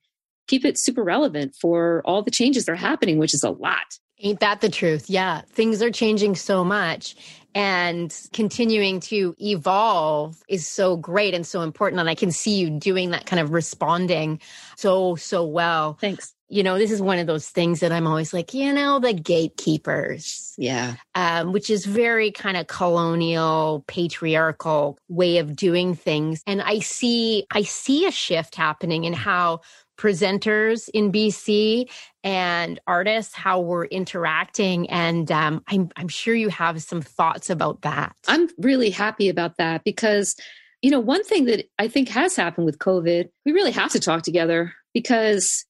keep 0.46 0.64
it 0.64 0.78
super 0.78 1.02
relevant 1.02 1.56
for 1.60 2.02
all 2.04 2.22
the 2.22 2.30
changes 2.30 2.66
that 2.66 2.72
are 2.72 2.76
happening, 2.76 3.18
which 3.18 3.34
is 3.34 3.42
a 3.42 3.50
lot. 3.50 3.98
Ain't 4.20 4.40
that 4.40 4.60
the 4.60 4.68
truth? 4.68 5.10
Yeah. 5.10 5.42
Things 5.50 5.82
are 5.82 5.90
changing 5.90 6.36
so 6.36 6.64
much 6.64 7.16
and 7.54 8.14
continuing 8.32 9.00
to 9.00 9.34
evolve 9.40 10.42
is 10.46 10.68
so 10.68 10.96
great 10.96 11.32
and 11.32 11.46
so 11.46 11.62
important. 11.62 12.00
And 12.00 12.08
I 12.08 12.14
can 12.14 12.30
see 12.30 12.58
you 12.58 12.68
doing 12.68 13.10
that 13.10 13.24
kind 13.24 13.40
of 13.40 13.50
responding 13.50 14.40
so, 14.76 15.16
so 15.16 15.44
well. 15.44 15.96
Thanks. 16.00 16.34
You 16.48 16.62
know, 16.62 16.78
this 16.78 16.92
is 16.92 17.02
one 17.02 17.18
of 17.18 17.26
those 17.26 17.48
things 17.48 17.80
that 17.80 17.92
I'm 17.92 18.06
always 18.06 18.32
like, 18.32 18.54
you 18.54 18.72
know, 18.72 19.00
the 19.00 19.14
gatekeepers. 19.14 20.54
Yeah. 20.58 20.96
Um, 21.14 21.52
which 21.52 21.70
is 21.70 21.86
very 21.86 22.30
kind 22.30 22.56
of 22.58 22.66
colonial, 22.66 23.84
patriarchal 23.88 24.98
way 25.08 25.38
of 25.38 25.56
doing 25.56 25.94
things. 25.94 26.42
And 26.46 26.62
I 26.62 26.80
see, 26.80 27.46
I 27.50 27.62
see 27.62 28.06
a 28.06 28.10
shift 28.10 28.54
happening 28.54 29.04
in 29.04 29.12
how 29.12 29.62
presenters 29.96 30.88
in 30.92 31.12
BC 31.12 31.90
and 32.22 32.80
artists, 32.86 33.34
how 33.34 33.60
we're 33.60 33.86
interacting. 33.86 34.88
And 34.90 35.30
um, 35.32 35.62
I'm, 35.68 35.90
I'm 35.96 36.08
sure 36.08 36.34
you 36.34 36.48
have 36.48 36.82
some 36.82 37.00
thoughts 37.00 37.50
about 37.50 37.82
that. 37.82 38.14
I'm 38.28 38.48
really 38.58 38.90
happy 38.90 39.28
about 39.28 39.56
that 39.56 39.84
because, 39.84 40.36
you 40.82 40.90
know, 40.90 41.00
one 41.00 41.24
thing 41.24 41.46
that 41.46 41.66
I 41.78 41.88
think 41.88 42.08
has 42.10 42.36
happened 42.36 42.66
with 42.66 42.78
COVID, 42.78 43.28
we 43.44 43.52
really 43.52 43.72
have 43.72 43.92
to 43.92 44.00
talk 44.00 44.22
together 44.22 44.74
because 44.92 45.64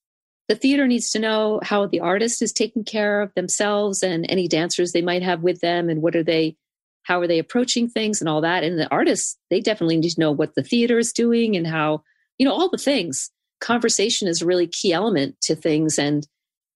the 0.49 0.55
theater 0.55 0.87
needs 0.87 1.11
to 1.11 1.19
know 1.19 1.61
how 1.63 1.87
the 1.87 2.01
artist 2.01 2.43
is 2.43 2.53
taking 2.53 2.85
care 2.85 3.21
of 3.21 3.35
themselves 3.35 4.03
and 4.03 4.27
any 4.29 4.49
dancers 4.49 4.93
they 4.93 5.03
might 5.03 5.23
have 5.23 5.43
with 5.43 5.61
them 5.61 5.89
and 5.89 6.03
what 6.03 6.17
are 6.17 6.23
they 6.23 6.57
how 7.03 7.21
are 7.21 7.27
they 7.27 7.39
approaching 7.39 7.89
things 7.89 8.21
and 8.21 8.29
all 8.29 8.41
that 8.41 8.65
and 8.65 8.79
the 8.79 8.91
artists 8.91 9.37
they 9.51 9.61
definitely 9.61 9.97
need 9.97 10.11
to 10.11 10.21
know 10.21 10.33
what 10.33 10.55
the 10.55 10.63
theater 10.63 10.99
is 10.99 11.13
doing 11.13 11.57
and 11.57 11.67
how 11.67 12.03
you 12.39 12.47
know 12.47 12.53
all 12.53 12.69
the 12.71 12.79
things 12.79 13.31
conversation 13.61 14.29
is 14.29 14.43
a 14.43 14.47
really 14.47 14.67
key 14.67 14.93
element 14.93 15.41
to 15.43 15.55
things 15.55 15.99
and 15.99 16.27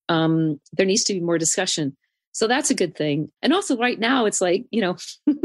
um, 0.09 0.61
there 0.73 0.87
needs 0.87 1.05
to 1.05 1.15
be 1.15 1.21
more 1.21 1.39
discussion. 1.39 1.97
So 2.33 2.47
that's 2.47 2.71
a 2.71 2.75
good 2.75 2.97
thing. 2.97 3.31
And 3.43 3.53
also 3.53 3.77
right 3.77 3.99
now 3.99 4.27
it's 4.27 4.41
like 4.41 4.67
you 4.71 4.81
know 4.81 4.97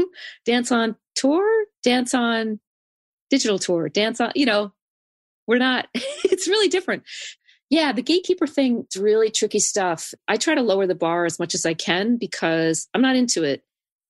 dance 0.44 0.72
on 0.72 0.96
tour 1.14 1.64
dance 1.82 2.14
on 2.14 2.60
digital 3.30 3.58
tour 3.58 3.88
dance 3.88 4.20
on 4.20 4.30
you 4.34 4.46
know 4.46 4.72
we're 5.46 5.58
not 5.58 5.88
it's 5.94 6.48
really 6.48 6.68
different. 6.68 7.04
Yeah 7.70 7.92
the 7.92 8.02
gatekeeper 8.02 8.46
thing 8.46 8.86
is 8.88 9.00
really 9.00 9.30
tricky 9.30 9.60
stuff. 9.60 10.14
I 10.28 10.36
try 10.36 10.54
to 10.54 10.62
lower 10.62 10.86
the 10.86 10.94
bar 10.94 11.24
as 11.24 11.38
much 11.38 11.54
as 11.54 11.66
i 11.66 11.74
can 11.74 12.16
because 12.16 12.88
i'm 12.94 13.02
not 13.02 13.16
into 13.16 13.42
it 13.42 13.62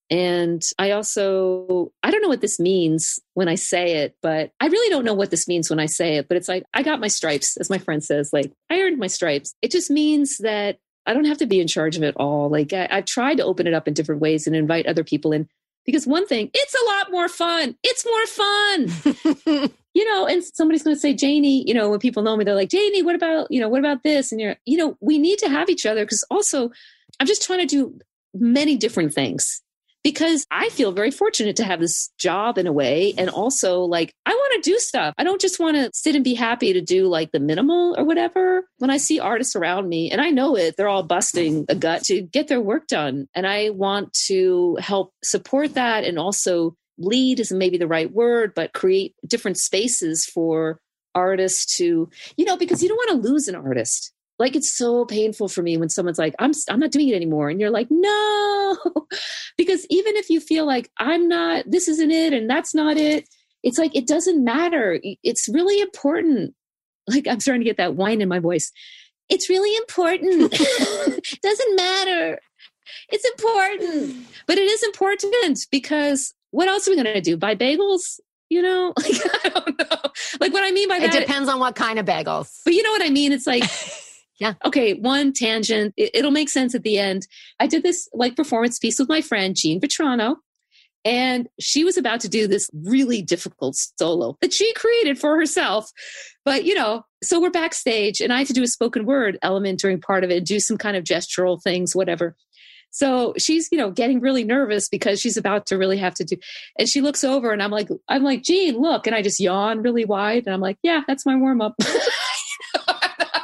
and 0.09 0.65
I 0.79 0.93
also, 0.93 1.93
I 2.03 2.11
don't 2.11 2.23
know 2.23 2.29
what 2.29 2.41
this 2.41 2.61
means 2.61 3.19
when 3.35 3.49
I 3.49 3.57
say 3.57 3.97
it, 3.99 4.17
but 4.23 4.53
I 4.61 4.67
really 4.67 4.89
don't 4.89 5.05
know 5.05 5.15
what 5.15 5.31
this 5.31 5.49
means 5.49 5.69
when 5.69 5.81
I 5.81 5.87
say 5.87 6.17
it. 6.17 6.29
But 6.29 6.37
it's 6.37 6.49
like, 6.49 6.65
I 6.73 6.83
got 6.83 7.01
my 7.01 7.09
stripes, 7.09 7.57
as 7.57 7.71
my 7.71 7.79
friend 7.79 8.03
says, 8.05 8.33
like, 8.33 8.53
I 8.71 8.81
earned 8.81 8.99
my 8.99 9.09
stripes. 9.09 9.55
It 9.63 9.73
just 9.73 9.91
means 9.91 10.39
that 10.39 10.79
I 11.07 11.13
don't 11.13 11.25
have 11.25 11.39
to 11.39 11.47
be 11.47 11.61
in 11.61 11.67
charge 11.67 11.97
of 11.97 12.05
it 12.05 12.15
all. 12.17 12.49
Like, 12.49 12.73
I, 12.73 12.87
I've 12.91 13.05
tried 13.05 13.39
to 13.39 13.45
open 13.45 13.67
it 13.67 13.75
up 13.75 13.89
in 13.89 13.95
different 13.95 14.21
ways 14.21 14.47
and 14.47 14.55
invite 14.55 14.87
other 14.87 15.05
people 15.05 15.33
in. 15.33 15.49
Because 15.85 16.07
one 16.07 16.27
thing, 16.27 16.51
it's 16.53 16.75
a 16.75 16.85
lot 16.97 17.11
more 17.13 17.29
fun. 17.29 17.77
It's 17.83 18.05
more 18.05 18.27
fun. 18.27 19.71
you 19.95 20.05
know, 20.13 20.27
and 20.27 20.43
somebody's 20.43 20.83
going 20.83 20.97
to 20.97 21.01
say, 21.01 21.15
Janie, 21.15 21.67
you 21.67 21.75
know, 21.75 21.91
when 21.91 22.01
people 22.01 22.23
know 22.23 22.37
me, 22.37 22.45
they're 22.45 22.55
like, 22.55 22.71
Janie, 22.71 23.03
what 23.03 23.15
about, 23.15 23.51
you 23.51 23.61
know, 23.61 23.69
what 23.69 23.81
about 23.81 24.03
this? 24.03 24.33
And 24.33 24.41
you're, 24.41 24.57
you 24.67 24.79
know, 24.79 24.97
we 25.01 25.19
need 25.19 25.39
to 25.41 25.49
have 25.49 25.69
each 25.69 25.87
other 25.87 26.05
because 26.05 26.25
also 26.29 26.71
I'm 27.21 27.27
just 27.27 27.45
trying 27.45 27.61
to 27.61 27.67
do 27.67 27.99
many 28.35 28.77
different 28.77 29.15
things 29.15 29.63
because 30.07 30.47
I 30.53 30.69
feel 30.69 30.93
very 30.93 31.11
fortunate 31.11 31.57
to 31.57 31.65
have 31.65 31.81
this 31.81 32.11
job 32.17 32.59
in 32.59 32.69
a 32.69 32.73
way. 32.73 33.13
And 33.19 33.29
also, 33.29 33.81
like, 33.81 34.15
I 34.25 34.31
want 34.31 34.63
to 34.63 34.71
do 34.71 34.79
stuff. 34.79 35.13
I 35.19 35.25
don't 35.25 35.41
just 35.41 35.59
want 35.59 35.77
to 35.77 35.91
sit 35.93 36.15
and 36.15 36.23
be 36.23 36.35
happy 36.35 36.73
to 36.73 36.81
do 36.81 37.09
like 37.09 37.33
the 37.33 37.41
minimal 37.41 37.97
or 37.99 38.05
whatever. 38.05 38.69
When 38.79 38.89
I 38.89 38.99
see 38.99 39.19
artists 39.19 39.57
around 39.57 39.89
me, 39.89 40.13
and 40.13 40.21
I 40.21 40.31
know 40.31 40.57
it, 40.57 40.77
they're 40.77 40.87
all 40.87 41.03
busting 41.03 41.67
a 41.69 41.75
gut 41.75 42.05
to 42.05 42.23
get 42.23 42.47
their 42.47 42.61
work 42.61 42.87
done. 42.87 43.27
And 43.35 43.49
I 43.49 43.71
want 43.71 44.13
to 44.27 44.79
help 44.81 45.13
support 45.25 45.75
that 45.75 46.05
and 46.05 46.21
also 46.21 46.77
lead 46.99 47.41
is 47.41 47.51
maybe 47.51 47.77
the 47.77 47.89
right 47.89 48.13
word, 48.13 48.53
but 48.55 48.73
create 48.73 49.17
different 49.27 49.59
spaces 49.59 50.25
for 50.25 50.79
artists 51.17 51.79
to, 51.79 52.09
you 52.37 52.45
know, 52.45 52.57
because 52.57 52.81
you 52.81 52.89
don't 52.89 52.97
want 52.97 53.25
to 53.25 53.29
lose 53.29 53.49
an 53.49 53.57
artist 53.57 54.13
like 54.39 54.55
it's 54.55 54.77
so 54.77 55.05
painful 55.05 55.49
for 55.49 55.63
me 55.63 55.77
when 55.77 55.89
someone's 55.89 56.19
like 56.19 56.35
i'm 56.39 56.53
i'm 56.69 56.81
not 56.81 56.91
doing 56.91 57.09
it 57.09 57.15
anymore. 57.15 57.49
And 57.49 57.61
you're 57.61 57.71
like 57.71 57.89
no. 57.91 58.77
Because 59.57 59.87
even 59.89 60.17
if 60.17 60.29
you 60.29 60.41
feel 60.41 60.67
like 60.67 60.91
i'm 60.99 61.29
not 61.29 61.65
this 61.67 61.89
isn't 61.89 62.11
it 62.11 62.33
and 62.33 62.49
that's 62.49 62.75
not 62.75 62.97
it 62.97 63.29
it's 63.63 63.79
like 63.79 63.97
it 63.97 64.07
doesn't 64.07 64.45
matter. 64.45 65.01
It's 65.25 65.49
really 65.49 65.81
important. 65.81 66.55
Like 67.09 67.27
i'm 67.27 67.41
starting 67.41 67.63
to 67.63 67.69
get 67.69 67.79
that 67.79 67.95
whine 67.97 68.21
in 68.21 68.29
my 68.29 68.39
voice. 68.39 68.71
It's 69.29 69.49
really 69.49 69.75
important. 69.77 70.53
It 70.53 71.39
doesn't 71.43 71.77
matter. 71.77 72.39
It's 73.09 73.25
important. 73.25 74.27
But 74.47 74.59
it 74.59 74.71
is 74.71 74.83
important 74.85 75.67
because 75.71 76.33
what 76.51 76.69
else 76.69 76.87
are 76.87 76.93
we 76.93 77.03
going 77.03 77.13
to 77.13 77.21
do? 77.21 77.37
Buy 77.37 77.55
bagels? 77.55 78.21
You 78.49 78.63
know? 78.63 78.93
Like 78.97 79.45
i 79.45 79.49
don't 79.49 79.79
know. 79.79 80.11
Like 80.41 80.53
what 80.53 80.65
i 80.65 80.71
mean 80.71 80.89
by 80.89 81.01
that 81.01 81.15
it 81.15 81.27
depends 81.27 81.49
on 81.49 81.59
what 81.59 81.75
kind 81.75 81.99
of 81.99 82.07
bagels. 82.07 82.61
But 82.65 82.75
you 82.75 82.83
know 82.83 82.93
what 82.93 83.03
i 83.03 83.11
mean? 83.11 83.33
It's 83.33 83.47
like 83.47 83.65
Yeah. 84.39 84.55
Okay. 84.65 84.95
One 84.95 85.33
tangent. 85.33 85.95
It, 85.97 86.23
will 86.23 86.31
make 86.31 86.51
sense 86.51 86.75
at 86.75 86.83
the 86.83 86.99
end. 86.99 87.27
I 87.59 87.67
did 87.67 87.83
this 87.83 88.09
like 88.13 88.37
performance 88.37 88.79
piece 88.79 88.99
with 88.99 89.09
my 89.09 89.21
friend, 89.21 89.57
Jean 89.57 89.81
Vitrano. 89.81 90.37
And 91.05 91.49
she 91.61 91.85
was 91.85 91.97
about 91.97 92.19
to 92.21 92.29
do 92.29 92.49
this 92.49 92.69
really 92.75 93.23
difficult 93.23 93.77
solo 93.77 94.37
that 94.41 94.53
she 94.53 94.73
created 94.75 95.19
for 95.21 95.37
herself. 95.37 95.89
But, 96.45 96.65
you 96.65 96.75
know, 96.75 97.05
so 97.23 97.41
we're 97.41 97.51
backstage 97.51 98.21
and 98.21 98.33
I 98.33 98.39
had 98.39 98.49
to 98.49 98.53
do 98.53 98.65
a 98.65 98.67
spoken 98.67 99.07
word 99.07 99.39
element 99.41 99.79
during 99.79 100.01
part 100.01 100.25
of 100.25 100.31
it, 100.31 100.45
do 100.45 100.59
some 100.59 100.77
kind 100.77 100.97
of 100.97 101.05
gestural 101.05 101.63
things, 101.63 101.95
whatever. 101.95 102.35
So 102.91 103.35
she's, 103.39 103.69
you 103.71 103.79
know, 103.79 103.91
getting 103.91 104.21
really 104.21 104.43
nervous 104.43 104.89
because 104.89 105.21
she's 105.21 105.37
about 105.37 105.67
to 105.67 105.79
really 105.79 105.99
have 105.99 106.15
to 106.15 106.25
do. 106.25 106.37
And 106.79 106.89
she 106.89 107.01
looks 107.01 107.23
over 107.23 107.53
and 107.53 107.63
I'm 107.63 107.71
like, 107.71 107.89
I'm 108.09 108.25
like, 108.25 108.43
Jean, 108.43 108.79
look. 108.79 109.07
And 109.07 109.15
I 109.15 109.23
just 109.23 109.39
yawn 109.39 109.83
really 109.83 110.05
wide. 110.05 110.45
And 110.47 110.55
I'm 110.55 110.61
like, 110.61 110.79
yeah, 110.83 111.03
that's 111.07 111.27
my 111.27 111.37
warm 111.37 111.61
up. 111.61 111.75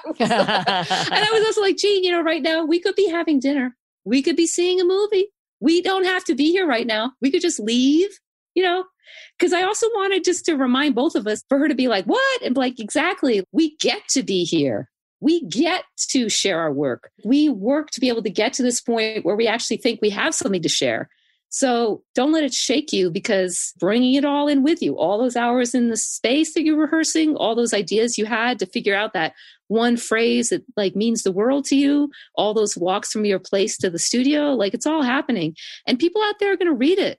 and 0.19 0.33
I 0.33 1.31
was 1.33 1.45
also 1.45 1.61
like, 1.61 1.77
Jean, 1.77 2.05
you 2.05 2.11
know, 2.11 2.23
right 2.23 2.43
now 2.43 2.65
we 2.65 2.81
could 2.81 2.95
be 2.95 3.09
having 3.09 3.41
dinner. 3.41 3.77
We 4.05 4.23
could 4.23 4.37
be 4.37 4.47
seeing 4.47 4.81
a 4.81 4.85
movie. 4.85 5.29
We 5.61 5.81
don't 5.81 6.05
have 6.05 6.25
to 6.25 6.35
be 6.35 6.51
here 6.51 6.67
right 6.67 6.87
now. 6.87 7.13
We 7.21 7.31
could 7.31 7.43
just 7.43 7.61
leave, 7.61 8.11
you 8.55 8.63
know, 8.63 8.85
because 9.39 9.53
I 9.53 9.63
also 9.63 9.87
wanted 9.95 10.25
just 10.25 10.45
to 10.47 10.57
remind 10.57 10.95
both 10.95 11.15
of 11.15 11.27
us 11.27 11.43
for 11.49 11.59
her 11.59 11.69
to 11.69 11.75
be 11.75 11.89
like, 11.89 12.05
what? 12.07 12.43
And 12.43 12.57
like, 12.57 12.81
exactly, 12.81 13.45
we 13.53 13.77
get 13.77 14.09
to 14.11 14.23
be 14.23 14.45
here. 14.45 14.89
We 15.21 15.45
get 15.45 15.85
to 16.09 16.29
share 16.29 16.59
our 16.59 16.73
work. 16.73 17.11
We 17.25 17.49
work 17.49 17.91
to 17.91 18.01
be 18.01 18.09
able 18.09 18.25
to 18.25 18.31
get 18.31 18.53
to 18.55 18.63
this 18.63 18.81
point 18.81 19.25
where 19.25 19.37
we 19.37 19.47
actually 19.47 19.77
think 19.77 20.01
we 20.03 20.11
have 20.11 20.35
something 20.35 20.63
to 20.63 20.69
share. 20.69 21.09
So 21.55 22.03
don't 22.15 22.33
let 22.33 22.45
it 22.45 22.55
shake 22.55 22.95
you 22.95 23.11
because 23.11 23.75
bringing 23.79 24.15
it 24.15 24.25
all 24.25 24.49
in 24.49 24.63
with 24.63 24.81
you, 24.81 24.97
all 24.97 25.19
those 25.19 25.37
hours 25.37 25.75
in 25.75 25.91
the 25.91 25.99
space 25.99 26.55
that 26.55 26.65
you're 26.65 26.81
rehearsing, 26.81 27.37
all 27.37 27.55
those 27.55 27.75
ideas 27.75 28.17
you 28.17 28.25
had 28.25 28.59
to 28.61 28.67
figure 28.67 28.95
out 28.95 29.13
that 29.13 29.35
one 29.69 29.99
phrase 29.99 30.49
that 30.49 30.65
like 30.79 30.97
means 30.97 31.23
the 31.23 31.31
world 31.31 31.67
to 31.67 31.77
you, 31.77 32.11
all 32.37 32.55
those 32.55 32.75
walks 32.75 33.13
from 33.13 33.27
your 33.27 33.39
place 33.39 33.77
to 33.79 33.91
the 33.91 33.99
studio, 33.99 34.55
like 34.55 34.73
it's 34.73 34.87
all 34.87 35.03
happening. 35.03 35.55
And 35.87 35.99
people 35.99 36.23
out 36.23 36.37
there 36.41 36.55
are 36.55 36.57
going 36.57 36.73
to 36.73 36.75
read 36.75 36.99
it. 36.99 37.19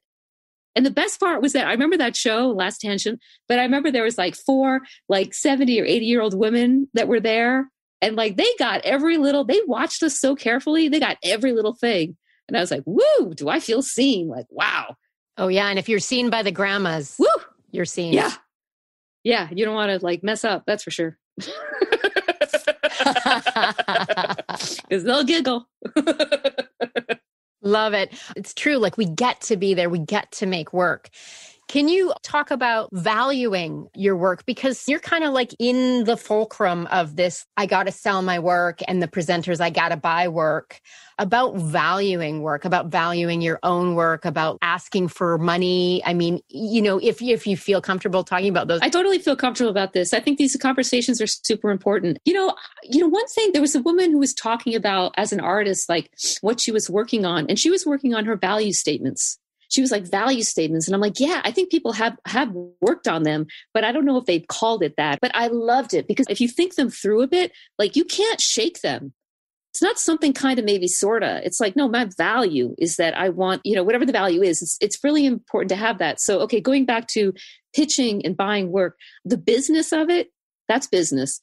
And 0.76 0.84
the 0.84 0.92
best 0.92 1.20
part 1.20 1.44
was 1.44 1.54
that 1.54 1.68
I 1.68 1.72
remember 1.72 1.98
that 1.98 2.16
show, 2.16 2.50
Last 2.50 2.80
Tangent, 2.80 3.20
but 3.48 3.60
I 3.60 3.64
remember 3.64 3.92
there 3.92 4.04
was 4.04 4.18
like 4.18 4.36
four, 4.36 4.82
like 5.10 5.36
70 5.36 5.80
or 5.80 5.86
80 5.86 6.06
year 6.06 6.22
old 6.22 6.34
women 6.34 6.88
that 6.96 7.08
were 7.08 7.20
there. 7.20 7.70
And 8.02 8.16
like 8.16 8.38
they 8.38 8.50
got 8.58 8.84
every 8.84 9.18
little, 9.18 9.44
they 9.44 9.62
watched 9.68 10.02
us 10.02 10.20
so 10.20 10.36
carefully. 10.36 10.90
They 10.90 11.00
got 11.00 11.18
every 11.24 11.52
little 11.52 11.76
thing. 11.76 12.18
And 12.54 12.60
I 12.60 12.62
was 12.62 12.70
like, 12.70 12.84
woo, 12.86 13.34
do 13.34 13.50
I 13.50 13.60
feel 13.60 13.82
seen? 13.82 14.28
Like, 14.28 14.46
wow. 14.52 14.96
Oh, 15.38 15.48
yeah. 15.48 15.70
And 15.70 15.80
if 15.80 15.90
you're 15.90 15.98
seen 15.98 16.30
by 16.30 16.44
the 16.44 16.52
grandmas, 16.52 17.16
woo, 17.18 17.26
you're 17.72 17.84
seen. 17.84 18.14
Yeah. 18.14 18.32
Yeah. 19.24 19.50
You 19.52 19.66
don't 19.66 19.74
want 19.74 20.00
to 20.00 20.06
like 20.06 20.22
mess 20.22 20.46
up. 20.46 20.64
That's 20.68 20.84
for 20.84 20.92
sure. 20.92 21.18
Because 24.88 25.04
they'll 25.04 25.24
giggle. 25.24 25.68
Love 27.64 27.94
it. 27.94 28.14
It's 28.36 28.54
true. 28.54 28.78
Like 28.78 28.98
we 28.98 29.06
get 29.06 29.42
to 29.42 29.58
be 29.58 29.74
there, 29.74 29.90
we 29.90 30.00
get 30.00 30.32
to 30.34 30.46
make 30.46 30.74
work. 30.74 31.10
Can 31.68 31.88
you 31.88 32.14
talk 32.22 32.52
about 32.52 32.90
valuing 32.92 33.88
your 33.96 34.16
work? 34.16 34.46
Because 34.46 34.88
you're 34.88 35.00
kind 35.00 35.24
of 35.24 35.34
like 35.34 35.56
in 35.60 36.04
the 36.04 36.18
fulcrum 36.18 36.88
of 36.92 37.16
this 37.16 37.46
I 37.58 37.66
got 37.66 37.84
to 37.84 37.92
sell 37.92 38.22
my 38.22 38.40
work 38.40 38.80
and 38.88 39.02
the 39.02 39.08
presenters 39.08 39.60
I 39.60 39.70
got 39.70 39.90
to 39.90 39.98
buy 39.98 40.28
work 40.28 40.82
about 41.20 41.56
valuing 41.56 42.42
work, 42.42 42.66
about 42.66 42.88
valuing 42.88 43.42
your 43.42 43.60
own 43.64 43.96
work, 43.96 44.26
about 44.26 44.58
asking 44.62 45.08
for 45.08 45.38
money. 45.38 46.02
I 46.06 46.14
mean, 46.14 46.42
you 46.50 46.82
know, 46.82 47.00
if 47.00 47.22
if 47.22 47.48
you 47.48 47.56
feel 47.56 47.82
comfortable 47.82 48.24
talking 48.24 48.50
about 48.50 48.68
those. 48.68 48.82
I 48.82 48.90
totally 48.90 49.20
feel 49.20 49.36
comfortable 49.36 49.72
about 49.72 49.94
this. 49.94 50.14
I 50.14 50.20
think 50.20 50.38
these 50.38 50.56
conversations 50.58 51.22
are 51.22 51.28
super 51.28 51.70
important. 51.70 52.20
You 52.26 52.34
know, 52.34 52.56
you 52.84 53.00
know, 53.00 53.08
one 53.08 53.28
thing, 53.28 53.52
there 53.54 53.62
was 53.62 53.76
a 53.76 53.82
woman 53.82 54.12
who 54.12 54.20
was 54.20 54.34
talking 54.34 54.76
about 54.76 55.14
as 55.18 55.32
an 55.32 55.40
artist, 55.40 55.90
like 55.90 56.12
what 56.42 56.60
she 56.60 56.72
was 56.72 56.90
working 56.90 57.26
on, 57.26 57.46
and 57.48 57.58
she 57.58 57.70
was 57.70 57.86
working 57.86 58.14
on 58.14 58.26
her 58.26 58.36
value 58.36 58.74
statements 58.74 59.38
she 59.70 59.82
was 59.82 59.92
like 59.92 60.10
value 60.10 60.44
statements. 60.44 60.88
And 60.88 60.96
i'm 60.96 61.02
like 61.02 61.20
yeah 61.20 61.42
i 61.44 61.52
think 61.52 61.72
people 61.72 61.94
have 61.94 62.18
have 62.26 62.52
worked 62.82 63.08
on 63.08 63.24
them 63.24 63.48
but 63.74 63.84
i 63.84 63.92
don't 63.92 64.06
know 64.06 64.18
if 64.18 64.26
they've 64.26 64.48
called 64.48 64.84
it 64.84 64.96
that. 64.98 65.20
But 65.22 65.32
i 65.36 65.48
loved 65.48 65.94
it 65.94 66.08
because 66.08 66.28
if 66.30 66.40
you 66.42 66.48
think 66.48 66.76
them 66.76 66.90
through 66.90 67.22
a 67.22 67.28
bit 67.28 67.52
like 67.78 67.96
you 67.96 68.06
can't 68.06 68.42
shake 68.42 68.82
them. 68.82 69.14
It's 69.72 69.82
not 69.82 69.98
something 69.98 70.34
kind 70.34 70.60
of 70.60 70.66
maybe 70.66 70.88
sorta. 70.88 71.42
It's 71.44 71.60
like 71.60 71.76
no 71.76 71.88
my 71.88 72.08
value 72.18 72.76
is 72.78 72.98
that 72.98 73.18
i 73.18 73.30
want 73.30 73.62
you 73.64 73.76
know 73.76 73.84
whatever 73.84 74.06
the 74.06 74.12
value 74.12 74.42
is 74.42 74.62
it's, 74.62 74.78
it's 74.82 75.04
really 75.04 75.26
important 75.26 75.70
to 75.70 75.76
have 75.76 76.00
that. 76.00 76.20
So 76.20 76.40
okay 76.42 76.62
going 76.62 76.86
back 76.86 77.08
to 77.10 77.34
pitching 77.76 78.24
and 78.26 78.38
buying 78.38 78.72
work 78.72 78.98
the 79.26 79.38
business 79.38 79.92
of 79.92 80.10
it 80.10 80.30
that's 80.68 80.88
business. 80.88 81.42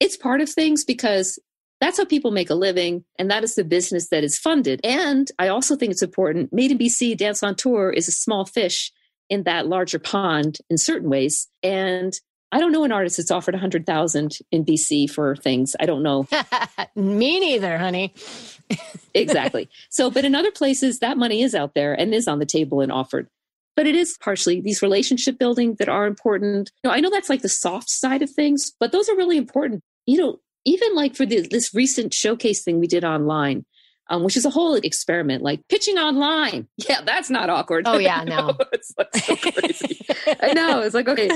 It's 0.00 0.16
part 0.16 0.40
of 0.40 0.48
things 0.48 0.84
because 0.84 1.38
that's 1.80 1.98
how 1.98 2.04
people 2.04 2.30
make 2.30 2.50
a 2.50 2.54
living 2.54 3.04
and 3.18 3.30
that 3.30 3.44
is 3.44 3.54
the 3.54 3.64
business 3.64 4.08
that 4.08 4.24
is 4.24 4.38
funded 4.38 4.80
and 4.84 5.30
i 5.38 5.48
also 5.48 5.76
think 5.76 5.90
it's 5.92 6.02
important 6.02 6.52
Made 6.52 6.70
in 6.70 6.78
BC 6.78 7.16
dance 7.16 7.42
on 7.42 7.54
tour 7.54 7.90
is 7.90 8.08
a 8.08 8.12
small 8.12 8.44
fish 8.44 8.92
in 9.28 9.44
that 9.44 9.66
larger 9.66 9.98
pond 9.98 10.58
in 10.68 10.78
certain 10.78 11.08
ways 11.08 11.48
and 11.62 12.18
I 12.52 12.58
don't 12.58 12.72
know 12.72 12.84
an 12.84 12.92
artist 12.92 13.16
that's 13.16 13.30
offered 13.30 13.54
100,000 13.54 14.38
in 14.50 14.64
BC 14.64 15.08
for 15.08 15.36
things. 15.36 15.76
I 15.78 15.86
don't 15.86 16.02
know. 16.02 16.26
Me 16.96 17.38
neither, 17.38 17.78
honey. 17.78 18.12
exactly. 19.14 19.68
So, 19.88 20.10
but 20.10 20.24
in 20.24 20.34
other 20.34 20.50
places, 20.50 20.98
that 20.98 21.16
money 21.16 21.42
is 21.42 21.54
out 21.54 21.74
there 21.74 21.94
and 21.94 22.12
is 22.12 22.26
on 22.26 22.40
the 22.40 22.46
table 22.46 22.80
and 22.80 22.90
offered. 22.90 23.28
But 23.76 23.86
it 23.86 23.94
is 23.94 24.18
partially 24.20 24.60
these 24.60 24.82
relationship 24.82 25.38
building 25.38 25.76
that 25.78 25.88
are 25.88 26.06
important. 26.06 26.72
You 26.82 26.90
know, 26.90 26.94
I 26.94 27.00
know 27.00 27.10
that's 27.10 27.30
like 27.30 27.42
the 27.42 27.48
soft 27.48 27.88
side 27.88 28.20
of 28.20 28.30
things, 28.30 28.72
but 28.80 28.90
those 28.90 29.08
are 29.08 29.16
really 29.16 29.36
important. 29.36 29.82
You 30.06 30.18
know, 30.18 30.40
even 30.64 30.94
like 30.94 31.16
for 31.16 31.26
the, 31.26 31.46
this 31.48 31.74
recent 31.74 32.12
showcase 32.12 32.62
thing 32.62 32.78
we 32.78 32.86
did 32.86 33.04
online, 33.04 33.64
um, 34.10 34.24
which 34.24 34.36
is 34.36 34.44
a 34.44 34.50
whole 34.50 34.74
experiment, 34.74 35.42
like 35.42 35.60
pitching 35.68 35.98
online. 35.98 36.66
Yeah, 36.88 37.02
that's 37.04 37.30
not 37.30 37.48
awkward. 37.50 37.84
Oh 37.86 37.98
yeah, 37.98 38.24
no, 38.26 38.56
it's 38.72 38.92
like 38.98 39.14
so 39.16 39.36
crazy. 39.36 40.00
I 40.42 40.52
know. 40.52 40.80
It's 40.84 40.94
like 40.94 41.08
okay, 41.08 41.28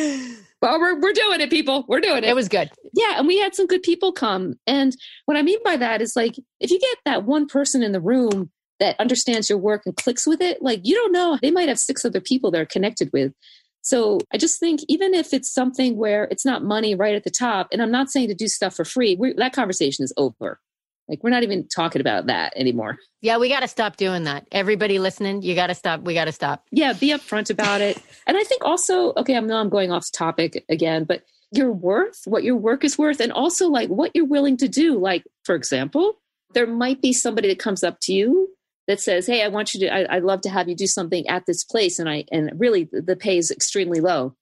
well, 0.61 0.81
we're 0.81 1.01
we're 1.01 1.13
doing 1.13 1.41
it, 1.41 1.51
people. 1.51 1.85
We're 1.89 2.01
doing 2.01 2.19
it. 2.19 2.25
It 2.25 2.35
was 2.35 2.49
good. 2.49 2.71
Yeah, 2.93 3.19
and 3.19 3.27
we 3.27 3.39
had 3.39 3.55
some 3.55 3.67
good 3.67 3.83
people 3.83 4.13
come. 4.13 4.55
And 4.67 4.97
what 5.27 5.37
I 5.37 5.43
mean 5.43 5.59
by 5.65 5.77
that 5.77 6.03
is 6.03 6.17
like 6.17 6.37
if 6.61 6.71
you 6.71 6.81
get 6.81 6.99
that 7.05 7.25
one 7.25 7.47
person 7.47 7.83
in 7.83 7.93
the 7.93 8.01
room 8.01 8.51
that 8.81 8.99
understands 8.99 9.49
your 9.49 9.59
work 9.59 9.83
and 9.87 9.97
clicks 9.97 10.27
with 10.27 10.41
it, 10.41 10.61
like 10.61 10.81
you 10.83 10.95
don't 10.95 11.13
know, 11.13 11.39
they 11.41 11.51
might 11.51 11.69
have 11.69 11.79
six 11.79 12.05
other 12.05 12.21
people 12.21 12.51
they're 12.51 12.67
connected 12.67 13.11
with. 13.13 13.33
So 13.85 14.19
I 14.33 14.39
just 14.39 14.59
think 14.59 14.81
even 14.89 15.13
if 15.13 15.35
it's 15.35 15.53
something 15.53 15.97
where 15.97 16.25
it's 16.25 16.45
not 16.45 16.65
money 16.65 16.95
right 16.95 17.15
at 17.15 17.23
the 17.23 17.31
top, 17.31 17.69
and 17.71 17.83
I'm 17.83 17.91
not 17.91 18.11
saying 18.11 18.29
to 18.29 18.35
do 18.35 18.49
stuff 18.49 18.75
for 18.75 18.85
free, 18.85 19.15
that 19.37 19.53
conversation 19.53 20.05
is 20.05 20.13
over. 20.17 20.59
Like 21.07 21.23
we're 21.23 21.29
not 21.29 21.43
even 21.43 21.69
talking 21.69 22.01
about 22.01 22.27
that 22.27 22.55
anymore. 22.57 22.97
Yeah, 23.21 23.37
we 23.37 23.51
got 23.51 23.61
to 23.61 23.69
stop 23.69 23.97
doing 23.99 24.25
that. 24.25 24.47
Everybody 24.53 24.99
listening, 24.99 25.43
you 25.43 25.55
got 25.55 25.67
to 25.67 25.75
stop. 25.75 26.01
We 26.01 26.15
got 26.15 26.25
to 26.25 26.33
stop. 26.33 26.65
Yeah, 26.73 26.95
be 26.95 27.11
upfront 27.11 27.51
about 27.51 27.83
it. 27.83 28.01
and 28.27 28.39
I 28.39 28.45
think 28.45 28.65
also, 28.65 29.13
okay, 29.19 29.37
I 29.37 29.41
know 29.41 29.59
I'm 29.59 29.69
going 29.69 29.93
off 29.93 30.11
topic 30.11 30.65
again, 30.71 31.05
but 31.05 31.23
your 31.53 31.71
worth, 31.71 32.23
what 32.25 32.43
your 32.43 32.57
work 32.57 32.85
is 32.85 32.97
worth, 32.97 33.21
and 33.21 33.33
also 33.33 33.69
like 33.69 33.91
what 33.91 34.13
you're 34.15 34.25
willing 34.25 34.57
to 34.57 34.69
do. 34.69 34.99
Like, 34.99 35.25
for 35.45 35.55
example, 35.55 36.15
there 36.55 36.67
might 36.67 37.03
be 37.03 37.13
somebody 37.13 37.49
that 37.49 37.59
comes 37.59 37.85
up 37.85 37.99
to 38.03 38.15
you 38.15 38.49
that 38.87 39.01
says, 39.01 39.27
"Hey, 39.27 39.43
I 39.43 39.49
want 39.49 39.75
you 39.75 39.81
to. 39.81 39.89
I, 39.89 40.17
would 40.17 40.25
love 40.25 40.41
to 40.43 40.51
have 40.51 40.69
you 40.69 40.75
do 40.75 40.87
something 40.87 41.27
at 41.29 41.47
this 41.47 41.65
place," 41.65 41.99
and 41.99 42.09
I 42.09 42.25
and 42.31 42.51
really 42.59 42.89
the 42.93 43.17
pay 43.17 43.39
is 43.39 43.51
extremely 43.51 44.01
low. 44.01 44.35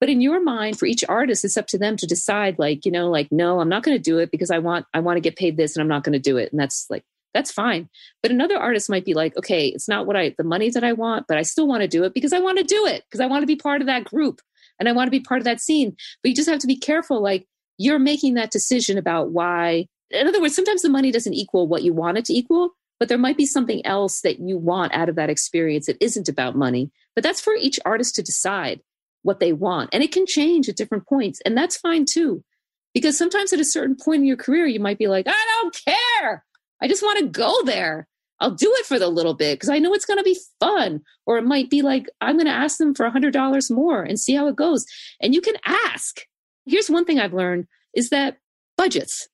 But 0.00 0.08
in 0.08 0.22
your 0.22 0.42
mind, 0.42 0.78
for 0.78 0.86
each 0.86 1.04
artist, 1.08 1.44
it's 1.44 1.58
up 1.58 1.66
to 1.68 1.78
them 1.78 1.96
to 1.98 2.06
decide. 2.06 2.58
Like, 2.58 2.86
you 2.86 2.92
know, 2.92 3.10
like, 3.10 3.30
no, 3.30 3.60
I'm 3.60 3.68
not 3.68 3.82
going 3.82 3.96
to 3.96 4.02
do 4.02 4.18
it 4.18 4.30
because 4.30 4.50
I 4.50 4.58
want 4.58 4.86
I 4.94 5.00
want 5.00 5.16
to 5.16 5.20
get 5.20 5.36
paid 5.36 5.56
this, 5.56 5.76
and 5.76 5.82
I'm 5.82 5.88
not 5.88 6.04
going 6.04 6.14
to 6.14 6.18
do 6.18 6.36
it. 6.36 6.50
And 6.52 6.60
that's 6.60 6.86
like 6.90 7.04
that's 7.34 7.52
fine. 7.52 7.88
But 8.22 8.30
another 8.30 8.56
artist 8.56 8.90
might 8.90 9.04
be 9.04 9.14
like, 9.14 9.36
okay, 9.36 9.68
it's 9.68 9.88
not 9.88 10.06
what 10.06 10.16
I 10.16 10.34
the 10.36 10.44
money 10.44 10.70
that 10.70 10.84
I 10.84 10.92
want, 10.92 11.26
but 11.28 11.36
I 11.36 11.42
still 11.42 11.68
want 11.68 11.82
to 11.82 11.88
do 11.88 12.04
it 12.04 12.14
because 12.14 12.32
I 12.32 12.40
want 12.40 12.58
to 12.58 12.64
do 12.64 12.86
it 12.86 13.04
because 13.08 13.20
I 13.20 13.26
want 13.26 13.42
to 13.42 13.46
be 13.46 13.56
part 13.56 13.80
of 13.80 13.86
that 13.86 14.04
group 14.04 14.40
and 14.78 14.88
I 14.88 14.92
want 14.92 15.06
to 15.06 15.12
be 15.12 15.20
part 15.20 15.40
of 15.40 15.44
that 15.44 15.60
scene. 15.60 15.96
But 16.22 16.30
you 16.30 16.34
just 16.34 16.48
have 16.48 16.60
to 16.60 16.66
be 16.66 16.76
careful. 16.76 17.22
Like 17.22 17.46
you're 17.78 17.98
making 17.98 18.34
that 18.34 18.50
decision 18.50 18.98
about 18.98 19.30
why. 19.30 19.86
In 20.10 20.26
other 20.26 20.40
words, 20.40 20.56
sometimes 20.56 20.82
the 20.82 20.88
money 20.88 21.12
doesn't 21.12 21.34
equal 21.34 21.68
what 21.68 21.82
you 21.82 21.92
want 21.92 22.18
it 22.18 22.24
to 22.26 22.34
equal 22.34 22.70
but 23.00 23.08
there 23.08 23.18
might 23.18 23.38
be 23.38 23.46
something 23.46 23.84
else 23.86 24.20
that 24.20 24.38
you 24.38 24.58
want 24.58 24.94
out 24.94 25.08
of 25.08 25.16
that 25.16 25.30
experience 25.30 25.86
that 25.86 26.00
isn't 26.00 26.28
about 26.28 26.54
money. 26.54 26.90
But 27.14 27.24
that's 27.24 27.40
for 27.40 27.54
each 27.54 27.80
artist 27.84 28.14
to 28.16 28.22
decide 28.22 28.82
what 29.22 29.40
they 29.40 29.54
want. 29.54 29.88
And 29.92 30.02
it 30.02 30.12
can 30.12 30.26
change 30.26 30.68
at 30.68 30.76
different 30.76 31.06
points. 31.08 31.40
And 31.44 31.56
that's 31.56 31.78
fine 31.78 32.04
too. 32.04 32.44
Because 32.92 33.16
sometimes 33.16 33.52
at 33.52 33.60
a 33.60 33.64
certain 33.64 33.96
point 33.96 34.20
in 34.20 34.26
your 34.26 34.36
career, 34.36 34.66
you 34.66 34.80
might 34.80 34.98
be 34.98 35.08
like, 35.08 35.26
I 35.26 35.60
don't 35.62 35.80
care. 35.84 36.44
I 36.82 36.88
just 36.88 37.02
want 37.02 37.18
to 37.20 37.26
go 37.26 37.62
there. 37.64 38.06
I'll 38.38 38.50
do 38.50 38.72
it 38.78 38.86
for 38.86 38.98
the 38.98 39.08
little 39.08 39.34
bit 39.34 39.54
because 39.54 39.68
I 39.68 39.78
know 39.78 39.94
it's 39.94 40.06
going 40.06 40.18
to 40.18 40.24
be 40.24 40.38
fun. 40.58 41.00
Or 41.26 41.38
it 41.38 41.44
might 41.44 41.70
be 41.70 41.82
like, 41.82 42.06
I'm 42.20 42.36
going 42.36 42.46
to 42.46 42.52
ask 42.52 42.78
them 42.78 42.94
for 42.94 43.06
a 43.06 43.12
$100 43.12 43.70
more 43.70 44.02
and 44.02 44.18
see 44.18 44.34
how 44.34 44.46
it 44.48 44.56
goes. 44.56 44.84
And 45.20 45.34
you 45.34 45.40
can 45.40 45.56
ask. 45.64 46.20
Here's 46.66 46.90
one 46.90 47.06
thing 47.06 47.18
I've 47.18 47.34
learned 47.34 47.66
is 47.94 48.10
that 48.10 48.36
budgets. 48.76 49.28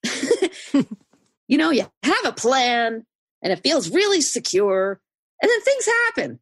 you 1.49 1.59
know, 1.59 1.71
you 1.71 1.87
have 2.03 2.25
a 2.25 2.33
plan, 2.33 3.05
and 3.47 3.53
it 3.53 3.63
feels 3.63 3.91
really 3.91 4.21
secure. 4.21 5.01
And 5.41 5.49
then 5.49 5.61
things 5.61 5.87
happen. 5.87 6.41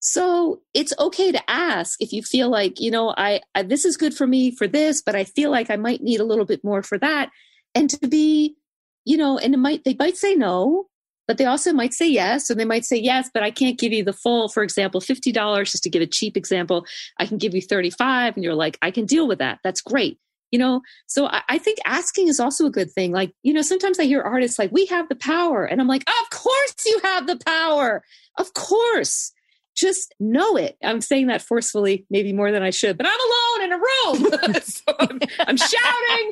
So 0.00 0.62
it's 0.72 0.94
okay 0.98 1.30
to 1.30 1.50
ask 1.50 2.00
if 2.00 2.14
you 2.14 2.22
feel 2.22 2.48
like, 2.48 2.80
you 2.80 2.90
know, 2.90 3.12
I, 3.14 3.42
I, 3.54 3.62
this 3.62 3.84
is 3.84 3.98
good 3.98 4.14
for 4.14 4.26
me 4.26 4.52
for 4.52 4.66
this, 4.66 5.02
but 5.02 5.14
I 5.14 5.24
feel 5.24 5.50
like 5.50 5.70
I 5.70 5.76
might 5.76 6.02
need 6.02 6.18
a 6.18 6.24
little 6.24 6.46
bit 6.46 6.64
more 6.64 6.82
for 6.82 6.96
that. 6.96 7.28
And 7.74 7.90
to 7.90 8.08
be, 8.08 8.56
you 9.04 9.18
know, 9.18 9.36
and 9.36 9.52
it 9.52 9.58
might 9.58 9.84
they 9.84 9.94
might 9.98 10.16
say 10.16 10.34
no, 10.34 10.86
but 11.28 11.36
they 11.36 11.44
also 11.44 11.74
might 11.74 11.92
say 11.92 12.08
yes, 12.08 12.48
and 12.48 12.58
they 12.58 12.64
might 12.64 12.86
say 12.86 12.96
yes, 12.96 13.28
but 13.34 13.42
I 13.42 13.50
can't 13.50 13.78
give 13.78 13.92
you 13.92 14.02
the 14.02 14.14
full, 14.14 14.48
for 14.48 14.62
example, 14.62 15.02
$50, 15.02 15.70
just 15.70 15.82
to 15.82 15.90
give 15.90 16.00
a 16.00 16.06
cheap 16.06 16.38
example. 16.38 16.86
I 17.18 17.26
can 17.26 17.36
give 17.36 17.54
you 17.54 17.60
35 17.60 18.34
and 18.34 18.42
you're 18.42 18.54
like, 18.54 18.78
I 18.80 18.90
can 18.90 19.04
deal 19.04 19.28
with 19.28 19.40
that. 19.40 19.58
That's 19.62 19.82
great 19.82 20.18
you 20.56 20.60
know? 20.60 20.80
So 21.06 21.26
I, 21.26 21.42
I, 21.50 21.58
think 21.58 21.76
asking 21.84 22.28
is 22.28 22.40
also 22.40 22.64
a 22.64 22.70
good 22.70 22.90
thing. 22.90 23.12
Like 23.12 23.34
you 23.42 23.52
know 23.52 23.60
sometimes 23.60 24.00
i 24.00 24.04
hear 24.04 24.22
artists 24.22 24.58
like 24.58 24.72
we 24.72 24.86
have 24.86 25.06
the 25.10 25.14
power. 25.16 25.66
And 25.66 25.82
i'm 25.82 25.86
like 25.86 26.02
of 26.08 26.30
course 26.30 26.74
you 26.86 26.98
have 27.04 27.26
the 27.26 27.36
power. 27.36 28.02
Of 28.38 28.54
course. 28.54 29.32
Just 29.76 30.14
know 30.18 30.56
it. 30.56 30.78
I'm 30.82 31.02
saying 31.02 31.26
that 31.26 31.42
forcefully 31.42 32.06
maybe 32.08 32.32
more 32.32 32.50
than 32.50 32.62
i 32.62 32.70
should 32.70 32.96
but 32.96 33.06
i'm 33.06 33.20
alone 33.28 33.64
in 33.64 33.72
a 33.72 33.76
room. 33.76 34.54
So 34.62 34.94
I'm, 34.98 35.20
I'm 35.40 35.56
shouting. 35.58 36.30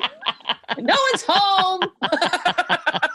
No 0.79 0.95
one's 1.11 1.23
home 1.27 1.81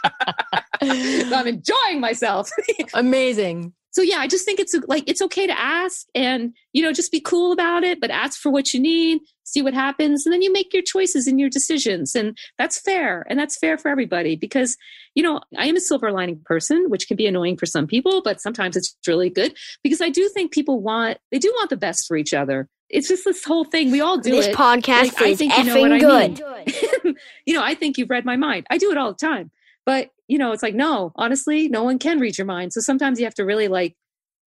i'm 1.33 1.47
enjoying 1.47 1.99
myself 1.99 2.49
amazing 2.93 3.73
so 3.91 4.01
yeah, 4.01 4.19
I 4.19 4.27
just 4.27 4.45
think 4.45 4.59
it's 4.59 4.73
like 4.87 5.03
it's 5.05 5.21
okay 5.21 5.45
to 5.45 5.59
ask 5.59 6.07
and 6.15 6.53
you 6.71 6.81
know 6.81 6.93
just 6.93 7.11
be 7.11 7.19
cool 7.19 7.51
about 7.51 7.83
it, 7.83 7.99
but 7.99 8.09
ask 8.09 8.39
for 8.39 8.49
what 8.49 8.73
you 8.73 8.79
need, 8.79 9.19
see 9.43 9.61
what 9.61 9.73
happens, 9.73 10.25
and 10.25 10.31
then 10.31 10.41
you 10.41 10.51
make 10.51 10.73
your 10.73 10.81
choices 10.81 11.27
and 11.27 11.39
your 11.39 11.49
decisions, 11.49 12.15
and 12.15 12.37
that's 12.57 12.79
fair, 12.79 13.25
and 13.29 13.37
that's 13.37 13.57
fair 13.57 13.77
for 13.77 13.89
everybody 13.89 14.37
because 14.37 14.77
you 15.13 15.21
know 15.21 15.41
I 15.57 15.67
am 15.67 15.75
a 15.75 15.81
silver 15.81 16.11
lining 16.11 16.41
person, 16.45 16.85
which 16.87 17.07
can 17.07 17.17
be 17.17 17.27
annoying 17.27 17.57
for 17.57 17.65
some 17.65 17.85
people, 17.85 18.21
but 18.23 18.39
sometimes 18.39 18.77
it's 18.77 18.95
really 19.05 19.29
good 19.29 19.53
because 19.83 19.99
I 19.99 20.09
do 20.09 20.29
think 20.29 20.53
people 20.53 20.81
want 20.81 21.17
they 21.31 21.39
do 21.39 21.51
want 21.57 21.69
the 21.69 21.77
best 21.77 22.07
for 22.07 22.15
each 22.15 22.33
other. 22.33 22.69
It's 22.89 23.09
just 23.09 23.25
this 23.25 23.43
whole 23.43 23.65
thing. 23.65 23.91
We 23.91 23.99
all 23.99 24.17
do 24.17 24.31
this 24.31 24.47
it. 24.47 24.55
podcast 24.55 24.87
Like, 24.87 25.21
I 25.21 25.25
is 25.27 25.37
think 25.37 25.57
you 25.57 25.63
know 25.65 25.75
effing 25.75 25.81
what 25.81 25.91
I 25.91 25.99
good. 25.99 27.03
mean. 27.03 27.15
you 27.45 27.53
know, 27.53 27.63
I 27.63 27.73
think 27.73 27.97
you've 27.97 28.09
read 28.09 28.25
my 28.25 28.35
mind. 28.35 28.67
I 28.69 28.77
do 28.77 28.91
it 28.91 28.97
all 28.97 29.11
the 29.13 29.17
time. 29.17 29.49
But, 29.85 30.09
you 30.31 30.37
know, 30.37 30.53
it's 30.53 30.63
like, 30.63 30.75
no, 30.75 31.11
honestly, 31.17 31.67
no 31.67 31.83
one 31.83 31.99
can 31.99 32.17
read 32.17 32.37
your 32.37 32.47
mind. 32.47 32.71
So 32.71 32.79
sometimes 32.79 33.19
you 33.19 33.25
have 33.25 33.35
to 33.35 33.43
really 33.43 33.67
like 33.67 33.97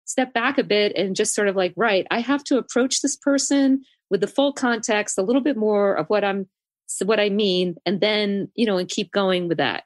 step 0.06 0.32
back 0.32 0.56
a 0.56 0.64
bit 0.64 0.96
and 0.96 1.14
just 1.14 1.34
sort 1.34 1.46
of 1.46 1.56
like, 1.56 1.74
right, 1.76 2.06
I 2.10 2.20
have 2.20 2.42
to 2.44 2.56
approach 2.56 3.02
this 3.02 3.18
person 3.18 3.82
with 4.08 4.22
the 4.22 4.26
full 4.26 4.54
context, 4.54 5.18
a 5.18 5.22
little 5.22 5.42
bit 5.42 5.58
more 5.58 5.92
of 5.92 6.08
what 6.08 6.24
I'm, 6.24 6.48
what 7.04 7.20
I 7.20 7.28
mean, 7.28 7.74
and 7.84 8.00
then, 8.00 8.48
you 8.54 8.64
know, 8.64 8.78
and 8.78 8.88
keep 8.88 9.12
going 9.12 9.46
with 9.46 9.58
that. 9.58 9.84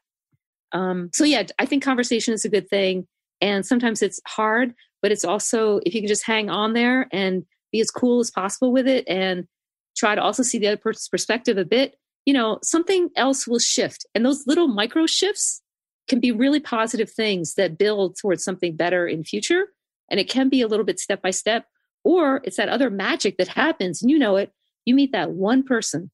Um, 0.70 1.10
so 1.12 1.24
yeah, 1.24 1.42
I 1.58 1.66
think 1.66 1.82
conversation 1.82 2.32
is 2.32 2.44
a 2.44 2.48
good 2.48 2.70
thing. 2.70 3.08
And 3.40 3.66
sometimes 3.66 4.00
it's 4.00 4.20
hard, 4.24 4.74
but 5.02 5.10
it's 5.10 5.24
also, 5.24 5.80
if 5.84 5.96
you 5.96 6.00
can 6.00 6.08
just 6.08 6.24
hang 6.24 6.48
on 6.48 6.74
there 6.74 7.08
and 7.10 7.44
be 7.72 7.80
as 7.80 7.90
cool 7.90 8.20
as 8.20 8.30
possible 8.30 8.70
with 8.70 8.86
it 8.86 9.04
and 9.08 9.48
try 9.96 10.14
to 10.14 10.22
also 10.22 10.44
see 10.44 10.58
the 10.58 10.68
other 10.68 10.76
person's 10.76 11.08
perspective 11.08 11.58
a 11.58 11.64
bit, 11.64 11.96
you 12.24 12.34
know, 12.34 12.60
something 12.62 13.10
else 13.16 13.48
will 13.48 13.58
shift. 13.58 14.06
And 14.14 14.24
those 14.24 14.46
little 14.46 14.68
micro 14.68 15.04
shifts 15.06 15.60
can 16.08 16.20
be 16.20 16.32
really 16.32 16.60
positive 16.60 17.10
things 17.10 17.54
that 17.54 17.78
build 17.78 18.16
towards 18.20 18.44
something 18.44 18.76
better 18.76 19.06
in 19.06 19.24
future. 19.24 19.66
And 20.10 20.18
it 20.18 20.28
can 20.28 20.48
be 20.48 20.62
a 20.62 20.68
little 20.68 20.86
bit 20.86 20.98
step 20.98 21.22
by 21.22 21.30
step, 21.30 21.66
or 22.02 22.40
it's 22.44 22.56
that 22.56 22.68
other 22.68 22.90
magic 22.90 23.36
that 23.36 23.48
happens. 23.48 24.00
And 24.00 24.10
you 24.10 24.18
know 24.18 24.36
it. 24.36 24.52
You 24.84 24.94
meet 24.94 25.12
that 25.12 25.32
one 25.32 25.62
person 25.62 26.10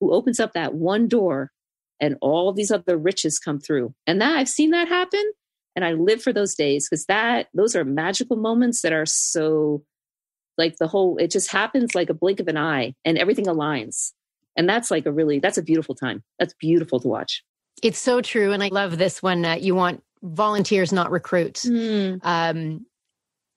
who 0.00 0.12
opens 0.12 0.40
up 0.40 0.52
that 0.54 0.74
one 0.74 1.08
door 1.08 1.50
and 2.00 2.16
all 2.20 2.52
these 2.52 2.70
other 2.70 2.96
riches 2.96 3.38
come 3.38 3.58
through. 3.58 3.94
And 4.06 4.20
that 4.20 4.36
I've 4.36 4.48
seen 4.48 4.70
that 4.70 4.88
happen. 4.88 5.32
And 5.74 5.84
I 5.84 5.92
live 5.92 6.22
for 6.22 6.32
those 6.32 6.54
days 6.54 6.88
because 6.88 7.04
that 7.06 7.48
those 7.52 7.76
are 7.76 7.84
magical 7.84 8.36
moments 8.36 8.80
that 8.82 8.92
are 8.92 9.06
so 9.06 9.84
like 10.56 10.76
the 10.78 10.88
whole 10.88 11.18
it 11.18 11.30
just 11.30 11.50
happens 11.50 11.94
like 11.94 12.08
a 12.08 12.14
blink 12.14 12.40
of 12.40 12.48
an 12.48 12.56
eye 12.56 12.94
and 13.04 13.18
everything 13.18 13.46
aligns. 13.46 14.12
And 14.56 14.68
that's 14.68 14.90
like 14.90 15.04
a 15.04 15.12
really 15.12 15.38
that's 15.38 15.58
a 15.58 15.62
beautiful 15.62 15.94
time. 15.94 16.22
That's 16.38 16.54
beautiful 16.54 17.00
to 17.00 17.08
watch. 17.08 17.42
It's 17.82 17.98
so 17.98 18.20
true. 18.20 18.52
And 18.52 18.62
I 18.62 18.68
love 18.68 18.98
this 18.98 19.22
one. 19.22 19.44
Uh, 19.44 19.54
you 19.54 19.74
want 19.74 20.02
volunteers, 20.22 20.92
not 20.92 21.10
recruits. 21.10 21.66
Um, 22.22 22.86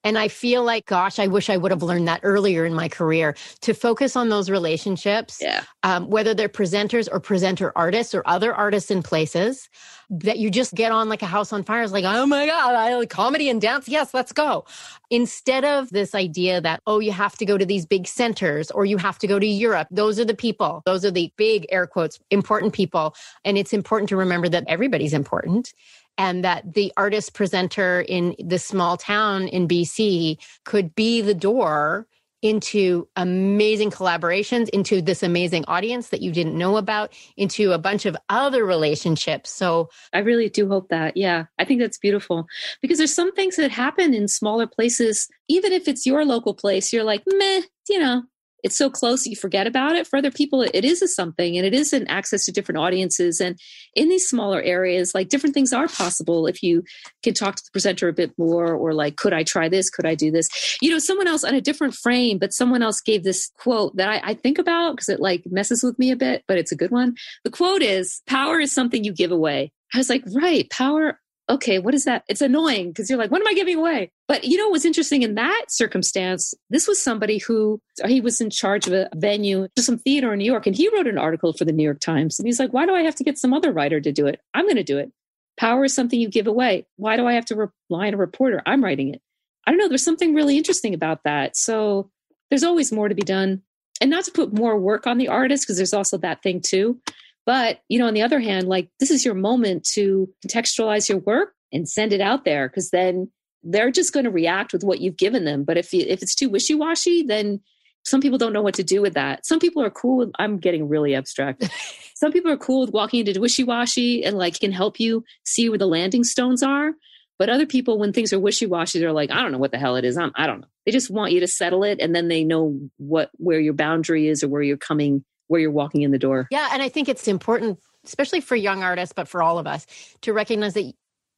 and 0.03 0.17
I 0.17 0.27
feel 0.27 0.63
like, 0.63 0.85
gosh, 0.85 1.19
I 1.19 1.27
wish 1.27 1.49
I 1.49 1.57
would 1.57 1.71
have 1.71 1.83
learned 1.83 2.07
that 2.07 2.21
earlier 2.23 2.65
in 2.65 2.73
my 2.73 2.87
career 2.87 3.35
to 3.61 3.73
focus 3.73 4.15
on 4.15 4.29
those 4.29 4.49
relationships, 4.49 5.39
Yeah. 5.41 5.63
um, 5.83 6.09
whether 6.09 6.33
they're 6.33 6.49
presenters 6.49 7.09
or 7.11 7.19
presenter 7.19 7.71
artists 7.75 8.15
or 8.15 8.23
other 8.25 8.53
artists 8.53 8.91
in 8.91 9.03
places 9.03 9.69
that 10.11 10.39
you 10.39 10.49
just 10.49 10.73
get 10.73 10.91
on 10.91 11.07
like 11.07 11.21
a 11.21 11.27
house 11.27 11.53
on 11.53 11.63
fire. 11.63 11.83
It's 11.83 11.93
like, 11.93 12.05
oh 12.05 12.25
my 12.25 12.47
God, 12.47 12.73
I 12.73 12.95
like 12.95 13.09
comedy 13.11 13.47
and 13.49 13.61
dance. 13.61 13.87
Yes, 13.87 14.11
let's 14.13 14.31
go. 14.31 14.65
Instead 15.11 15.63
of 15.63 15.89
this 15.89 16.15
idea 16.15 16.61
that, 16.61 16.81
oh, 16.87 16.99
you 16.99 17.11
have 17.11 17.37
to 17.37 17.45
go 17.45 17.57
to 17.59 17.65
these 17.65 17.85
big 17.85 18.07
centers 18.07 18.71
or 18.71 18.85
you 18.85 18.97
have 18.97 19.19
to 19.19 19.27
go 19.27 19.37
to 19.37 19.45
Europe. 19.45 19.87
Those 19.91 20.19
are 20.19 20.25
the 20.25 20.33
people. 20.33 20.81
Those 20.85 21.05
are 21.05 21.11
the 21.11 21.31
big 21.37 21.67
air 21.69 21.85
quotes, 21.85 22.19
important 22.31 22.73
people. 22.73 23.15
And 23.45 23.57
it's 23.57 23.73
important 23.73 24.09
to 24.09 24.17
remember 24.17 24.49
that 24.49 24.63
everybody's 24.67 25.13
important 25.13 25.73
and 26.19 26.43
that 26.43 26.73
the 26.73 26.91
artist 26.97 27.33
presenter 27.33 28.01
in 28.01 28.35
this 28.37 28.65
small 28.65 28.97
town 28.97 29.47
in 29.47 29.67
BC 29.67 30.37
could 30.65 30.93
be 30.93 31.21
the 31.21 31.33
door 31.33 32.05
into 32.41 33.07
amazing 33.15 33.89
collaborations, 33.89 34.69
into 34.69 35.01
this 35.01 35.23
amazing 35.23 35.65
audience 35.67 36.09
that 36.09 36.21
you 36.21 36.31
didn't 36.31 36.57
know 36.57 36.77
about, 36.77 37.13
into 37.37 37.71
a 37.71 37.77
bunch 37.77 38.05
of 38.05 38.15
other 38.29 38.65
relationships. 38.65 39.49
So 39.49 39.89
I 40.13 40.19
really 40.19 40.49
do 40.49 40.67
hope 40.67 40.89
that. 40.89 41.17
Yeah, 41.17 41.45
I 41.57 41.65
think 41.65 41.79
that's 41.79 41.97
beautiful 41.97 42.47
because 42.81 42.97
there's 42.97 43.15
some 43.15 43.33
things 43.33 43.55
that 43.55 43.71
happen 43.71 44.13
in 44.13 44.27
smaller 44.27 44.67
places. 44.67 45.27
Even 45.47 45.71
if 45.71 45.87
it's 45.87 46.05
your 46.05 46.25
local 46.25 46.53
place, 46.53 46.93
you're 46.93 47.03
like, 47.03 47.23
meh, 47.27 47.61
you 47.89 47.99
know, 47.99 48.23
it's 48.63 48.77
so 48.77 48.89
close 48.89 49.23
that 49.23 49.29
you 49.29 49.35
forget 49.35 49.67
about 49.67 49.95
it. 49.95 50.07
For 50.07 50.17
other 50.17 50.31
people, 50.31 50.61
it 50.61 50.85
is 50.85 51.01
a 51.01 51.07
something 51.07 51.57
and 51.57 51.65
it 51.65 51.73
is 51.73 51.93
an 51.93 52.07
access 52.07 52.45
to 52.45 52.51
different 52.51 52.79
audiences. 52.79 53.39
And 53.39 53.57
in 53.95 54.09
these 54.09 54.27
smaller 54.27 54.61
areas, 54.61 55.13
like 55.13 55.29
different 55.29 55.53
things 55.53 55.73
are 55.73 55.87
possible 55.87 56.47
if 56.47 56.61
you 56.61 56.83
can 57.23 57.33
talk 57.33 57.55
to 57.55 57.63
the 57.63 57.71
presenter 57.71 58.07
a 58.07 58.13
bit 58.13 58.33
more 58.37 58.73
or 58.73 58.93
like, 58.93 59.15
could 59.15 59.33
I 59.33 59.43
try 59.43 59.69
this? 59.69 59.89
Could 59.89 60.05
I 60.05 60.15
do 60.15 60.31
this? 60.31 60.77
You 60.81 60.89
know, 60.89 60.99
someone 60.99 61.27
else 61.27 61.43
on 61.43 61.55
a 61.55 61.61
different 61.61 61.93
frame, 61.93 62.37
but 62.37 62.53
someone 62.53 62.83
else 62.83 63.01
gave 63.01 63.23
this 63.23 63.51
quote 63.57 63.95
that 63.97 64.09
I, 64.09 64.31
I 64.31 64.33
think 64.33 64.57
about 64.57 64.95
because 64.95 65.09
it 65.09 65.19
like 65.19 65.43
messes 65.45 65.83
with 65.83 65.97
me 65.99 66.11
a 66.11 66.15
bit, 66.15 66.43
but 66.47 66.57
it's 66.57 66.71
a 66.71 66.77
good 66.77 66.91
one. 66.91 67.15
The 67.43 67.51
quote 67.51 67.81
is 67.81 68.21
power 68.27 68.59
is 68.59 68.73
something 68.73 69.03
you 69.03 69.13
give 69.13 69.31
away. 69.31 69.71
I 69.93 69.97
was 69.97 70.09
like, 70.09 70.23
right, 70.33 70.69
power 70.69 71.19
okay, 71.49 71.79
what 71.79 71.95
is 71.95 72.05
that? 72.05 72.23
It's 72.27 72.41
annoying 72.41 72.89
because 72.89 73.09
you're 73.09 73.17
like, 73.17 73.31
what 73.31 73.41
am 73.41 73.47
I 73.47 73.53
giving 73.53 73.77
away? 73.77 74.11
But 74.27 74.43
you 74.43 74.57
know 74.57 74.69
what's 74.69 74.85
interesting 74.85 75.23
in 75.23 75.35
that 75.35 75.65
circumstance? 75.69 76.53
This 76.69 76.87
was 76.87 77.01
somebody 77.01 77.39
who 77.39 77.81
he 78.05 78.21
was 78.21 78.39
in 78.39 78.51
charge 78.51 78.85
of 78.85 78.93
a 78.93 79.09
venue, 79.15 79.67
some 79.77 79.97
theater 79.97 80.31
in 80.31 80.39
New 80.39 80.45
York, 80.45 80.67
and 80.67 80.75
he 80.75 80.89
wrote 80.89 81.07
an 81.07 81.17
article 81.17 81.53
for 81.53 81.65
the 81.65 81.71
New 81.71 81.83
York 81.83 81.99
Times. 81.99 82.39
And 82.39 82.47
he's 82.47 82.59
like, 82.59 82.71
why 82.71 82.85
do 82.85 82.93
I 82.93 83.01
have 83.01 83.15
to 83.15 83.23
get 83.23 83.39
some 83.39 83.53
other 83.53 83.71
writer 83.71 83.99
to 83.99 84.11
do 84.11 84.27
it? 84.27 84.39
I'm 84.53 84.65
going 84.65 84.75
to 84.75 84.83
do 84.83 84.99
it. 84.99 85.11
Power 85.57 85.85
is 85.85 85.93
something 85.93 86.19
you 86.19 86.29
give 86.29 86.47
away. 86.47 86.85
Why 86.97 87.17
do 87.17 87.25
I 87.25 87.33
have 87.33 87.45
to 87.45 87.55
rely 87.89 88.07
on 88.07 88.13
a 88.13 88.17
reporter? 88.17 88.61
I'm 88.65 88.83
writing 88.83 89.13
it. 89.13 89.21
I 89.65 89.71
don't 89.71 89.79
know. 89.79 89.89
There's 89.89 90.05
something 90.05 90.35
really 90.35 90.57
interesting 90.57 90.93
about 90.93 91.23
that. 91.23 91.57
So 91.57 92.11
there's 92.49 92.63
always 92.63 92.91
more 92.91 93.09
to 93.09 93.15
be 93.15 93.21
done. 93.23 93.63
And 94.01 94.09
not 94.09 94.23
to 94.23 94.31
put 94.31 94.53
more 94.53 94.79
work 94.79 95.07
on 95.07 95.17
the 95.17 95.27
artist, 95.27 95.63
because 95.63 95.75
there's 95.75 95.93
also 95.93 96.17
that 96.19 96.41
thing 96.41 96.61
too. 96.61 97.01
But, 97.49 97.79
you 97.89 97.97
know, 97.97 98.05
on 98.05 98.13
the 98.13 98.21
other 98.21 98.39
hand, 98.39 98.67
like 98.67 98.91
this 98.99 99.09
is 99.09 99.25
your 99.25 99.33
moment 99.33 99.83
to 99.93 100.31
contextualize 100.45 101.09
your 101.09 101.17
work 101.17 101.55
and 101.73 101.89
send 101.89 102.13
it 102.13 102.21
out 102.21 102.45
there 102.45 102.69
because 102.69 102.91
then 102.91 103.31
they're 103.63 103.89
just 103.89 104.13
going 104.13 104.25
to 104.25 104.29
react 104.29 104.71
with 104.71 104.83
what 104.83 105.01
you've 105.01 105.17
given 105.17 105.45
them. 105.45 105.63
But 105.63 105.75
if 105.75 105.91
you, 105.91 106.05
if 106.07 106.21
it's 106.21 106.35
too 106.35 106.47
wishy-washy, 106.47 107.23
then 107.23 107.59
some 108.05 108.21
people 108.21 108.37
don't 108.37 108.53
know 108.53 108.61
what 108.61 108.75
to 108.75 108.83
do 108.83 109.01
with 109.01 109.15
that. 109.15 109.47
Some 109.47 109.57
people 109.57 109.81
are 109.81 109.89
cool 109.89 110.17
with 110.17 110.31
I'm 110.37 110.59
getting 110.59 110.87
really 110.87 111.15
abstract. 111.15 111.67
some 112.13 112.31
people 112.31 112.51
are 112.51 112.55
cool 112.55 112.81
with 112.81 112.91
walking 112.91 113.25
into 113.25 113.41
wishy-washy 113.41 114.23
and 114.23 114.37
like 114.37 114.59
can 114.59 114.71
help 114.71 114.99
you 114.99 115.23
see 115.43 115.69
where 115.69 115.79
the 115.79 115.87
landing 115.87 116.23
stones 116.23 116.61
are. 116.61 116.91
But 117.39 117.49
other 117.49 117.65
people, 117.65 117.97
when 117.97 118.13
things 118.13 118.31
are 118.31 118.39
wishy-washy, 118.39 118.99
they're 118.99 119.11
like, 119.11 119.31
I 119.31 119.41
don't 119.41 119.51
know 119.51 119.57
what 119.57 119.71
the 119.71 119.79
hell 119.79 119.95
it 119.95 120.05
is. 120.05 120.19
I'm, 120.19 120.33
I 120.35 120.45
don't 120.45 120.61
know. 120.61 120.67
They 120.85 120.91
just 120.91 121.09
want 121.09 121.31
you 121.31 121.39
to 121.39 121.47
settle 121.47 121.83
it, 121.83 121.99
and 121.99 122.15
then 122.15 122.27
they 122.27 122.43
know 122.43 122.79
what 122.97 123.31
where 123.37 123.59
your 123.59 123.73
boundary 123.73 124.27
is 124.27 124.43
or 124.43 124.49
where 124.49 124.61
you're 124.61 124.77
coming 124.77 125.25
where 125.49 125.59
you're 125.59 125.71
walking 125.71 126.03
in 126.03 126.11
the 126.11 126.17
door. 126.17 126.47
Yeah, 126.49 126.69
and 126.71 126.81
I 126.81 126.87
think 126.87 127.09
it's 127.09 127.27
important, 127.27 127.79
especially 128.05 128.39
for 128.39 128.55
young 128.55 128.81
artists, 128.81 129.13
but 129.13 129.27
for 129.27 129.43
all 129.43 129.59
of 129.59 129.67
us, 129.67 129.85
to 130.21 130.31
recognize 130.31 130.73
that 130.75 130.93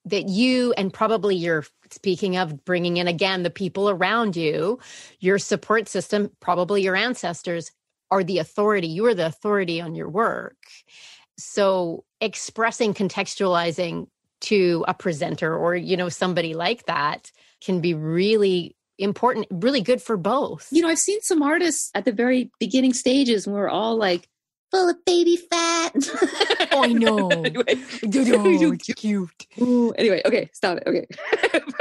that 0.05 0.27
you 0.27 0.73
and 0.77 0.91
probably 0.91 1.35
you're 1.35 1.63
speaking 1.91 2.35
of 2.35 2.65
bringing 2.65 2.97
in 2.97 3.07
again 3.07 3.43
the 3.43 3.51
people 3.51 3.89
around 3.89 4.35
you, 4.35 4.79
your 5.19 5.37
support 5.37 5.87
system, 5.87 6.31
probably 6.39 6.81
your 6.81 6.95
ancestors 6.95 7.71
are 8.09 8.23
the 8.23 8.39
authority. 8.39 8.87
You 8.87 9.05
are 9.05 9.13
the 9.13 9.27
authority 9.27 9.79
on 9.79 9.93
your 9.93 10.09
work. 10.09 10.57
So 11.37 12.03
expressing, 12.19 12.93
contextualizing 12.93 14.07
to 14.41 14.83
a 14.87 14.93
presenter 14.93 15.55
or 15.55 15.75
you 15.75 15.95
know 15.95 16.09
somebody 16.09 16.55
like 16.55 16.85
that 16.87 17.31
can 17.63 17.79
be 17.79 17.93
really 17.93 18.75
important, 19.01 19.47
really 19.49 19.81
good 19.81 20.01
for 20.01 20.17
both. 20.17 20.67
You 20.71 20.81
know, 20.81 20.89
I've 20.89 20.99
seen 20.99 21.21
some 21.21 21.41
artists 21.41 21.91
at 21.95 22.05
the 22.05 22.11
very 22.11 22.51
beginning 22.59 22.93
stages 22.93 23.47
and 23.47 23.55
we're 23.55 23.69
all 23.69 23.95
like 23.97 24.27
full 24.71 24.89
of 24.89 25.03
baby 25.05 25.37
fat. 25.37 25.91
I 26.71 26.93
know. 26.93 27.29
anyway, 27.29 27.75
Oh, 28.03 28.75
cute. 28.95 29.47
Ooh, 29.59 29.91
anyway, 29.91 30.21
okay, 30.25 30.49
stop 30.53 30.77
it. 30.77 30.83
Okay. 30.87 31.05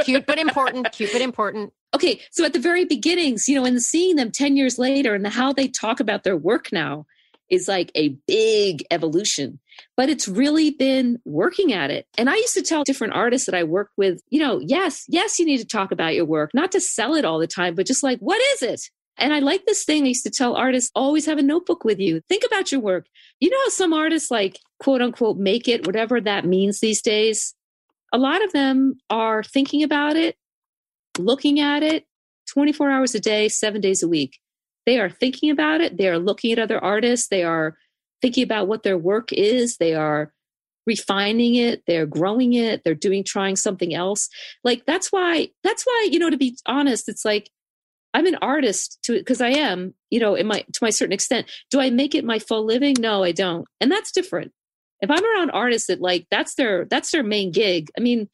Cute 0.04 0.26
but 0.26 0.38
important. 0.38 0.90
Cute 0.92 1.10
but 1.12 1.22
important. 1.22 1.72
okay, 1.94 2.20
so 2.30 2.44
at 2.44 2.52
the 2.52 2.58
very 2.58 2.84
beginnings, 2.84 3.48
you 3.48 3.54
know, 3.56 3.64
and 3.64 3.82
seeing 3.82 4.16
them 4.16 4.30
10 4.30 4.56
years 4.56 4.78
later 4.78 5.14
and 5.14 5.26
how 5.26 5.52
they 5.52 5.68
talk 5.68 6.00
about 6.00 6.24
their 6.24 6.36
work 6.36 6.72
now 6.72 7.06
is 7.50 7.68
like 7.68 7.90
a 7.94 8.16
big 8.26 8.84
evolution. 8.90 9.58
But 9.96 10.08
it's 10.08 10.28
really 10.28 10.70
been 10.70 11.18
working 11.24 11.72
at 11.72 11.90
it. 11.90 12.06
And 12.16 12.28
I 12.28 12.36
used 12.36 12.54
to 12.54 12.62
tell 12.62 12.84
different 12.84 13.14
artists 13.14 13.46
that 13.46 13.54
I 13.54 13.64
worked 13.64 13.92
with, 13.96 14.20
you 14.28 14.40
know, 14.40 14.60
yes, 14.60 15.04
yes, 15.08 15.38
you 15.38 15.46
need 15.46 15.58
to 15.58 15.66
talk 15.66 15.90
about 15.90 16.14
your 16.14 16.24
work, 16.26 16.50
not 16.54 16.72
to 16.72 16.80
sell 16.80 17.14
it 17.14 17.24
all 17.24 17.38
the 17.38 17.46
time, 17.46 17.74
but 17.74 17.86
just 17.86 18.02
like, 18.02 18.18
what 18.20 18.40
is 18.54 18.62
it? 18.62 18.82
And 19.18 19.34
I 19.34 19.40
like 19.40 19.66
this 19.66 19.84
thing 19.84 20.04
I 20.04 20.08
used 20.08 20.24
to 20.24 20.30
tell 20.30 20.56
artists 20.56 20.90
always 20.94 21.26
have 21.26 21.38
a 21.38 21.42
notebook 21.42 21.84
with 21.84 21.98
you. 21.98 22.22
Think 22.28 22.42
about 22.46 22.72
your 22.72 22.80
work. 22.80 23.06
You 23.38 23.50
know 23.50 23.68
some 23.68 23.92
artists 23.92 24.30
like 24.30 24.58
quote 24.78 25.02
unquote 25.02 25.36
make 25.36 25.68
it, 25.68 25.86
whatever 25.86 26.20
that 26.20 26.46
means 26.46 26.80
these 26.80 27.02
days? 27.02 27.54
A 28.12 28.18
lot 28.18 28.42
of 28.42 28.52
them 28.52 28.94
are 29.10 29.42
thinking 29.42 29.82
about 29.82 30.16
it, 30.16 30.36
looking 31.18 31.60
at 31.60 31.82
it 31.82 32.06
24 32.50 32.90
hours 32.90 33.14
a 33.14 33.20
day, 33.20 33.48
seven 33.48 33.80
days 33.80 34.02
a 34.02 34.08
week. 34.08 34.38
They 34.86 34.98
are 34.98 35.10
thinking 35.10 35.50
about 35.50 35.80
it. 35.80 35.96
They 35.96 36.08
are 36.08 36.18
looking 36.18 36.52
at 36.52 36.58
other 36.58 36.82
artists. 36.82 37.28
They 37.28 37.44
are 37.44 37.76
thinking 38.22 38.44
about 38.44 38.68
what 38.68 38.82
their 38.82 38.98
work 38.98 39.32
is. 39.32 39.76
They 39.76 39.94
are 39.94 40.32
refining 40.86 41.54
it, 41.54 41.82
they're 41.86 42.06
growing 42.06 42.54
it, 42.54 42.82
they're 42.84 42.94
doing 42.94 43.22
trying 43.22 43.56
something 43.56 43.94
else. 43.94 44.28
Like 44.64 44.84
that's 44.86 45.12
why 45.12 45.50
that's 45.62 45.84
why, 45.84 46.08
you 46.10 46.18
know, 46.18 46.30
to 46.30 46.36
be 46.36 46.56
honest, 46.66 47.08
it's 47.08 47.24
like 47.24 47.50
I'm 48.12 48.26
an 48.26 48.38
artist 48.42 48.98
to 49.04 49.12
because 49.12 49.40
I 49.40 49.50
am, 49.50 49.94
you 50.10 50.18
know, 50.18 50.34
in 50.34 50.46
my 50.46 50.60
to 50.60 50.78
my 50.82 50.90
certain 50.90 51.12
extent. 51.12 51.50
Do 51.70 51.80
I 51.80 51.90
make 51.90 52.14
it 52.14 52.24
my 52.24 52.38
full 52.38 52.64
living? 52.64 52.96
No, 52.98 53.22
I 53.22 53.32
don't. 53.32 53.66
And 53.80 53.90
that's 53.90 54.10
different. 54.12 54.52
If 55.00 55.10
I'm 55.10 55.24
around 55.24 55.50
artists 55.50 55.86
that 55.86 56.00
like 56.00 56.26
that's 56.30 56.54
their 56.56 56.86
that's 56.86 57.12
their 57.12 57.22
main 57.22 57.52
gig, 57.52 57.90
I 57.96 58.00
mean, 58.00 58.28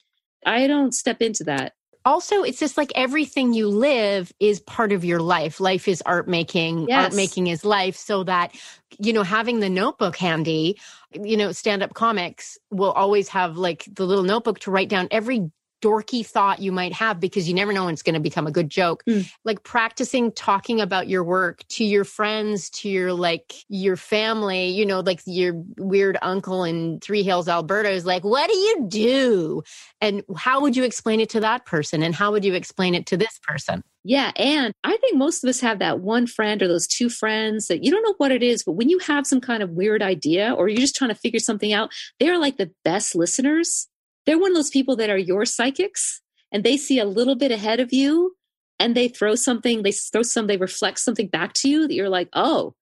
I 0.47 0.67
don't 0.67 0.95
step 0.95 1.21
into 1.21 1.45
that 1.45 1.75
also 2.07 2.45
it's 2.45 2.61
just 2.61 2.77
like 2.77 2.93
everything 2.95 3.53
you 3.53 3.69
live 3.69 4.33
is 4.39 4.61
part 4.61 4.93
of 4.93 5.05
your 5.05 5.21
life 5.21 5.61
life 5.61 5.89
is 5.89 6.03
art 6.07 6.29
making 6.29 6.87
yes. 6.89 7.05
art 7.05 7.15
making 7.15 7.49
is 7.49 7.65
life 7.65 7.97
so 7.97 8.23
that 8.23 8.55
you 8.99 9.13
know 9.13 9.25
having 9.25 9.59
the 9.61 9.69
notebook 9.69 10.17
handy 10.17 10.79
you 11.13 11.37
know 11.37 11.51
stand 11.51 11.83
up 11.83 11.93
comics 11.95 12.57
will 12.71 12.93
always 12.93 13.29
have 13.29 13.59
like 13.59 13.85
the 13.93 14.07
little 14.07 14.25
notebook 14.25 14.61
to 14.61 14.71
write 14.71 14.89
down 14.89 15.09
every 15.11 15.51
dorky 15.83 16.25
thought 16.25 16.61
you 16.61 16.73
might 16.73 16.93
have 16.93 17.21
because 17.21 17.49
you 17.49 17.55
never 17.55 17.73
know 17.73 17.85
when 17.85 17.93
it's 17.93 18.03
going 18.03 18.15
to 18.15 18.21
become 18.21 18.47
a 18.47 18.51
good 18.51 18.71
joke. 18.71 19.03
Mm. 19.09 19.31
Like 19.45 19.63
practicing 19.63 20.33
talking 20.33 20.81
about 20.81 21.09
your 21.09 21.25
work 21.25 21.67
to 21.71 21.85
your 21.85 22.05
friends, 22.05 22.71
to 22.71 22.89
your 22.89 23.13
like 23.13 23.55
your 23.69 23.97
family, 23.97 24.69
you 24.69 24.87
know, 24.87 25.01
like 25.01 25.21
your 25.27 25.55
weird 25.77 26.19
uncle 26.23 26.65
in 26.65 27.01
Three 27.01 27.23
Hills, 27.23 27.49
Alberta 27.49 27.91
is 27.91 28.07
like, 28.07 28.25
what 28.25 28.49
do 28.49 28.57
you 28.57 28.87
do? 28.89 29.63
And 30.01 30.23
how 30.37 30.61
would 30.61 30.77
you 30.77 30.85
explain 30.85 31.21
it 31.21 31.31
to 31.31 31.41
that 31.41 31.67
person? 31.67 32.03
And 32.03 32.15
how 32.15 32.33
would 32.33 32.45
you 32.45 32.55
explain 32.55 32.95
it 32.95 33.07
to 33.07 33.17
this 33.17 33.39
person? 33.43 33.83
Yeah. 34.09 34.31
And 34.37 34.73
I 34.85 34.97
think 34.99 35.17
most 35.17 35.43
of 35.43 35.49
us 35.49 35.59
have 35.61 35.81
that 35.81 35.99
one 35.99 36.29
friend 36.29 36.63
or 36.63 36.69
those 36.69 36.87
two 36.87 37.09
friends 37.09 37.67
that 37.67 37.83
you 37.83 37.91
don't 37.91 38.05
know 38.05 38.15
what 38.19 38.31
it 38.31 38.41
is, 38.41 38.63
but 38.63 38.75
when 38.75 38.89
you 38.89 38.99
have 39.01 39.27
some 39.27 39.41
kind 39.41 39.65
of 39.65 39.71
weird 39.71 40.01
idea 40.01 40.53
or 40.53 40.69
you're 40.69 40.79
just 40.79 40.95
trying 40.95 41.11
to 41.11 41.17
figure 41.17 41.41
something 41.41 41.73
out, 41.73 41.91
they're 42.21 42.39
like 42.39 42.57
the 42.57 42.71
best 42.85 43.17
listeners 43.17 43.89
they're 44.27 44.39
one 44.39 44.51
of 44.51 44.57
those 44.57 44.71
people 44.71 44.97
that 44.97 45.11
are 45.11 45.19
your 45.19 45.45
psychics 45.45 46.21
and 46.53 46.65
they 46.65 46.77
see 46.77 46.99
a 46.99 47.05
little 47.05 47.37
bit 47.37 47.53
ahead 47.53 47.81
of 47.81 47.93
you 47.93 48.35
and 48.79 48.95
they 48.95 49.09
throw 49.09 49.35
something, 49.35 49.83
they 49.83 49.93
throw 49.93 50.23
some, 50.23 50.47
they 50.47 50.57
reflect 50.57 50.99
something 50.99 51.29
back 51.29 51.53
to 51.55 51.69
you 51.69 51.89
that 51.89 51.95
you're 51.95 52.09
like, 52.09 52.29
oh. 52.35 52.75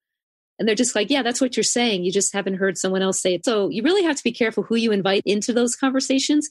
And 0.59 0.69
they're 0.69 0.75
just 0.77 0.95
like, 0.95 1.11
yeah, 1.11 1.23
that's 1.23 1.41
what 1.41 1.57
you're 1.57 1.65
saying. 1.65 2.05
You 2.05 2.13
just 2.13 2.33
haven't 2.33 2.55
heard 2.55 2.79
someone 2.79 3.03
else 3.03 3.21
say 3.21 3.35
it. 3.35 3.45
So 3.45 3.69
you 3.69 3.83
really 3.83 4.05
have 4.05 4.17
to 4.17 4.23
be 4.23 4.33
careful 4.33 4.63
who 4.63 4.77
you 4.77 4.93
invite 4.93 5.23
into 5.27 5.53
those 5.53 5.75
conversations. 5.75 6.49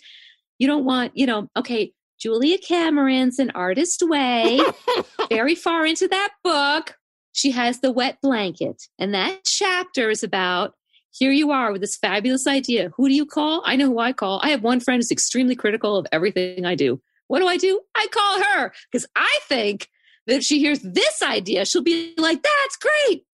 You 0.60 0.68
don't 0.68 0.84
want, 0.84 1.16
you 1.16 1.26
know, 1.26 1.48
okay, 1.56 1.94
Julia 2.20 2.58
Cameron's 2.58 3.40
an 3.40 3.52
artist 3.56 4.04
way, 4.06 4.60
very 5.30 5.56
far 5.56 5.86
into 5.86 6.08
that 6.10 6.32
book. 6.44 6.96
She 7.32 7.52
has 7.52 7.80
the 7.80 7.92
wet 7.92 8.18
blanket. 8.22 8.84
And 9.00 9.14
that 9.14 9.40
chapter 9.46 10.10
is 10.10 10.24
about 10.24 10.74
here 11.14 11.32
you 11.32 11.52
are 11.52 11.72
with 11.72 11.82
this 11.82 11.96
fabulous 11.96 12.48
idea. 12.48 12.92
Who 12.96 13.08
do 13.08 13.14
you 13.14 13.26
call? 13.26 13.62
I 13.66 13.76
know 13.76 13.86
who 13.86 14.00
I 14.00 14.14
call. 14.14 14.42
I 14.44 14.50
have 14.50 14.64
one 14.64 14.80
friend 14.80 14.98
who's 14.98 15.12
extremely 15.12 15.56
critical 15.56 15.96
of 15.96 16.08
everything 16.12 16.66
I 16.66 16.74
do. 16.74 17.00
What 17.28 17.40
do 17.40 17.48
I 17.48 17.58
do? 17.58 17.80
I 17.96 18.08
call 18.12 18.44
her 18.44 18.74
because 18.92 19.06
I 19.16 19.40
think 19.48 19.90
that 20.26 20.38
if 20.38 20.44
she 20.44 20.60
hears 20.60 20.80
this 20.80 21.22
idea, 21.22 21.66
she'll 21.66 21.84
be 21.84 22.16
like, 22.18 22.42
that's 22.42 22.78
great. 22.78 23.26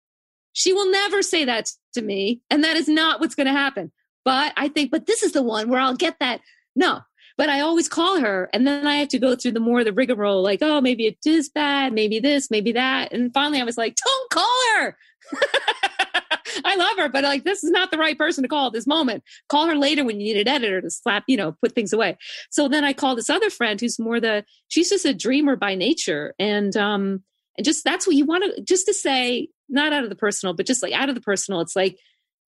She 0.55 0.73
will 0.73 0.91
never 0.91 1.23
say 1.23 1.45
that 1.45 1.71
to 1.95 2.03
me. 2.03 2.41
And 2.51 2.65
that 2.65 2.77
is 2.77 2.89
not 2.89 3.21
what's 3.21 3.37
going 3.37 3.47
to 3.47 3.53
happen. 3.53 3.93
But 4.25 4.53
I 4.57 4.69
think, 4.69 4.91
but 4.91 5.07
this 5.07 5.23
is 5.23 5.33
the 5.33 5.43
one 5.43 5.69
where 5.69 5.81
I'll 5.81 5.95
get 5.95 6.17
that. 6.19 6.41
No, 6.75 7.03
but 7.37 7.49
I 7.49 7.61
always 7.61 7.89
call 7.89 8.19
her. 8.19 8.51
And 8.53 8.67
then 8.67 8.89
I 8.89 8.97
have 8.97 9.09
to 9.09 9.21
go 9.21 9.37
through 9.37 9.53
the 9.53 9.61
more 9.61 9.85
the 9.85 9.93
rigmarole, 9.93 10.43
like, 10.43 10.59
oh, 10.63 10.81
maybe 10.81 11.07
it 11.07 11.19
is 11.25 11.49
bad, 11.49 11.93
maybe 11.93 12.19
this, 12.19 12.51
maybe 12.51 12.73
that. 12.73 13.13
And 13.13 13.33
finally 13.33 13.61
I 13.61 13.65
was 13.65 13.79
like, 13.79 13.95
don't 13.95 14.31
call 14.31 14.61
her. 14.79 14.97
I 16.65 16.77
love 16.77 16.97
her, 16.99 17.09
but 17.09 17.25
like 17.25 17.45
this 17.45 17.65
is 17.65 17.71
not 17.71 17.91
the 17.91 17.99
right 17.99 18.17
person 18.17 18.43
to 18.43 18.49
call 18.49 18.69
at 18.69 18.73
this 18.73 18.87
moment. 18.87 19.23
Call 19.49 19.67
her 19.67 19.77
later 19.77 20.05
when 20.05 20.21
you 20.21 20.35
need 20.35 20.47
an 20.47 20.55
editor 20.55 20.81
to 20.81 20.91
slap, 20.91 21.25
you 21.27 21.37
know, 21.37 21.57
put 21.63 21.75
things 21.75 21.93
away. 21.93 22.17
So 22.51 22.69
then 22.69 22.85
I 22.85 22.93
call 22.93 23.17
this 23.17 23.31
other 23.31 23.51
friend 23.51 23.81
who's 23.81 23.99
more 23.99 24.21
the 24.21 24.45
she's 24.69 24.91
just 24.91 25.05
a 25.05 25.15
dreamer 25.15 25.57
by 25.57 25.75
nature. 25.75 26.35
And 26.39 26.77
um 26.77 27.23
and 27.57 27.65
just 27.65 27.85
that's 27.85 28.07
what 28.07 28.17
you 28.17 28.25
want 28.25 28.45
to 28.45 28.63
just 28.63 28.87
to 28.87 28.95
say, 28.95 29.49
not 29.69 29.93
out 29.93 30.05
of 30.05 30.11
the 30.11 30.17
personal, 30.17 30.55
but 30.55 30.67
just 30.67 30.83
like 30.83 30.93
out 30.93 31.09
of 31.09 31.15
the 31.15 31.21
personal, 31.21 31.61
it's 31.61 31.77
like, 31.77 31.99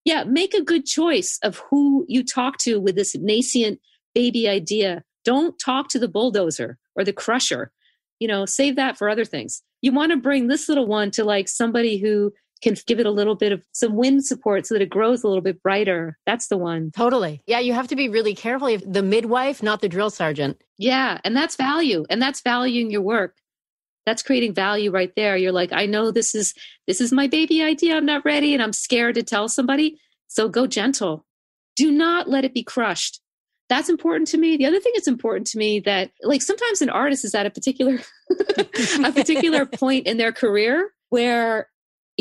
yeah, 0.05 0.25
make 0.25 0.55
a 0.55 0.63
good 0.63 0.87
choice 0.87 1.39
of 1.43 1.61
who 1.71 2.05
you 2.09 2.25
talk 2.25 2.59
to 2.59 2.81
with 2.81 2.97
this 2.97 3.15
nascent 3.17 3.81
baby 4.15 4.49
idea. 4.49 5.03
Don't 5.25 5.59
talk 5.59 5.89
to 5.89 5.99
the 5.99 6.09
bulldozer 6.09 6.79
or 6.97 7.05
the 7.05 7.13
crusher. 7.13 7.73
You 8.19 8.29
know, 8.29 8.45
save 8.45 8.77
that 8.77 8.99
for 8.99 9.09
other 9.09 9.25
things. 9.25 9.63
You 9.83 9.93
want 9.93 10.13
to 10.13 10.17
bring 10.17 10.47
this 10.47 10.69
little 10.69 10.87
one 10.87 11.11
to 11.13 11.25
like 11.25 11.49
somebody 11.49 11.99
who 11.99 12.33
can 12.63 12.77
give 12.87 13.01
it 13.01 13.07
a 13.07 13.11
little 13.11 13.35
bit 13.35 13.53
of 13.53 13.63
some 13.73 13.97
wind 13.97 14.25
support 14.25 14.67
so 14.67 14.75
that 14.75 14.83
it 14.83 14.91
grows 14.91 15.23
a 15.23 15.29
little 15.29 15.43
bit 15.43 15.63
brighter. 15.63 16.19
That's 16.27 16.49
the 16.49 16.59
one. 16.59 16.91
Totally. 16.95 17.43
Yeah, 17.47 17.59
you 17.59 17.73
have 17.73 17.89
to 17.89 17.97
be 17.97 18.09
really 18.09 18.35
careful. 18.35 18.77
The 18.79 19.03
midwife, 19.03 19.63
not 19.63 19.81
the 19.81 19.89
drill 19.89 20.11
sergeant. 20.11 20.63
Yeah, 20.79 21.19
and 21.25 21.37
that's 21.37 21.57
value. 21.57 22.05
And 22.11 22.21
that's 22.21 22.43
valuing 22.43 22.91
your 22.91 23.03
work. 23.03 23.37
That's 24.07 24.23
creating 24.23 24.55
value 24.55 24.91
right 24.91 25.13
there. 25.15 25.37
You're 25.37 25.53
like, 25.53 25.73
I 25.73 25.87
know 25.87 26.11
this 26.11 26.35
is 26.35 26.55
this 26.87 27.01
is 27.01 27.13
my 27.13 27.27
baby 27.27 27.63
idea. 27.63 27.97
I'm 27.97 28.07
not 28.07 28.25
ready 28.25 28.55
and 28.55 28.63
I'm 28.63 28.73
scared 28.73 29.15
to 29.17 29.23
tell 29.23 29.49
somebody. 29.49 29.99
So 30.29 30.49
go 30.49 30.67
gentle. 30.67 31.27
Do 31.77 31.91
not 31.91 32.29
let 32.29 32.45
it 32.45 32.55
be 32.55 32.63
crushed. 32.63 33.21
That's 33.69 33.89
important 33.89 34.27
to 34.29 34.39
me. 34.39 34.57
The 34.57 34.67
other 34.67 34.81
thing 34.81 34.93
that's 34.97 35.07
important 35.07 35.47
to 35.49 35.59
me 35.59 35.81
that 35.81 36.11
like 36.23 36.43
sometimes 36.43 36.83
an 36.83 36.91
artist 36.91 37.25
is 37.25 37.35
at 37.35 37.47
a 37.47 37.51
particular 37.51 38.01
a 38.59 39.13
particular 39.13 39.65
point 39.81 40.07
in 40.07 40.17
their 40.17 40.33
career 40.33 40.91
where 41.11 41.69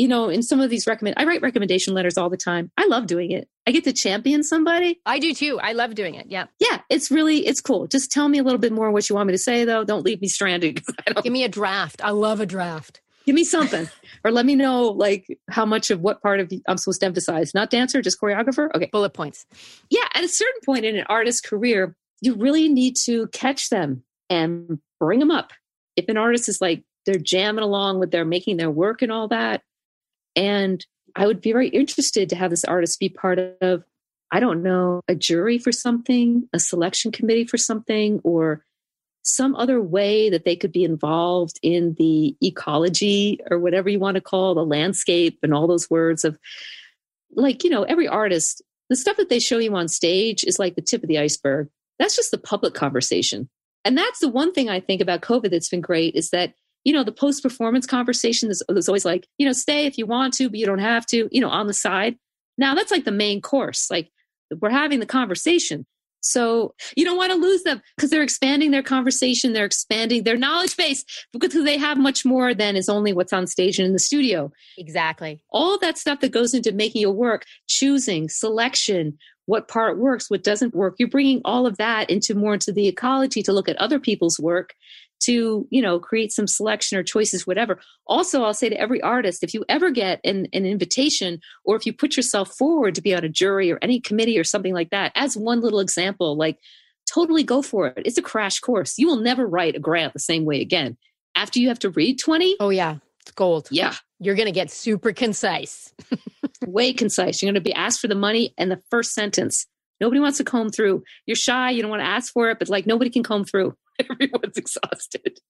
you 0.00 0.08
know, 0.08 0.30
in 0.30 0.42
some 0.42 0.60
of 0.60 0.70
these 0.70 0.86
recommend, 0.86 1.16
I 1.18 1.26
write 1.26 1.42
recommendation 1.42 1.92
letters 1.92 2.16
all 2.16 2.30
the 2.30 2.36
time. 2.38 2.70
I 2.78 2.86
love 2.86 3.06
doing 3.06 3.32
it. 3.32 3.50
I 3.66 3.70
get 3.70 3.84
to 3.84 3.92
champion 3.92 4.42
somebody. 4.42 4.98
I 5.04 5.18
do 5.18 5.34
too. 5.34 5.60
I 5.62 5.72
love 5.72 5.94
doing 5.94 6.14
it. 6.14 6.24
Yeah. 6.30 6.46
Yeah. 6.58 6.80
It's 6.88 7.10
really, 7.10 7.46
it's 7.46 7.60
cool. 7.60 7.86
Just 7.86 8.10
tell 8.10 8.26
me 8.26 8.38
a 8.38 8.42
little 8.42 8.58
bit 8.58 8.72
more 8.72 8.90
what 8.90 9.10
you 9.10 9.14
want 9.14 9.26
me 9.26 9.34
to 9.34 9.38
say 9.38 9.66
though. 9.66 9.84
Don't 9.84 10.02
leave 10.02 10.22
me 10.22 10.28
stranded. 10.28 10.82
Give 11.22 11.30
me 11.30 11.44
a 11.44 11.50
draft. 11.50 12.02
I 12.02 12.12
love 12.12 12.40
a 12.40 12.46
draft. 12.46 13.02
Give 13.26 13.34
me 13.34 13.44
something 13.44 13.90
or 14.24 14.30
let 14.30 14.46
me 14.46 14.54
know 14.54 14.84
like 14.84 15.38
how 15.50 15.66
much 15.66 15.90
of 15.90 16.00
what 16.00 16.22
part 16.22 16.40
of 16.40 16.50
I'm 16.66 16.78
supposed 16.78 17.00
to 17.00 17.06
emphasize. 17.06 17.52
Not 17.52 17.68
dancer, 17.68 18.00
just 18.00 18.18
choreographer. 18.18 18.74
Okay. 18.74 18.88
Bullet 18.90 19.12
points. 19.12 19.44
Yeah. 19.90 20.06
At 20.14 20.24
a 20.24 20.28
certain 20.28 20.62
point 20.64 20.86
in 20.86 20.96
an 20.96 21.04
artist's 21.10 21.42
career, 21.42 21.94
you 22.22 22.36
really 22.36 22.70
need 22.70 22.96
to 23.04 23.26
catch 23.28 23.68
them 23.68 24.02
and 24.30 24.78
bring 24.98 25.18
them 25.18 25.30
up. 25.30 25.52
If 25.94 26.08
an 26.08 26.16
artist 26.16 26.48
is 26.48 26.62
like, 26.62 26.84
they're 27.04 27.16
jamming 27.16 27.64
along 27.64 27.98
with 27.98 28.10
their 28.10 28.24
making 28.24 28.56
their 28.56 28.70
work 28.70 29.02
and 29.02 29.10
all 29.12 29.28
that, 29.28 29.62
and 30.36 30.84
I 31.16 31.26
would 31.26 31.40
be 31.40 31.52
very 31.52 31.68
interested 31.68 32.28
to 32.28 32.36
have 32.36 32.50
this 32.50 32.64
artist 32.64 33.00
be 33.00 33.08
part 33.08 33.38
of, 33.60 33.84
I 34.30 34.40
don't 34.40 34.62
know, 34.62 35.02
a 35.08 35.14
jury 35.14 35.58
for 35.58 35.72
something, 35.72 36.48
a 36.52 36.58
selection 36.58 37.12
committee 37.12 37.44
for 37.44 37.58
something, 37.58 38.20
or 38.22 38.64
some 39.22 39.54
other 39.54 39.80
way 39.82 40.30
that 40.30 40.44
they 40.44 40.56
could 40.56 40.72
be 40.72 40.84
involved 40.84 41.58
in 41.62 41.94
the 41.98 42.36
ecology 42.42 43.38
or 43.50 43.58
whatever 43.58 43.88
you 43.88 43.98
want 43.98 44.14
to 44.14 44.20
call 44.20 44.54
the 44.54 44.64
landscape 44.64 45.38
and 45.42 45.52
all 45.52 45.66
those 45.66 45.90
words 45.90 46.24
of 46.24 46.38
like, 47.32 47.62
you 47.62 47.70
know, 47.70 47.82
every 47.82 48.08
artist, 48.08 48.62
the 48.88 48.96
stuff 48.96 49.16
that 49.18 49.28
they 49.28 49.38
show 49.38 49.58
you 49.58 49.74
on 49.76 49.88
stage 49.88 50.42
is 50.44 50.58
like 50.58 50.74
the 50.74 50.82
tip 50.82 51.02
of 51.02 51.08
the 51.08 51.18
iceberg. 51.18 51.68
That's 51.98 52.16
just 52.16 52.30
the 52.30 52.38
public 52.38 52.74
conversation. 52.74 53.48
And 53.84 53.96
that's 53.96 54.20
the 54.20 54.28
one 54.28 54.52
thing 54.52 54.68
I 54.68 54.80
think 54.80 55.00
about 55.00 55.20
COVID 55.20 55.50
that's 55.50 55.68
been 55.68 55.80
great 55.80 56.14
is 56.14 56.30
that 56.30 56.54
you 56.84 56.92
know, 56.92 57.04
the 57.04 57.12
post 57.12 57.42
performance 57.42 57.86
conversation 57.86 58.50
is, 58.50 58.62
is 58.70 58.88
always 58.88 59.04
like, 59.04 59.26
you 59.38 59.46
know, 59.46 59.52
stay 59.52 59.86
if 59.86 59.98
you 59.98 60.06
want 60.06 60.34
to, 60.34 60.48
but 60.48 60.58
you 60.58 60.66
don't 60.66 60.78
have 60.78 61.06
to, 61.06 61.28
you 61.30 61.40
know, 61.40 61.50
on 61.50 61.66
the 61.66 61.74
side. 61.74 62.16
Now 62.58 62.74
that's 62.74 62.90
like 62.90 63.04
the 63.04 63.12
main 63.12 63.40
course. 63.40 63.90
Like 63.90 64.10
we're 64.60 64.70
having 64.70 65.00
the 65.00 65.06
conversation. 65.06 65.86
So 66.22 66.74
you 66.96 67.04
don't 67.04 67.16
want 67.16 67.32
to 67.32 67.38
lose 67.38 67.62
them 67.62 67.80
because 67.96 68.10
they're 68.10 68.22
expanding 68.22 68.70
their 68.70 68.82
conversation, 68.82 69.52
they're 69.52 69.64
expanding 69.64 70.24
their 70.24 70.36
knowledge 70.36 70.76
base 70.76 71.04
because 71.32 71.64
they 71.64 71.78
have 71.78 71.96
much 71.96 72.26
more 72.26 72.52
than 72.52 72.76
is 72.76 72.90
only 72.90 73.12
what's 73.12 73.32
on 73.32 73.46
stage 73.46 73.78
and 73.78 73.86
in 73.86 73.92
the 73.94 73.98
studio. 73.98 74.52
Exactly. 74.76 75.40
All 75.50 75.78
that 75.78 75.96
stuff 75.96 76.20
that 76.20 76.32
goes 76.32 76.52
into 76.52 76.72
making 76.72 77.00
your 77.00 77.12
work, 77.12 77.46
choosing, 77.68 78.28
selection, 78.28 79.18
what 79.46 79.68
part 79.68 79.98
works, 79.98 80.30
what 80.30 80.44
doesn't 80.44 80.74
work. 80.74 80.96
You're 80.98 81.08
bringing 81.08 81.40
all 81.44 81.66
of 81.66 81.78
that 81.78 82.10
into 82.10 82.34
more 82.34 82.54
into 82.54 82.72
the 82.72 82.86
ecology 82.86 83.42
to 83.42 83.52
look 83.52 83.68
at 83.68 83.76
other 83.76 83.98
people's 83.98 84.38
work 84.38 84.74
to 85.20 85.66
you 85.70 85.82
know 85.82 85.98
create 85.98 86.32
some 86.32 86.46
selection 86.46 86.98
or 86.98 87.02
choices 87.02 87.46
whatever. 87.46 87.78
Also 88.06 88.42
i'll 88.42 88.54
say 88.54 88.68
to 88.68 88.80
every 88.80 89.00
artist 89.02 89.44
if 89.44 89.54
you 89.54 89.64
ever 89.68 89.90
get 89.90 90.20
an, 90.24 90.46
an 90.52 90.66
invitation 90.66 91.40
or 91.64 91.76
if 91.76 91.86
you 91.86 91.92
put 91.92 92.16
yourself 92.16 92.50
forward 92.56 92.94
to 92.94 93.02
be 93.02 93.14
on 93.14 93.24
a 93.24 93.28
jury 93.28 93.70
or 93.70 93.78
any 93.82 94.00
committee 94.00 94.38
or 94.38 94.44
something 94.44 94.74
like 94.74 94.90
that 94.90 95.12
as 95.14 95.36
one 95.36 95.60
little 95.60 95.80
example 95.80 96.36
like 96.36 96.58
totally 97.12 97.42
go 97.42 97.62
for 97.62 97.88
it. 97.88 98.02
It's 98.04 98.18
a 98.18 98.22
crash 98.22 98.60
course. 98.60 98.98
You 98.98 99.06
will 99.06 99.20
never 99.20 99.46
write 99.46 99.76
a 99.76 99.80
grant 99.80 100.12
the 100.12 100.20
same 100.20 100.44
way 100.44 100.60
again. 100.60 100.96
After 101.34 101.58
you 101.58 101.68
have 101.68 101.78
to 101.80 101.90
read 101.90 102.18
20 102.18 102.56
oh 102.60 102.70
yeah. 102.70 102.96
It's 103.20 103.32
gold. 103.32 103.68
Yeah. 103.70 103.94
You're 104.18 104.34
going 104.34 104.46
to 104.46 104.52
get 104.52 104.70
super 104.70 105.12
concise. 105.12 105.92
Way 106.66 106.92
concise. 106.94 107.42
You're 107.42 107.48
going 107.48 107.62
to 107.62 107.68
be 107.68 107.74
asked 107.74 108.00
for 108.00 108.08
the 108.08 108.14
money 108.14 108.54
and 108.56 108.70
the 108.70 108.80
first 108.90 109.12
sentence. 109.12 109.66
Nobody 110.00 110.20
wants 110.20 110.38
to 110.38 110.44
comb 110.44 110.70
through. 110.70 111.04
You're 111.26 111.36
shy. 111.36 111.70
You 111.70 111.82
don't 111.82 111.90
want 111.90 112.00
to 112.00 112.06
ask 112.08 112.32
for 112.32 112.50
it 112.50 112.58
but 112.58 112.68
like 112.68 112.86
nobody 112.86 113.10
can 113.10 113.22
comb 113.22 113.44
through 113.44 113.76
everyone's 114.10 114.56
exhausted. 114.56 115.40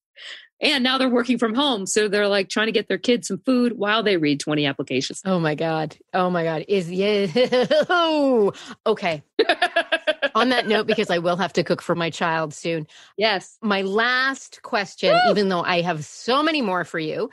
And 0.61 0.83
now 0.83 0.97
they're 0.97 1.09
working 1.09 1.39
from 1.39 1.55
home. 1.55 1.85
So 1.85 2.07
they're 2.07 2.27
like 2.27 2.49
trying 2.49 2.67
to 2.67 2.71
get 2.71 2.87
their 2.87 2.97
kids 2.97 3.27
some 3.27 3.39
food 3.39 3.73
while 3.73 4.03
they 4.03 4.17
read 4.17 4.39
20 4.39 4.65
applications. 4.65 5.21
Oh 5.25 5.39
my 5.39 5.55
God. 5.55 5.97
Oh 6.13 6.29
my 6.29 6.43
God. 6.43 6.65
Is 6.67 6.91
yeah. 6.91 7.27
Oh, 7.89 8.53
okay. 8.85 9.23
On 10.35 10.49
that 10.49 10.67
note, 10.67 10.87
because 10.87 11.09
I 11.09 11.17
will 11.17 11.35
have 11.35 11.53
to 11.53 11.63
cook 11.63 11.81
for 11.81 11.95
my 11.95 12.09
child 12.09 12.53
soon. 12.53 12.87
Yes. 13.17 13.57
My 13.61 13.81
last 13.81 14.61
question, 14.61 15.13
Woo! 15.13 15.31
even 15.31 15.49
though 15.49 15.63
I 15.63 15.81
have 15.81 16.05
so 16.05 16.43
many 16.43 16.61
more 16.61 16.85
for 16.85 16.99
you, 16.99 17.29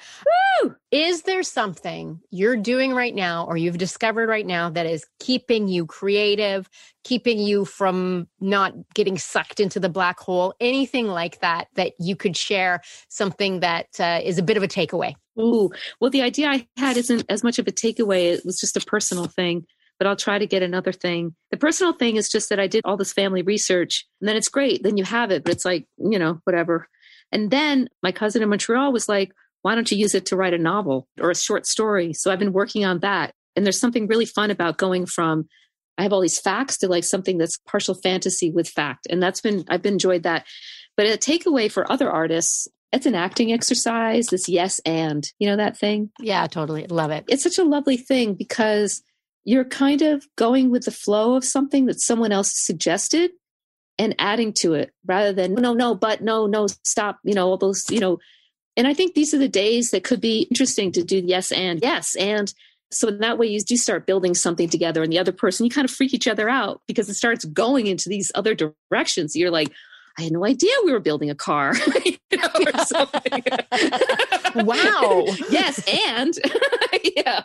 Woo! 0.62 0.74
Is 0.90 1.22
there 1.22 1.42
something 1.42 2.20
you're 2.30 2.56
doing 2.56 2.94
right 2.94 3.14
now 3.14 3.44
or 3.46 3.56
you've 3.56 3.76
discovered 3.76 4.28
right 4.28 4.46
now 4.46 4.70
that 4.70 4.86
is 4.86 5.04
keeping 5.20 5.68
you 5.68 5.84
creative, 5.84 6.68
keeping 7.04 7.38
you 7.38 7.66
from 7.66 8.26
not 8.40 8.72
getting 8.94 9.18
sucked 9.18 9.60
into 9.60 9.78
the 9.78 9.90
black 9.90 10.18
hole? 10.18 10.54
Anything 10.60 11.06
like 11.06 11.40
that 11.40 11.68
that 11.74 11.92
you 11.98 12.16
could 12.16 12.36
share? 12.36 12.80
Something 13.08 13.60
that 13.60 13.88
uh, 14.00 14.20
is 14.24 14.38
a 14.38 14.42
bit 14.42 14.56
of 14.56 14.62
a 14.62 14.68
takeaway. 14.68 15.14
Ooh, 15.38 15.70
well, 16.00 16.10
the 16.10 16.22
idea 16.22 16.48
I 16.48 16.66
had 16.76 16.96
isn't 16.96 17.24
as 17.28 17.44
much 17.44 17.58
of 17.58 17.68
a 17.68 17.72
takeaway. 17.72 18.32
It 18.32 18.44
was 18.44 18.58
just 18.58 18.76
a 18.76 18.80
personal 18.80 19.26
thing 19.26 19.66
but 19.98 20.06
I'll 20.06 20.16
try 20.16 20.38
to 20.38 20.46
get 20.46 20.62
another 20.62 20.92
thing. 20.92 21.34
The 21.50 21.56
personal 21.56 21.92
thing 21.92 22.16
is 22.16 22.28
just 22.28 22.48
that 22.50 22.60
I 22.60 22.68
did 22.68 22.82
all 22.84 22.96
this 22.96 23.12
family 23.12 23.42
research 23.42 24.06
and 24.20 24.28
then 24.28 24.36
it's 24.36 24.48
great. 24.48 24.82
Then 24.82 24.96
you 24.96 25.04
have 25.04 25.30
it, 25.30 25.42
but 25.42 25.52
it's 25.52 25.64
like, 25.64 25.86
you 25.98 26.18
know, 26.18 26.40
whatever. 26.44 26.88
And 27.32 27.50
then 27.50 27.88
my 28.02 28.12
cousin 28.12 28.42
in 28.42 28.48
Montreal 28.48 28.92
was 28.92 29.08
like, 29.08 29.32
why 29.62 29.74
don't 29.74 29.90
you 29.90 29.98
use 29.98 30.14
it 30.14 30.26
to 30.26 30.36
write 30.36 30.54
a 30.54 30.58
novel 30.58 31.08
or 31.20 31.30
a 31.30 31.36
short 31.36 31.66
story? 31.66 32.12
So 32.12 32.30
I've 32.30 32.38
been 32.38 32.52
working 32.52 32.84
on 32.84 33.00
that. 33.00 33.32
And 33.56 33.64
there's 33.64 33.80
something 33.80 34.06
really 34.06 34.26
fun 34.26 34.50
about 34.50 34.78
going 34.78 35.06
from 35.06 35.48
I 35.98 36.02
have 36.02 36.12
all 36.12 36.20
these 36.20 36.38
facts 36.38 36.78
to 36.78 36.88
like 36.88 37.02
something 37.02 37.38
that's 37.38 37.58
partial 37.66 37.94
fantasy 37.94 38.52
with 38.52 38.68
fact. 38.68 39.08
And 39.10 39.20
that's 39.20 39.40
been, 39.40 39.64
I've 39.68 39.82
been 39.82 39.94
enjoyed 39.94 40.22
that. 40.22 40.46
But 40.96 41.06
a 41.06 41.18
takeaway 41.18 41.70
for 41.70 41.90
other 41.90 42.08
artists, 42.08 42.68
it's 42.92 43.06
an 43.06 43.16
acting 43.16 43.52
exercise, 43.52 44.28
this 44.28 44.48
yes 44.48 44.80
and, 44.86 45.28
you 45.40 45.48
know, 45.48 45.56
that 45.56 45.76
thing? 45.76 46.10
Yeah, 46.20 46.46
totally. 46.46 46.86
Love 46.86 47.10
it. 47.10 47.24
It's 47.28 47.42
such 47.42 47.58
a 47.58 47.64
lovely 47.64 47.96
thing 47.96 48.34
because 48.34 49.02
you're 49.44 49.64
kind 49.64 50.02
of 50.02 50.24
going 50.36 50.70
with 50.70 50.84
the 50.84 50.92
flow 50.92 51.34
of 51.34 51.44
something 51.44 51.86
that 51.86 52.00
someone 52.00 52.30
else 52.30 52.52
suggested 52.54 53.32
and 53.98 54.14
adding 54.18 54.52
to 54.52 54.74
it 54.74 54.92
rather 55.06 55.32
than 55.32 55.54
no 55.54 55.72
no 55.74 55.94
but 55.94 56.20
no 56.22 56.46
no 56.46 56.68
stop 56.84 57.18
you 57.24 57.34
know 57.34 57.48
all 57.48 57.56
those 57.56 57.84
you 57.90 57.98
know 57.98 58.18
and 58.78 58.86
i 58.86 58.94
think 58.94 59.14
these 59.14 59.34
are 59.34 59.38
the 59.38 59.48
days 59.48 59.90
that 59.90 60.04
could 60.04 60.20
be 60.20 60.46
interesting 60.50 60.90
to 60.92 61.02
do 61.04 61.18
yes 61.18 61.52
and 61.52 61.80
yes 61.82 62.16
and 62.16 62.54
so 62.90 63.08
in 63.08 63.18
that 63.18 63.36
way 63.36 63.46
you 63.46 63.60
do 63.60 63.76
start 63.76 64.06
building 64.06 64.34
something 64.34 64.70
together 64.70 65.02
and 65.02 65.12
the 65.12 65.18
other 65.18 65.32
person 65.32 65.66
you 65.66 65.70
kind 65.70 65.84
of 65.84 65.90
freak 65.90 66.14
each 66.14 66.26
other 66.26 66.48
out 66.48 66.80
because 66.86 67.10
it 67.10 67.14
starts 67.14 67.44
going 67.44 67.86
into 67.86 68.08
these 68.08 68.32
other 68.34 68.54
directions 68.54 69.36
you're 69.36 69.50
like 69.50 69.70
I 70.18 70.22
had 70.22 70.32
no 70.32 70.44
idea 70.44 70.72
we 70.84 70.90
were 70.90 70.98
building 70.98 71.30
a 71.30 71.34
car. 71.36 71.74
you 72.04 72.18
know, 72.32 72.48
wow. 74.64 75.24
yes, 75.50 75.80
and 76.12 76.36
yeah. 77.16 77.44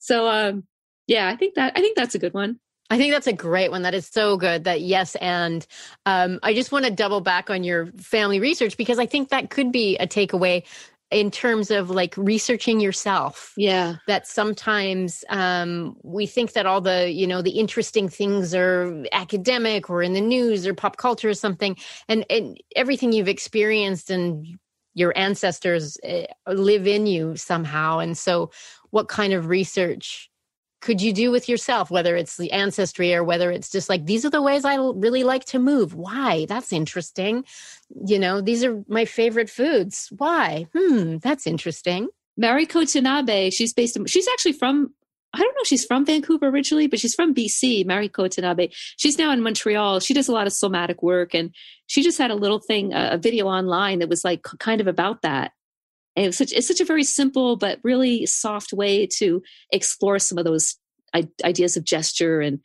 So 0.00 0.28
um 0.28 0.64
yeah, 1.06 1.28
I 1.28 1.36
think 1.36 1.54
that 1.54 1.72
I 1.76 1.80
think 1.80 1.96
that's 1.96 2.16
a 2.16 2.18
good 2.18 2.34
one. 2.34 2.58
I 2.92 2.98
think 2.98 3.14
that's 3.14 3.26
a 3.26 3.32
great 3.32 3.70
one. 3.70 3.80
That 3.82 3.94
is 3.94 4.06
so 4.06 4.36
good. 4.36 4.64
That 4.64 4.82
yes, 4.82 5.14
and 5.14 5.66
um, 6.04 6.38
I 6.42 6.52
just 6.52 6.72
want 6.72 6.84
to 6.84 6.90
double 6.90 7.22
back 7.22 7.48
on 7.48 7.64
your 7.64 7.86
family 7.96 8.38
research 8.38 8.76
because 8.76 8.98
I 8.98 9.06
think 9.06 9.30
that 9.30 9.48
could 9.48 9.72
be 9.72 9.96
a 9.96 10.06
takeaway 10.06 10.62
in 11.10 11.30
terms 11.30 11.70
of 11.70 11.88
like 11.88 12.14
researching 12.18 12.80
yourself. 12.80 13.54
Yeah, 13.56 13.96
that 14.08 14.26
sometimes 14.26 15.24
um, 15.30 15.96
we 16.02 16.26
think 16.26 16.52
that 16.52 16.66
all 16.66 16.82
the 16.82 17.10
you 17.10 17.26
know 17.26 17.40
the 17.40 17.52
interesting 17.58 18.10
things 18.10 18.54
are 18.54 19.06
academic 19.12 19.88
or 19.88 20.02
in 20.02 20.12
the 20.12 20.20
news 20.20 20.66
or 20.66 20.74
pop 20.74 20.98
culture 20.98 21.30
or 21.30 21.34
something, 21.34 21.78
and, 22.08 22.26
and 22.28 22.58
everything 22.76 23.12
you've 23.12 23.26
experienced 23.26 24.10
and 24.10 24.58
your 24.92 25.16
ancestors 25.16 25.96
uh, 26.06 26.24
live 26.46 26.86
in 26.86 27.06
you 27.06 27.36
somehow. 27.36 28.00
And 28.00 28.18
so, 28.18 28.50
what 28.90 29.08
kind 29.08 29.32
of 29.32 29.46
research? 29.46 30.28
Could 30.82 31.00
you 31.00 31.12
do 31.12 31.30
with 31.30 31.48
yourself, 31.48 31.90
whether 31.90 32.16
it's 32.16 32.36
the 32.36 32.50
ancestry 32.50 33.14
or 33.14 33.22
whether 33.22 33.50
it's 33.50 33.70
just 33.70 33.88
like, 33.88 34.04
these 34.04 34.24
are 34.24 34.30
the 34.30 34.42
ways 34.42 34.64
I 34.64 34.74
really 34.74 35.22
like 35.22 35.44
to 35.46 35.60
move. 35.60 35.94
Why? 35.94 36.44
That's 36.48 36.72
interesting. 36.72 37.44
You 38.04 38.18
know, 38.18 38.40
these 38.40 38.64
are 38.64 38.82
my 38.88 39.04
favorite 39.04 39.48
foods. 39.48 40.12
Why? 40.16 40.66
Hmm, 40.76 41.18
that's 41.18 41.46
interesting. 41.46 42.08
Mariko 42.38 42.82
Tanabe, 42.82 43.52
she's 43.52 43.72
based 43.72 43.96
in, 43.96 44.06
she's 44.06 44.26
actually 44.26 44.54
from, 44.54 44.92
I 45.32 45.38
don't 45.38 45.54
know, 45.54 45.64
she's 45.64 45.84
from 45.84 46.04
Vancouver 46.04 46.48
originally, 46.48 46.88
but 46.88 46.98
she's 46.98 47.14
from 47.14 47.32
BC, 47.32 47.86
Mariko 47.86 48.26
Tanabe. 48.26 48.74
She's 48.96 49.18
now 49.18 49.30
in 49.30 49.40
Montreal. 49.40 50.00
She 50.00 50.14
does 50.14 50.28
a 50.28 50.32
lot 50.32 50.48
of 50.48 50.52
somatic 50.52 51.00
work 51.00 51.32
and 51.32 51.54
she 51.86 52.02
just 52.02 52.18
had 52.18 52.32
a 52.32 52.34
little 52.34 52.58
thing, 52.58 52.92
a, 52.92 53.10
a 53.12 53.18
video 53.18 53.46
online 53.46 54.00
that 54.00 54.08
was 54.08 54.24
like 54.24 54.42
kind 54.58 54.80
of 54.80 54.88
about 54.88 55.22
that 55.22 55.52
and 56.16 56.26
it's 56.26 56.38
such, 56.38 56.52
it's 56.52 56.68
such 56.68 56.80
a 56.80 56.84
very 56.84 57.04
simple 57.04 57.56
but 57.56 57.78
really 57.82 58.26
soft 58.26 58.72
way 58.72 59.06
to 59.06 59.42
explore 59.70 60.18
some 60.18 60.38
of 60.38 60.44
those 60.44 60.76
ideas 61.44 61.76
of 61.76 61.84
gesture 61.84 62.40
and 62.40 62.60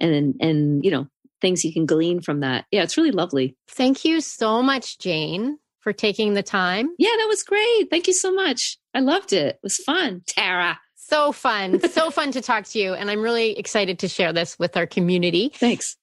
and 0.00 0.34
and 0.40 0.84
you 0.84 0.90
know 0.90 1.06
things 1.40 1.64
you 1.64 1.72
can 1.72 1.86
glean 1.86 2.20
from 2.20 2.40
that. 2.40 2.64
Yeah, 2.70 2.82
it's 2.82 2.96
really 2.96 3.10
lovely. 3.10 3.56
Thank 3.68 4.04
you 4.04 4.20
so 4.20 4.62
much, 4.62 4.98
Jane, 4.98 5.58
for 5.80 5.92
taking 5.92 6.34
the 6.34 6.42
time. 6.42 6.90
Yeah, 6.98 7.10
that 7.18 7.26
was 7.28 7.42
great. 7.42 7.90
Thank 7.90 8.06
you 8.06 8.12
so 8.12 8.32
much. 8.32 8.78
I 8.94 9.00
loved 9.00 9.32
it. 9.32 9.56
It 9.56 9.60
was 9.62 9.76
fun. 9.76 10.22
Tara. 10.26 10.78
So 10.94 11.32
fun. 11.32 11.80
so 11.90 12.10
fun 12.10 12.30
to 12.32 12.40
talk 12.40 12.64
to 12.66 12.78
you. 12.78 12.94
And 12.94 13.10
I'm 13.10 13.20
really 13.20 13.58
excited 13.58 13.98
to 13.98 14.08
share 14.08 14.32
this 14.32 14.58
with 14.58 14.76
our 14.76 14.86
community. 14.86 15.50
Thanks. 15.54 15.96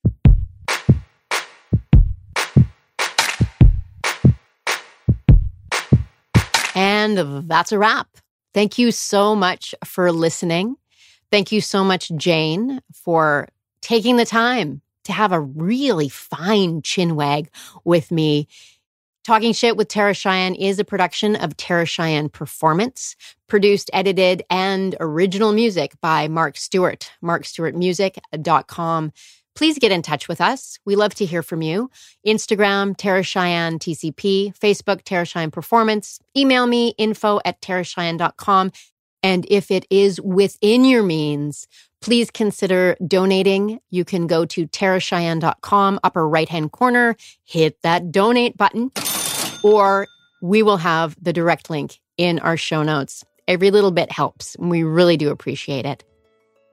And 7.18 7.49
that's 7.49 7.72
a 7.72 7.80
wrap. 7.80 8.07
Thank 8.53 8.78
you 8.78 8.91
so 8.91 9.36
much 9.36 9.76
for 9.86 10.12
listening. 10.12 10.76
Thank 11.32 11.51
you 11.51 11.62
so 11.62 11.84
much, 11.84 12.12
Jane, 12.16 12.82
for 12.93 13.47
taking 13.82 14.18
the 14.18 14.26
time 14.26 14.82
to 15.03 15.14
have 15.14 15.32
a 15.32 15.39
really 15.39 16.10
fine 16.10 16.82
chin 16.82 17.16
wag 17.16 17.49
with 17.84 18.12
me. 18.12 18.47
Talking 19.24 19.53
Shit 19.53 19.78
with 19.78 19.89
Tara 19.89 20.14
Cheyenne 20.14 20.55
is 20.55 20.80
a 20.80 20.84
production 20.84 21.36
of 21.36 21.55
Tara 21.55 21.86
Cheyenne 21.86 22.30
Performance, 22.30 23.16
produced, 23.47 23.91
edited, 23.93 24.43
and 24.49 24.95
original 24.99 25.51
music 25.51 25.93
by 26.01 26.28
Mark 26.28 26.57
Stewart, 26.57 27.12
markstewartmusic.com 27.24 29.12
please 29.56 29.78
get 29.80 29.91
in 29.91 30.02
touch 30.02 30.28
with 30.28 30.41
us. 30.41 30.80
We 30.86 30.95
love 30.95 31.14
to 31.16 31.26
hear 31.26 31.43
from 31.43 31.62
you. 31.62 31.89
Instagram, 32.26 32.95
Tara 32.95 33.24
Cheyenne 33.24 33.80
TCP, 33.80 34.58
Facebook, 34.58 35.04
Tara 35.04 35.26
Cheyenne 35.26 35.52
Performance. 35.52 36.20
Email 36.36 36.68
me, 36.68 36.89
info 36.97 37.39
at 37.45 37.62
taracheyenne.com. 37.62 38.72
And 39.22 39.45
if 39.50 39.70
it 39.70 39.86
is 39.89 40.22
within 40.22 40.86
your 40.86 41.04
means, 41.04 41.68
please 42.02 42.32
consider 42.32 42.95
donating. 43.06 43.80
You 43.89 44.06
can 44.06 44.28
go 44.28 44.45
to 44.45 44.68
taracheyenne.com, 44.68 46.00
upper 46.04 46.28
right 46.28 46.47
hand 46.47 46.72
corner, 46.72 47.16
hit 47.43 47.82
that 47.82 48.12
donate 48.12 48.56
button, 48.56 48.91
or 49.64 50.08
we 50.41 50.64
will 50.64 50.78
have 50.78 51.18
the 51.22 51.34
direct 51.34 51.70
link 51.70 52.00
in 52.18 52.39
our 52.39 52.56
show 52.58 52.84
notes. 52.84 53.26
Every 53.47 53.72
little 53.72 53.91
bit 53.91 54.12
helps. 54.12 54.56
We 54.60 54.84
really 54.84 55.18
do 55.18 55.32
appreciate 55.32 55.86
it. 55.86 56.04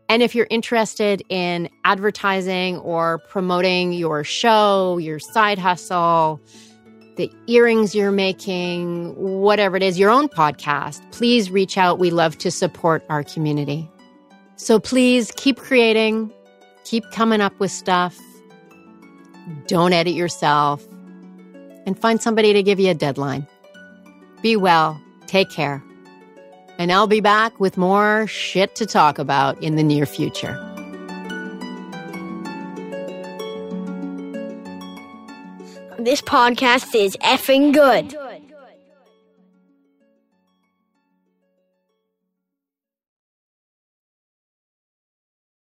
And 0.08 0.22
if 0.22 0.34
you're 0.34 0.46
interested 0.50 1.22
in 1.28 1.68
advertising 1.84 2.78
or 2.78 3.18
promoting 3.18 3.92
your 3.92 4.22
show, 4.22 4.98
your 4.98 5.18
side 5.18 5.58
hustle, 5.58 6.40
the 7.16 7.30
earrings 7.48 7.94
you're 7.94 8.12
making, 8.12 9.14
whatever 9.16 9.76
it 9.76 9.82
is, 9.82 9.98
your 9.98 10.10
own 10.10 10.28
podcast, 10.28 11.00
please 11.10 11.50
reach 11.50 11.76
out. 11.76 11.98
We 11.98 12.10
love 12.10 12.38
to 12.38 12.50
support 12.50 13.04
our 13.08 13.24
community. 13.24 13.90
So 14.56 14.78
please 14.78 15.32
keep 15.36 15.56
creating, 15.56 16.32
keep 16.84 17.04
coming 17.10 17.40
up 17.40 17.58
with 17.58 17.70
stuff. 17.70 18.18
Don't 19.66 19.92
edit 19.92 20.14
yourself 20.14 20.86
and 21.84 21.98
find 21.98 22.22
somebody 22.22 22.52
to 22.52 22.62
give 22.62 22.78
you 22.78 22.90
a 22.90 22.94
deadline. 22.94 23.46
Be 24.42 24.56
well. 24.56 25.00
Take 25.26 25.50
care 25.50 25.82
and 26.78 26.92
I'll 26.92 27.06
be 27.06 27.20
back 27.20 27.58
with 27.58 27.76
more 27.76 28.26
shit 28.26 28.74
to 28.76 28.86
talk 28.86 29.18
about 29.18 29.62
in 29.62 29.76
the 29.76 29.82
near 29.82 30.06
future. 30.06 30.54
This 35.98 36.20
podcast 36.22 36.94
is 36.94 37.16
effing 37.16 37.72
good. 37.72 38.16